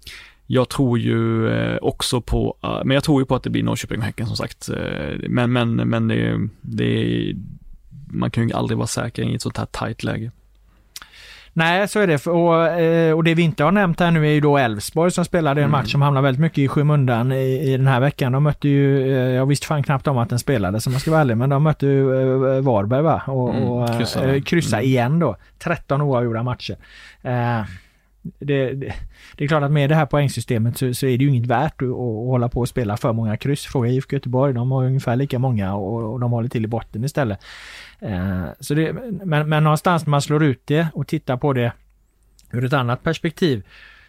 jag 0.55 0.69
tror 0.69 0.99
ju 0.99 1.49
eh, 1.49 1.79
också 1.83 2.21
på, 2.21 2.57
men 2.85 2.95
jag 2.95 3.05
tror 3.05 3.23
ju 3.23 3.27
på 3.27 3.35
att 3.35 3.43
det 3.43 3.51
blir 3.51 3.63
Norrköping 3.63 3.99
och 3.99 4.05
Häcken 4.05 4.27
som 4.27 4.37
sagt. 4.37 4.69
Eh, 4.69 5.19
men, 5.29 5.53
men, 5.53 5.77
men 5.77 6.09
det, 6.09 6.49
det, 6.61 7.35
man 8.11 8.31
kan 8.31 8.49
ju 8.49 8.55
aldrig 8.55 8.79
vara 8.79 8.87
säker 8.87 9.23
i 9.23 9.35
ett 9.35 9.43
sånt 9.43 9.57
här 9.57 9.67
tajt 9.67 10.03
läge. 10.03 10.31
Nej, 11.53 11.89
så 11.89 12.01
är 12.01 12.07
det. 12.07 12.27
Och, 12.27 12.67
eh, 12.67 13.17
och 13.17 13.25
det 13.25 13.35
vi 13.35 13.43
inte 13.43 13.65
har 13.65 13.73
nämnt 13.73 14.01
här 14.01 14.11
nu 14.11 14.27
är 14.27 14.33
ju 14.33 14.41
då 14.41 14.59
Elfsborg 14.59 15.11
som 15.11 15.25
spelade 15.25 15.61
en 15.61 15.69
mm. 15.69 15.81
match 15.81 15.93
som 15.93 16.03
hamnar 16.03 16.23
väldigt 16.23 16.41
mycket 16.41 16.59
i 16.59 16.69
skymundan 16.69 17.33
i, 17.33 17.73
i 17.73 17.77
den 17.77 17.87
här 17.87 18.01
veckan. 18.01 18.33
De 18.33 18.43
mötte 18.43 18.69
ju, 18.69 19.07
jag 19.11 19.47
visste 19.47 19.67
fan 19.67 19.83
knappt 19.83 20.07
om 20.07 20.19
att 20.19 20.29
den 20.29 20.39
spelade 20.39 20.81
som 20.81 20.93
man 20.93 21.01
ska 21.01 21.11
vara 21.11 21.21
ärlig, 21.21 21.37
men 21.37 21.51
de 21.51 21.63
mötte 21.63 21.87
ju 21.87 22.05
Varberg 22.61 23.03
va? 23.03 23.23
Och, 23.27 23.55
mm, 23.55 23.69
och 23.69 23.89
kryssa, 24.47 24.77
mm. 24.77 24.89
igen 24.89 25.19
då. 25.19 25.37
13 25.59 26.03
oavgjorda 26.03 26.43
matcher. 26.43 26.77
Det, 28.23 28.73
det, 28.73 28.95
det, 29.37 29.45
är 29.45 29.49
klart 29.49 29.63
att 29.63 29.73
med 29.73 29.91
det 29.91 29.95
här 29.95 30.07
poängsystemet 30.07 30.79
så, 30.79 30.95
så 30.95 31.07
är 31.07 31.19
det 31.19 31.25
ju 31.25 31.31
inget 31.31 31.47
värt 31.47 31.83
att, 31.83 31.89
att, 31.89 31.97
hålla 32.27 32.49
på 32.49 32.61
och 32.61 32.69
spela 32.69 32.97
för 32.97 33.13
många 33.13 33.37
kryss. 33.37 33.65
Fråga 33.65 33.89
IFK 33.89 34.17
Göteborg, 34.17 34.55
de 34.55 34.73
har 34.73 34.85
ungefär 34.85 35.17
lika 35.17 35.39
många 35.39 35.75
och, 35.75 36.13
och 36.13 36.21
de 36.21 36.31
håller 36.31 36.49
till 36.49 36.65
i 36.65 36.69
botten 36.69 37.05
istället. 37.05 37.39
Eh, 38.01 38.45
så 38.61 38.75
det, 38.75 38.93
men, 39.25 39.49
men 39.49 39.65
någonstans 39.65 40.07
när 40.07 40.11
man 40.11 40.23
slår 40.23 40.45
ut 40.45 40.63
det 40.65 40.87
och 40.95 41.07
tittar 41.07 41.37
på 41.37 41.53
det 41.53 41.73
ur 42.53 42.65
ett 42.65 42.73
annat 42.73 43.03
perspektiv 43.03 43.63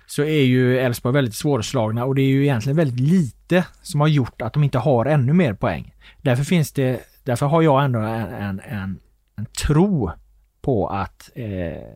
så 0.05 0.21
är 0.21 0.43
ju 0.43 0.79
Elfsborg 0.79 1.13
väldigt 1.13 1.35
svårslagna 1.35 2.05
och 2.05 2.15
det 2.15 2.21
är 2.21 2.27
ju 2.27 2.43
egentligen 2.43 2.77
väldigt 2.77 2.99
lite 2.99 3.65
som 3.81 4.01
har 4.01 4.07
gjort 4.07 4.41
att 4.41 4.53
de 4.53 4.63
inte 4.63 4.77
har 4.77 5.05
ännu 5.05 5.33
mer 5.33 5.53
poäng. 5.53 5.93
Därför 6.21 6.43
finns 6.43 6.71
det, 6.71 6.99
därför 7.23 7.45
har 7.45 7.61
jag 7.61 7.83
ändå 7.83 7.99
en, 7.99 8.33
en, 8.33 8.59
en, 8.59 8.99
en 9.35 9.45
tro 9.45 10.11
på 10.61 10.87
att 10.87 11.29
eh, 11.35 11.93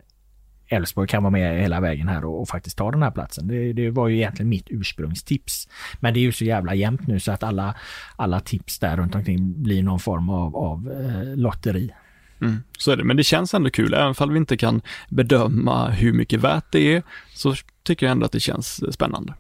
Elfsborg 0.68 1.08
kan 1.08 1.24
vara 1.24 1.32
med 1.32 1.62
hela 1.62 1.80
vägen 1.80 2.08
här 2.08 2.26
och, 2.26 2.42
och, 2.42 2.50
faktiskt 2.50 2.78
ta 2.78 2.92
den 2.92 3.04
här 3.04 3.12
platsen. 3.12 3.48
Det, 3.48 3.74
det, 3.74 3.90
var 3.90 4.08
ju 4.08 4.16
egentligen 4.16 4.50
mitt 4.50 4.68
ursprungstips. 4.70 5.68
Men 6.00 6.14
det 6.14 6.20
är 6.20 6.22
ju 6.22 6.32
så 6.32 6.46
jävla 6.46 6.76
jämnt 6.76 7.08
nu 7.08 7.20
så 7.20 7.32
att 7.32 7.44
alla, 7.44 7.76
alla 8.16 8.40
tips 8.40 8.80
där 8.80 8.98
runt 8.98 9.16
omkring 9.16 9.64
blir 9.64 9.84
någon 9.84 10.00
form 10.00 10.30
av, 10.30 10.56
av 10.56 10.92
eh, 10.92 11.36
lotteri. 11.36 11.94
Mm, 12.42 12.64
så 12.78 12.92
är 12.92 12.98
det, 12.98 13.04
men 13.04 13.18
det 13.18 13.24
känns 13.24 13.54
ändå 13.54 13.70
kul. 13.70 13.94
Även 13.94 14.16
om 14.20 14.34
vi 14.34 14.38
inte 14.38 14.58
kan 14.58 14.82
bedöma 15.10 15.90
hur 15.90 16.14
mycket 16.14 16.40
värt 16.40 16.72
det 16.72 16.96
är, 16.96 17.04
så 17.34 17.56
tycker 17.84 18.06
jag 18.06 18.12
ändå 18.12 18.26
att 18.26 18.32
det 18.32 18.40
känns 18.40 18.80
eh, 18.80 18.92
spännande. 18.92 19.34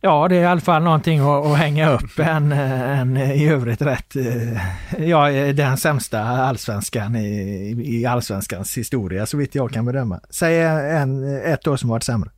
Ja, 0.00 0.28
det 0.28 0.36
är 0.36 0.42
i 0.42 0.46
alla 0.46 0.60
fall 0.60 0.82
någonting 0.82 1.20
att, 1.20 1.46
att 1.46 1.58
hänga 1.58 1.90
upp 1.90 2.18
en, 2.18 2.52
en 2.52 3.16
i 3.16 3.48
övrigt 3.48 3.82
rätt, 3.82 4.16
eh, 4.16 5.06
ja, 5.08 5.30
den 5.52 5.76
sämsta 5.76 6.20
allsvenskan 6.20 7.16
i, 7.16 7.98
i 8.00 8.06
allsvenskans 8.06 8.78
historia 8.78 9.26
så 9.26 9.36
vitt 9.36 9.54
jag 9.54 9.72
kan 9.72 9.84
bedöma. 9.84 10.20
Säg 10.30 10.62
en, 10.62 11.40
ett 11.42 11.66
år 11.66 11.76
som 11.76 11.88
varit 11.88 12.02
sämre. 12.02 12.30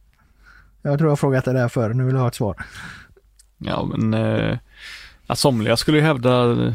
Jag 0.82 0.98
tror 0.98 1.08
jag 1.08 1.12
har 1.12 1.16
frågat 1.16 1.44
det 1.44 1.52
där 1.52 1.68
förr, 1.68 1.94
nu 1.94 2.04
vill 2.04 2.14
jag 2.14 2.20
ha 2.20 2.28
ett 2.28 2.34
svar. 2.34 2.56
Ja, 3.58 3.88
men 3.96 4.14
eh, 4.14 4.58
somliga 5.34 5.76
skulle 5.76 5.98
ju 5.98 6.04
hävda 6.04 6.52
eh, 6.52 6.72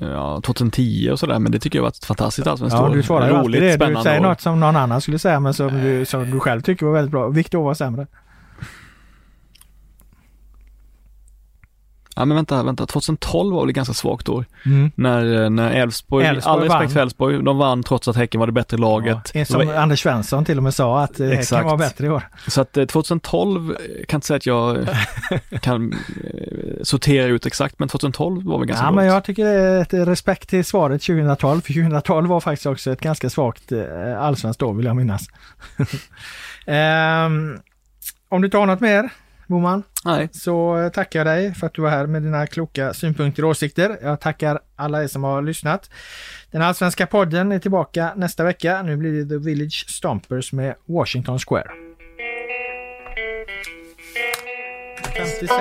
ja, 0.00 0.40
2010 0.44 1.10
och 1.12 1.18
sådär, 1.18 1.38
men 1.38 1.52
det 1.52 1.58
tycker 1.58 1.78
jag 1.78 1.82
var 1.82 1.88
ett 1.88 2.04
fantastiskt 2.04 2.46
allsvenskt 2.46 2.78
Ja, 2.78 2.88
du 2.88 3.02
svarar 3.02 3.28
ju 3.28 3.34
alltid 3.34 3.62
det. 3.62 3.86
Du 3.86 4.02
säger 4.02 4.20
år. 4.20 4.22
något 4.22 4.40
som 4.40 4.60
någon 4.60 4.76
annan 4.76 5.00
skulle 5.00 5.18
säga, 5.18 5.40
men 5.40 5.54
som 5.54 5.80
du, 5.80 6.04
som 6.04 6.30
du 6.30 6.40
själv 6.40 6.60
tycker 6.60 6.86
var 6.86 6.92
väldigt 6.92 7.12
bra. 7.12 7.28
Vilket 7.28 7.54
år 7.54 7.64
var 7.64 7.74
sämre? 7.74 8.06
Ja 12.20 12.24
men 12.24 12.34
vänta, 12.34 12.62
vänta, 12.62 12.86
2012 12.86 13.54
var 13.54 13.66
väl 13.66 13.72
ganska 13.72 13.94
svagt 13.94 14.28
år. 14.28 14.44
Mm. 14.66 14.90
När, 14.94 15.50
när 15.50 15.70
Elfsborg, 15.70 16.26
all 16.26 16.60
respekt 16.60 16.92
för 16.92 17.00
Elfsborg, 17.00 17.42
de 17.42 17.58
vann 17.58 17.82
trots 17.82 18.08
att 18.08 18.16
Häcken 18.16 18.38
var 18.38 18.46
det 18.46 18.52
bättre 18.52 18.76
laget. 18.76 19.30
Ja, 19.34 19.44
som 19.44 19.66
var... 19.66 19.74
Anders 19.74 20.02
Svensson 20.02 20.44
till 20.44 20.56
och 20.56 20.62
med 20.62 20.74
sa 20.74 21.00
att 21.00 21.20
Exakt. 21.20 21.52
Häcken 21.52 21.66
var 21.66 21.76
bättre 21.76 22.06
i 22.06 22.10
år. 22.10 22.22
Så 22.48 22.60
att 22.60 22.72
2012 22.88 23.70
eh, 23.70 23.76
kan 24.06 24.18
inte 24.18 24.26
säga 24.26 24.36
att 24.36 24.46
jag 24.46 24.78
kan 25.60 25.92
eh, 25.92 25.98
sortera 26.82 27.26
ut 27.26 27.46
exakt, 27.46 27.78
men 27.78 27.88
2012 27.88 28.44
var 28.44 28.58
väl 28.58 28.66
ganska 28.66 28.84
Ja 28.84 28.92
bra. 28.92 28.96
men 28.96 29.06
jag 29.06 29.24
tycker 29.24 29.44
det 29.44 29.50
är 29.50 29.80
ett 29.80 30.08
respekt 30.08 30.48
till 30.48 30.64
svaret 30.64 31.02
2012, 31.02 31.60
för 31.60 31.72
2012 31.72 32.28
var 32.28 32.40
faktiskt 32.40 32.66
också 32.66 32.92
ett 32.92 33.00
ganska 33.00 33.30
svagt 33.30 33.72
eh, 33.72 34.22
allsvenskt 34.22 34.62
år 34.62 34.74
vill 34.74 34.86
jag 34.86 34.96
minnas. 34.96 35.28
um, 36.66 37.58
om 38.28 38.42
du 38.42 38.48
tar 38.48 38.66
något 38.66 38.80
mer? 38.80 39.10
Boman. 39.50 39.82
Nej. 40.04 40.28
Så 40.32 40.90
tackar 40.94 41.20
jag 41.20 41.26
dig 41.26 41.54
för 41.54 41.66
att 41.66 41.74
du 41.74 41.82
var 41.82 41.90
här 41.90 42.06
med 42.06 42.22
dina 42.22 42.46
kloka 42.46 42.94
synpunkter 42.94 43.44
och 43.44 43.50
åsikter. 43.50 43.98
Jag 44.02 44.20
tackar 44.20 44.60
alla 44.76 45.02
er 45.02 45.06
som 45.06 45.24
har 45.24 45.42
lyssnat. 45.42 45.90
Den 46.50 46.62
allsvenska 46.62 47.06
podden 47.06 47.52
är 47.52 47.58
tillbaka 47.58 48.12
nästa 48.16 48.44
vecka. 48.44 48.82
Nu 48.82 48.96
blir 48.96 49.12
det 49.12 49.28
The 49.28 49.36
Village 49.36 49.84
Stompers 49.88 50.52
med 50.52 50.74
Washington 50.86 51.38
Square. 51.38 51.70
56, 55.16 55.52